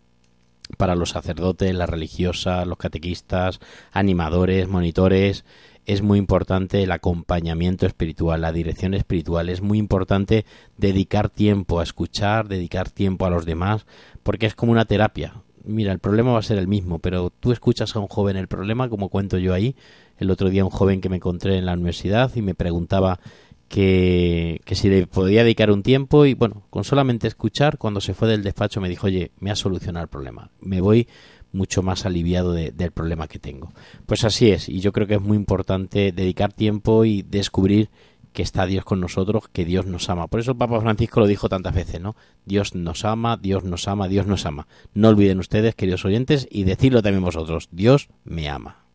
para 0.76 0.94
los 0.94 1.11
sacerdotes, 1.11 1.74
las 1.74 1.88
religiosas, 1.88 2.66
los 2.66 2.78
catequistas, 2.78 3.61
animadores, 3.92 4.68
monitores. 4.68 5.44
Es 5.86 6.03
muy 6.03 6.18
importante 6.18 6.82
el 6.82 6.92
acompañamiento 6.92 7.86
espiritual, 7.86 8.42
la 8.42 8.53
dirección 8.53 8.92
espiritual. 8.92 9.49
Es 9.49 9.62
muy 9.62 9.78
importante 9.78 10.44
dedicar 10.76 11.30
tiempo 11.30 11.80
a 11.80 11.82
escuchar, 11.82 12.49
dedicar 12.49 12.90
tiempo 12.90 13.24
a 13.24 13.30
los 13.30 13.46
demás, 13.46 13.86
porque 14.22 14.46
es 14.46 14.55
como 14.55 14.72
una 14.72 14.84
terapia. 14.84 15.42
Mira, 15.69 15.93
el 15.93 15.99
problema 15.99 16.33
va 16.33 16.39
a 16.39 16.43
ser 16.43 16.57
el 16.59 16.66
mismo, 16.66 16.99
pero 16.99 17.29
tú 17.29 17.53
escuchas 17.53 17.95
a 17.95 17.99
un 18.01 18.07
joven 18.09 18.39
el 18.39 18.49
problema, 18.49 18.89
como 18.89 19.11
cuento 19.11 19.37
yo 19.37 19.53
ahí. 19.53 19.77
El 20.16 20.31
otro 20.31 20.49
día 20.49 20.64
un 20.64 20.71
joven 20.71 21.03
que 21.03 21.11
me 21.11 21.16
encontré 21.16 21.59
en 21.59 21.66
la 21.66 21.75
universidad 21.75 22.35
y 22.35 22.41
me 22.41 22.55
preguntaba 22.55 23.21
que, 23.69 24.62
que 24.64 24.75
si 24.75 24.89
le 24.89 25.07
podía 25.07 25.43
dedicar 25.45 25.71
un 25.71 25.83
tiempo 25.83 26.25
y 26.25 26.33
bueno, 26.33 26.62
con 26.71 26.85
solamente 26.85 27.29
escuchar, 27.29 27.77
cuando 27.77 28.01
se 28.01 28.14
fue 28.14 28.29
del 28.29 28.43
despacho 28.43 28.81
me 28.81 28.89
dijo, 28.89 29.09
oye, 29.09 29.31
me 29.41 29.51
ha 29.51 29.57
solucionado 29.57 30.05
el 30.05 30.09
problema, 30.09 30.51
me 30.62 30.81
voy 30.81 31.07
mucho 31.53 31.83
más 31.83 32.07
aliviado 32.07 32.55
de- 32.55 32.71
del 32.71 32.91
problema 32.93 33.29
que 33.29 33.39
tengo. 33.39 33.71
Pues 34.07 34.25
así 34.25 34.51
es, 34.51 34.71
y 34.71 34.81
yo 34.81 34.93
creo 34.93 35.07
que 35.07 35.16
es 35.16 35.21
muy 35.21 35.37
importante 35.37 36.12
dedicar 36.12 36.55
tiempo 36.55 37.05
y 37.05 37.21
descubrir 37.23 37.91
que 38.39 38.45
está 38.45 38.66
Dios 38.66 38.84
con 38.84 39.01
nosotros, 39.01 39.49
que 39.53 39.64
Dios 39.64 39.86
nos 39.86 40.09
ama. 40.11 40.28
Por 40.28 40.39
eso 40.39 40.53
el 40.53 40.57
Papa 40.57 40.80
Francisco 40.80 41.18
lo 41.18 41.26
dijo 41.26 41.49
tantas 41.49 41.74
veces, 41.74 42.01
¿no? 42.01 42.14
Dios 42.45 42.72
nos 42.72 43.05
ama, 43.05 43.36
Dios 43.36 43.64
nos 43.64 43.89
ama, 43.89 44.07
Dios 44.07 44.28
nos 44.28 44.47
ama. 44.47 44.68
No 44.95 45.09
olviden 45.09 45.41
ustedes, 45.41 45.74
queridos 45.74 46.05
oyentes, 46.05 46.47
y 46.49 46.62
decirlo 46.62 47.03
también 47.03 47.24
vosotros, 47.24 47.68
Dios 47.72 48.11
me 48.22 48.49
ama. 48.49 48.88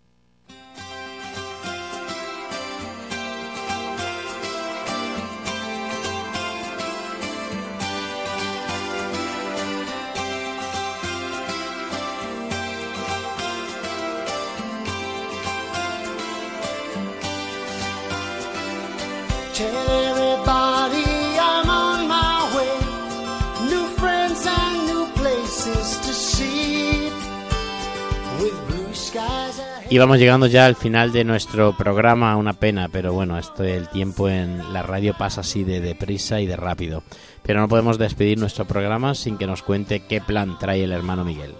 Y 29.93 29.99
vamos 29.99 30.17
llegando 30.17 30.47
ya 30.47 30.65
al 30.65 30.75
final 30.75 31.11
de 31.11 31.23
nuestro 31.23 31.77
programa, 31.77 32.35
una 32.35 32.53
pena, 32.53 32.89
pero 32.91 33.13
bueno, 33.13 33.37
esto 33.37 33.63
el 33.63 33.87
tiempo 33.89 34.27
en 34.27 34.73
la 34.73 34.81
radio 34.81 35.15
pasa 35.15 35.41
así 35.41 35.63
de 35.63 35.81
deprisa 35.81 36.41
y 36.41 36.47
de 36.47 36.55
rápido. 36.55 37.03
Pero 37.43 37.59
no 37.59 37.67
podemos 37.67 37.99
despedir 37.99 38.39
nuestro 38.39 38.65
programa 38.65 39.13
sin 39.13 39.37
que 39.37 39.45
nos 39.45 39.61
cuente 39.61 39.99
qué 39.99 40.19
plan 40.19 40.57
trae 40.57 40.83
el 40.83 40.93
hermano 40.93 41.23
Miguel. 41.23 41.53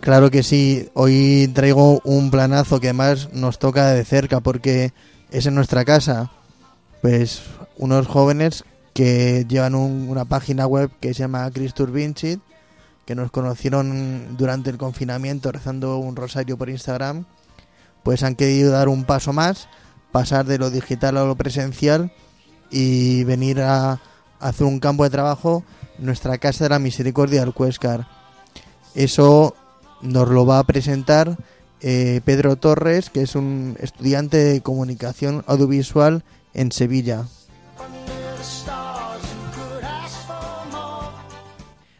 Claro 0.00 0.28
que 0.28 0.42
sí, 0.42 0.88
hoy 0.94 1.48
traigo 1.54 2.00
un 2.02 2.32
planazo 2.32 2.80
que 2.80 2.88
además 2.88 3.28
nos 3.34 3.60
toca 3.60 3.92
de 3.92 4.04
cerca 4.04 4.40
porque 4.40 4.92
es 5.30 5.46
en 5.46 5.54
nuestra 5.54 5.84
casa. 5.84 6.32
Pues 7.02 7.44
unos 7.76 8.08
jóvenes 8.08 8.64
que 8.96 9.44
llevan 9.46 9.74
un- 9.74 10.08
una 10.08 10.24
página 10.24 10.66
web 10.66 10.90
que 11.00 11.12
se 11.12 11.20
llama 11.20 11.50
Christus 11.50 11.92
Vincit, 11.92 12.40
que 13.04 13.14
nos 13.14 13.30
conocieron 13.30 14.36
durante 14.38 14.70
el 14.70 14.78
confinamiento 14.78 15.52
rezando 15.52 15.98
un 15.98 16.16
rosario 16.16 16.56
por 16.56 16.70
Instagram, 16.70 17.26
pues 18.02 18.22
han 18.22 18.34
querido 18.36 18.72
dar 18.72 18.88
un 18.88 19.04
paso 19.04 19.32
más, 19.34 19.68
pasar 20.12 20.46
de 20.46 20.56
lo 20.58 20.70
digital 20.70 21.18
a 21.18 21.24
lo 21.24 21.36
presencial 21.36 22.10
y 22.70 23.22
venir 23.24 23.60
a 23.60 24.00
hacer 24.40 24.66
un 24.66 24.80
campo 24.80 25.04
de 25.04 25.10
trabajo 25.10 25.62
nuestra 25.98 26.38
Casa 26.38 26.64
de 26.64 26.70
la 26.70 26.78
Misericordia 26.78 27.40
del 27.40 27.52
Cuescar. 27.52 28.08
Eso 28.94 29.54
nos 30.00 30.28
lo 30.28 30.46
va 30.46 30.58
a 30.58 30.64
presentar 30.64 31.36
eh, 31.82 32.22
Pedro 32.24 32.56
Torres, 32.56 33.10
que 33.10 33.20
es 33.22 33.34
un 33.34 33.76
estudiante 33.78 34.38
de 34.38 34.62
comunicación 34.62 35.44
audiovisual 35.46 36.24
en 36.54 36.72
Sevilla. 36.72 37.26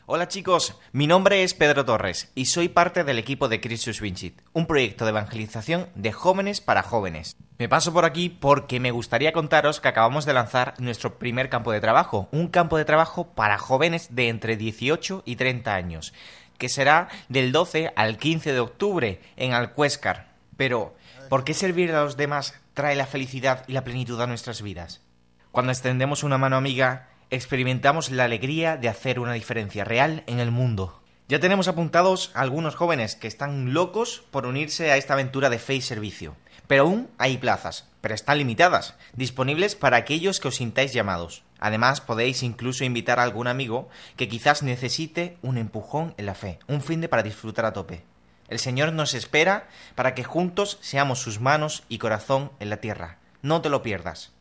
Hola 0.08 0.28
chicos, 0.28 0.78
mi 0.92 1.08
nombre 1.08 1.42
es 1.42 1.52
Pedro 1.52 1.84
Torres 1.84 2.30
y 2.36 2.46
soy 2.46 2.68
parte 2.68 3.02
del 3.02 3.18
equipo 3.18 3.48
de 3.48 3.60
Christus 3.60 4.00
Vincit, 4.00 4.40
un 4.52 4.68
proyecto 4.68 5.04
de 5.04 5.10
evangelización 5.10 5.88
de 5.96 6.12
jóvenes 6.12 6.60
para 6.60 6.84
jóvenes. 6.84 7.36
Me 7.58 7.68
paso 7.68 7.92
por 7.92 8.04
aquí 8.04 8.28
porque 8.28 8.78
me 8.78 8.92
gustaría 8.92 9.32
contaros 9.32 9.80
que 9.80 9.88
acabamos 9.88 10.24
de 10.24 10.32
lanzar 10.32 10.74
nuestro 10.78 11.18
primer 11.18 11.48
campo 11.48 11.72
de 11.72 11.80
trabajo, 11.80 12.28
un 12.30 12.46
campo 12.46 12.78
de 12.78 12.84
trabajo 12.84 13.34
para 13.34 13.58
jóvenes 13.58 14.14
de 14.14 14.28
entre 14.28 14.56
18 14.56 15.24
y 15.26 15.34
30 15.34 15.74
años, 15.74 16.14
que 16.56 16.68
será 16.68 17.08
del 17.28 17.50
12 17.50 17.92
al 17.96 18.16
15 18.16 18.52
de 18.52 18.60
octubre 18.60 19.20
en 19.34 19.54
Alcuéscar. 19.54 20.28
Pero, 20.56 20.94
¿por 21.28 21.42
qué 21.42 21.52
servir 21.52 21.92
a 21.92 22.04
los 22.04 22.16
demás 22.16 22.54
trae 22.74 22.94
la 22.94 23.06
felicidad 23.06 23.64
y 23.66 23.72
la 23.72 23.82
plenitud 23.82 24.20
a 24.20 24.28
nuestras 24.28 24.62
vidas? 24.62 25.02
Cuando 25.50 25.72
extendemos 25.72 26.22
una 26.22 26.38
mano 26.38 26.54
amiga, 26.54 27.08
experimentamos 27.30 28.10
la 28.10 28.24
alegría 28.24 28.76
de 28.76 28.88
hacer 28.88 29.18
una 29.18 29.32
diferencia 29.32 29.84
real 29.84 30.22
en 30.26 30.38
el 30.38 30.50
mundo. 30.50 31.00
Ya 31.28 31.40
tenemos 31.40 31.66
apuntados 31.66 32.30
a 32.34 32.40
algunos 32.40 32.76
jóvenes 32.76 33.16
que 33.16 33.26
están 33.26 33.74
locos 33.74 34.22
por 34.30 34.46
unirse 34.46 34.92
a 34.92 34.96
esta 34.96 35.14
aventura 35.14 35.50
de 35.50 35.58
fe 35.58 35.74
y 35.74 35.80
servicio. 35.80 36.36
Pero 36.68 36.84
aún 36.84 37.10
hay 37.18 37.38
plazas, 37.38 37.88
pero 38.00 38.14
están 38.14 38.38
limitadas, 38.38 38.94
disponibles 39.14 39.74
para 39.74 39.96
aquellos 39.96 40.38
que 40.38 40.48
os 40.48 40.56
sintáis 40.56 40.92
llamados. 40.92 41.42
Además, 41.58 42.00
podéis 42.00 42.42
incluso 42.42 42.84
invitar 42.84 43.18
a 43.18 43.24
algún 43.24 43.48
amigo 43.48 43.88
que 44.16 44.28
quizás 44.28 44.62
necesite 44.62 45.36
un 45.42 45.58
empujón 45.58 46.14
en 46.16 46.26
la 46.26 46.34
fe, 46.34 46.60
un 46.68 46.80
fin 46.80 47.00
de 47.00 47.08
para 47.08 47.22
disfrutar 47.22 47.64
a 47.64 47.72
tope. 47.72 48.04
El 48.48 48.60
Señor 48.60 48.92
nos 48.92 49.14
espera 49.14 49.68
para 49.96 50.14
que 50.14 50.22
juntos 50.22 50.78
seamos 50.80 51.18
sus 51.18 51.40
manos 51.40 51.82
y 51.88 51.98
corazón 51.98 52.52
en 52.60 52.70
la 52.70 52.76
tierra. 52.76 53.18
No 53.42 53.62
te 53.62 53.70
lo 53.70 53.82
pierdas. 53.82 54.35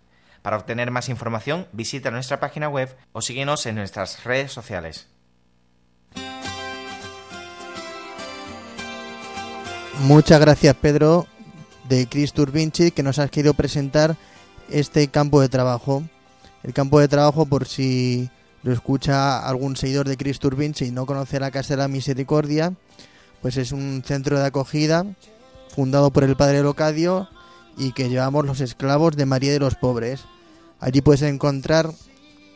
Para 0.46 0.58
obtener 0.58 0.92
más 0.92 1.10
información, 1.10 1.66
visita 1.72 2.12
nuestra 2.12 2.40
página 2.40 2.70
web 2.70 2.96
o 3.14 3.22
síguenos 3.24 3.66
en 3.66 3.74
nuestras 3.74 4.24
redes 4.26 4.52
sociales. 4.52 5.08
Muchas 10.02 10.40
gracias 10.40 10.76
Pedro 10.76 11.26
de 11.90 12.06
Chris 12.06 12.32
Turvinci 12.32 12.92
que 12.92 13.02
nos 13.02 13.18
has 13.18 13.32
querido 13.32 13.56
presentar 13.56 14.18
este 14.70 15.08
campo 15.08 15.42
de 15.42 15.50
trabajo. 15.50 16.04
El 16.62 16.74
campo 16.74 17.00
de 17.00 17.08
trabajo 17.08 17.48
por 17.48 17.68
si 17.68 18.30
lo 18.62 18.72
escucha 18.72 19.40
algún 19.48 19.76
seguidor 19.76 20.08
de 20.08 20.16
Chris 20.16 20.38
Turvinci 20.38 20.86
y 20.86 20.92
no 20.92 21.08
conoce 21.08 21.40
la 21.40 21.50
Casa 21.50 21.74
de 21.74 21.78
la 21.78 21.88
Misericordia, 21.88 22.72
pues 23.42 23.58
es 23.58 23.72
un 23.72 24.04
centro 24.06 24.38
de 24.38 24.46
acogida 24.46 25.08
fundado 25.76 26.12
por 26.12 26.24
el 26.24 26.36
padre 26.36 26.62
Locadio 26.62 27.30
y 27.80 27.94
que 27.94 28.10
llevamos 28.10 28.46
los 28.46 28.62
esclavos 28.62 29.18
de 29.18 29.26
María 29.26 29.52
de 29.52 29.60
los 29.60 29.74
Pobres. 29.74 30.24
Allí 30.86 31.02
puedes 31.02 31.24
encontrar 31.24 31.90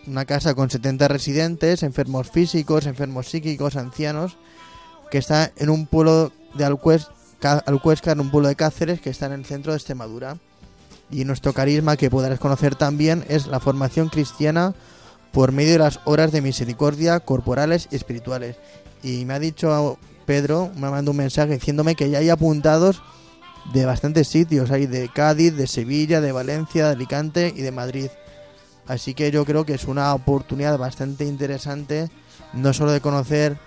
una 0.06 0.24
casa 0.26 0.54
con 0.54 0.70
70 0.70 1.08
residentes, 1.08 1.82
enfermos 1.82 2.30
físicos, 2.30 2.86
enfermos 2.86 3.28
psíquicos, 3.28 3.76
ancianos, 3.76 4.38
que 5.10 5.18
está 5.18 5.52
en 5.58 5.72
un 5.72 5.88
pueblo 5.88 6.32
de 6.54 6.64
Alcues- 6.64 7.08
Ca- 7.40 7.64
Alcuéscar, 7.66 8.14
en 8.18 8.22
un 8.22 8.30
pueblo 8.30 8.48
de 8.50 8.56
Cáceres 8.56 9.02
que 9.02 9.10
está 9.10 9.26
en 9.26 9.32
el 9.32 9.46
centro 9.46 9.72
de 9.72 9.78
Extremadura. 9.78 10.38
Y 11.10 11.26
nuestro 11.26 11.54
carisma 11.54 11.98
que 11.98 12.12
podrás 12.12 12.40
conocer 12.40 12.76
también 12.76 13.26
es 13.30 13.48
la 13.48 13.60
formación 13.60 14.10
cristiana 14.10 14.76
por 15.32 15.52
medio 15.52 15.72
de 15.74 15.80
las 15.80 16.00
horas 16.06 16.32
de 16.32 16.42
misericordia 16.44 17.20
corporales 17.22 17.88
y 17.90 17.96
espirituales. 17.96 18.58
Y 19.02 19.26
me 19.26 19.34
ha 19.34 19.40
dicho 19.40 19.98
Pedro, 20.28 20.70
me 20.76 20.82
mandado 20.92 21.10
un 21.12 21.18
mensaje 21.18 21.54
diciéndome 21.54 21.96
que 21.96 22.12
ya 22.12 22.20
hay 22.20 22.30
apuntados 22.30 23.02
de 23.74 23.86
bastantes 23.86 24.28
sitios, 24.28 24.72
hay 24.72 24.88
de 24.88 25.10
Cádiz, 25.10 25.56
de 25.56 25.68
Sevilla, 25.68 26.22
de 26.22 26.32
Valencia, 26.32 26.86
de 26.86 26.92
Alicante 26.92 27.54
y 27.56 27.62
de 27.62 27.72
Madrid. 27.72 28.10
Así 28.88 29.14
que 29.14 29.30
yo 29.30 29.46
creo 29.46 29.66
que 29.66 29.76
es 29.76 29.86
una 29.86 30.14
oportunidad 30.14 30.78
bastante 30.78 31.26
interesante, 31.26 32.10
no 32.54 32.74
solo 32.74 32.92
de 32.92 33.02
conocer 33.02 33.58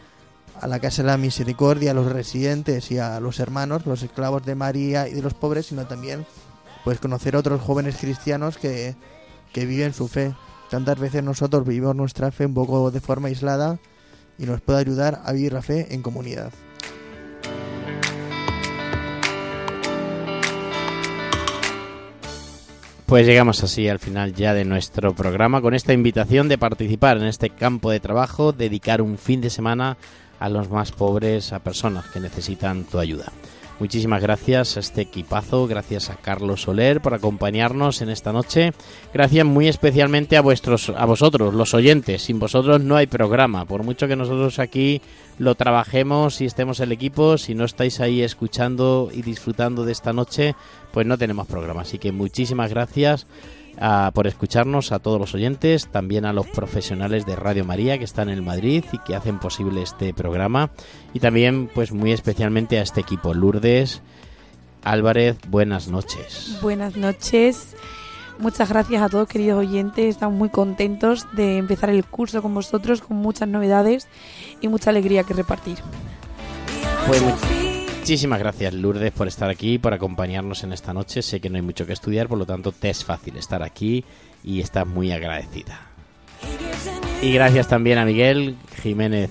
a 0.61 0.67
la 0.67 0.81
Casa 0.81 1.03
de 1.03 1.09
la 1.09 1.17
Misericordia, 1.17 1.93
a 1.93 1.95
los 1.95 2.11
residentes 2.11 2.91
y 2.91 2.99
a 2.99 3.21
los 3.21 3.39
hermanos, 3.39 3.87
los 3.87 4.03
esclavos 4.03 4.45
de 4.45 4.55
María 4.55 5.09
y 5.09 5.13
de 5.13 5.23
los 5.23 5.35
pobres, 5.35 5.67
sino 5.67 5.87
también 5.87 6.27
pues 6.85 6.99
conocer 6.99 7.37
a 7.37 7.39
otros 7.39 7.61
jóvenes 7.61 7.97
cristianos 7.97 8.59
que, 8.59 8.97
que 9.53 9.67
viven 9.67 9.95
su 9.95 10.09
fe. 10.09 10.35
Tantas 10.71 10.99
veces 10.99 11.23
nosotros 11.23 11.67
vivimos 11.67 11.95
nuestra 11.95 12.33
fe 12.33 12.47
un 12.47 12.55
poco 12.55 12.91
de 12.91 13.01
forma 13.01 13.29
aislada 13.29 13.79
y 14.39 14.47
nos 14.47 14.61
puede 14.61 14.81
ayudar 14.81 15.23
a 15.25 15.33
vivir 15.33 15.53
la 15.53 15.63
fe 15.63 15.95
en 15.95 16.03
comunidad. 16.03 16.53
Pues 23.13 23.27
llegamos 23.27 23.63
así 23.63 23.89
al 23.89 23.99
final 23.99 24.33
ya 24.33 24.55
de 24.55 24.65
nuestro 24.65 25.15
programa 25.15 25.61
con 25.61 25.75
esta 25.75 25.93
invitación 25.93 26.49
de 26.49 26.57
participar 26.57 27.19
en 27.19 27.25
este 27.25 27.51
campo 27.51 27.91
de 27.91 28.01
trabajo, 28.01 28.53
dedicar 28.53 29.03
un 29.03 29.19
fin 29.19 29.43
de 29.43 29.51
semana 29.51 29.99
a 30.41 30.49
los 30.49 30.71
más 30.71 30.93
pobres, 30.93 31.53
a 31.53 31.59
personas 31.59 32.07
que 32.07 32.21
necesitan 32.21 32.85
tu 32.85 32.99
ayuda. 32.99 33.31
Muchísimas 33.79 34.23
gracias 34.23 34.77
a 34.77 34.81
este 34.81 35.01
equipazo, 35.01 35.67
gracias 35.67 36.11
a 36.11 36.17
Carlos 36.17 36.63
Soler 36.63 37.01
por 37.01 37.15
acompañarnos 37.15 38.01
en 38.01 38.11
esta 38.11 38.33
noche. 38.33 38.73
Gracias 39.13 39.45
muy 39.45 39.67
especialmente 39.67 40.37
a 40.37 40.41
vuestros 40.41 40.91
a 40.91 41.05
vosotros, 41.05 41.53
los 41.55 41.75
oyentes. 41.75 42.23
Sin 42.23 42.39
vosotros 42.39 42.81
no 42.81 42.97
hay 42.97 43.07
programa. 43.07 43.65
Por 43.65 43.83
mucho 43.83 44.07
que 44.07 44.15
nosotros 44.15 44.59
aquí 44.59 45.03
lo 45.39 45.55
trabajemos 45.55 46.41
y 46.41 46.45
estemos 46.45 46.79
el 46.81 46.93
equipo, 46.93 47.39
si 47.39 47.55
no 47.55 47.65
estáis 47.65 47.99
ahí 48.01 48.23
escuchando 48.23 49.11
y 49.13 49.23
disfrutando 49.23 49.85
de 49.85 49.93
esta 49.93 50.13
noche, 50.13 50.55
pues 50.93 51.07
no 51.07 51.19
tenemos 51.19 51.47
programa. 51.47 51.83
Así 51.83 51.99
que 51.99 52.13
muchísimas 52.13 52.71
gracias 52.71 53.27
ah, 53.81 54.11
por 54.15 54.27
escucharnos 54.27 54.93
a 54.93 54.99
todos 54.99 55.21
los 55.21 55.35
oyentes, 55.35 55.89
también 55.89 56.25
a 56.25 56.33
los 56.33 56.47
profesionales 56.47 57.27
de 57.27 57.37
Radio 57.37 57.65
María 57.65 57.99
que 57.99 58.05
están 58.05 58.29
en 58.29 58.45
Madrid 58.45 58.85
y 58.93 58.99
que 58.99 59.15
hacen 59.15 59.39
posible 59.39 59.83
este 59.83 60.15
programa 60.15 60.71
y 61.13 61.21
también 61.21 61.71
pues 61.73 61.93
muy 61.93 62.13
especialmente 62.13 62.79
a 62.79 62.83
este 62.83 63.01
equipo 63.01 63.35
Lourdes 63.35 64.03
Álvarez, 64.85 65.39
buenas 65.49 65.89
noches. 65.89 66.59
Buenas 66.61 66.97
noches. 66.97 67.77
Muchas 68.39 68.69
gracias 68.69 69.03
a 69.03 69.09
todos, 69.09 69.29
queridos 69.29 69.61
oyentes. 69.61 70.07
Estamos 70.07 70.37
muy 70.37 70.49
contentos 70.49 71.27
de 71.33 71.59
empezar 71.59 71.91
el 71.91 72.05
curso 72.05 72.43
con 72.43 72.55
vosotros, 72.55 73.01
con 73.01 73.17
muchas 73.17 73.49
novedades 73.49 74.09
y 74.61 74.69
mucha 74.69 74.91
alegría 74.91 75.23
que 75.23 75.35
repartir. 75.35 75.79
Pues 77.07 77.23
muchísimas 78.03 78.41
gracias 78.41 78.75
Lourdes 78.75 79.13
por 79.13 79.29
estar 79.29 79.49
aquí, 79.49 79.79
por 79.79 79.95
acompañarnos 79.95 80.65
en 80.65 80.73
esta 80.73 80.93
noche. 80.93 81.23
Sé 81.23 81.39
que 81.39 81.49
no 81.49 81.55
hay 81.55 81.63
mucho 81.63 81.87
que 81.87 81.93
estudiar, 81.93 82.27
por 82.27 82.37
lo 82.37 82.45
tanto 82.45 82.73
te 82.73 82.91
es 82.91 83.05
fácil 83.05 83.37
estar 83.37 83.63
aquí 83.63 84.05
y 84.43 84.61
estás 84.61 84.89
muy 84.89 85.13
agradecida. 85.13 85.83
Y 87.23 87.33
gracias 87.33 87.69
también 87.69 87.99
a 87.99 88.05
Miguel 88.05 88.57
Jiménez, 88.83 89.31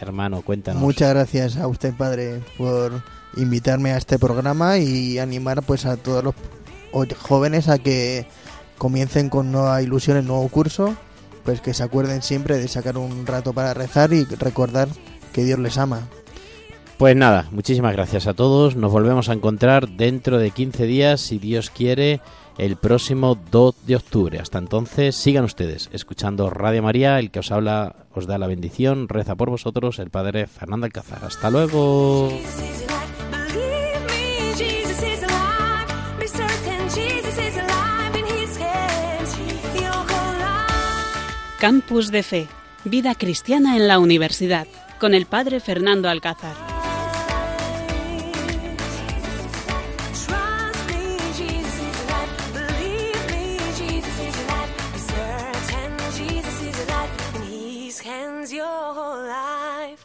hermano, 0.00 0.42
cuéntanos. 0.42 0.80
Muchas 0.80 1.10
gracias 1.10 1.56
a 1.56 1.66
usted, 1.66 1.94
padre, 1.94 2.42
por 2.56 3.02
invitarme 3.36 3.90
a 3.90 3.96
este 3.96 4.20
programa 4.20 4.78
y 4.78 5.18
animar 5.18 5.64
pues 5.64 5.84
a 5.84 5.96
todos 5.96 6.22
los 6.22 6.34
jóvenes 7.18 7.68
a 7.68 7.78
que 7.80 8.28
comiencen 8.78 9.30
con 9.30 9.50
nueva 9.50 9.82
ilusión 9.82 10.16
el 10.16 10.28
nuevo 10.28 10.48
curso, 10.48 10.94
pues 11.44 11.60
que 11.60 11.74
se 11.74 11.82
acuerden 11.82 12.22
siempre 12.22 12.56
de 12.56 12.68
sacar 12.68 12.98
un 12.98 13.26
rato 13.26 13.52
para 13.52 13.74
rezar 13.74 14.12
y 14.12 14.22
recordar 14.22 14.86
que 15.32 15.42
Dios 15.42 15.58
les 15.58 15.76
ama. 15.76 16.06
Pues 16.98 17.14
nada, 17.14 17.46
muchísimas 17.50 17.92
gracias 17.92 18.26
a 18.26 18.32
todos. 18.32 18.74
Nos 18.74 18.90
volvemos 18.90 19.28
a 19.28 19.34
encontrar 19.34 19.86
dentro 19.86 20.38
de 20.38 20.50
15 20.50 20.86
días, 20.86 21.20
si 21.20 21.38
Dios 21.38 21.68
quiere, 21.68 22.22
el 22.56 22.76
próximo 22.76 23.38
2 23.50 23.86
de 23.86 23.96
octubre. 23.96 24.38
Hasta 24.38 24.56
entonces, 24.56 25.14
sigan 25.14 25.44
ustedes 25.44 25.90
escuchando 25.92 26.48
Radio 26.48 26.82
María, 26.82 27.18
el 27.18 27.30
que 27.30 27.40
os 27.40 27.52
habla 27.52 27.96
os 28.14 28.26
da 28.26 28.38
la 28.38 28.46
bendición, 28.46 29.10
reza 29.10 29.34
por 29.34 29.50
vosotros 29.50 29.98
el 29.98 30.08
Padre 30.08 30.46
Fernando 30.46 30.86
Alcázar. 30.86 31.22
Hasta 31.22 31.50
luego. 31.50 32.30
Campus 41.60 42.10
de 42.10 42.22
Fe, 42.22 42.46
vida 42.84 43.14
cristiana 43.14 43.76
en 43.76 43.86
la 43.86 43.98
universidad, 43.98 44.66
con 44.98 45.12
el 45.12 45.26
Padre 45.26 45.60
Fernando 45.60 46.08
Alcázar. 46.08 46.75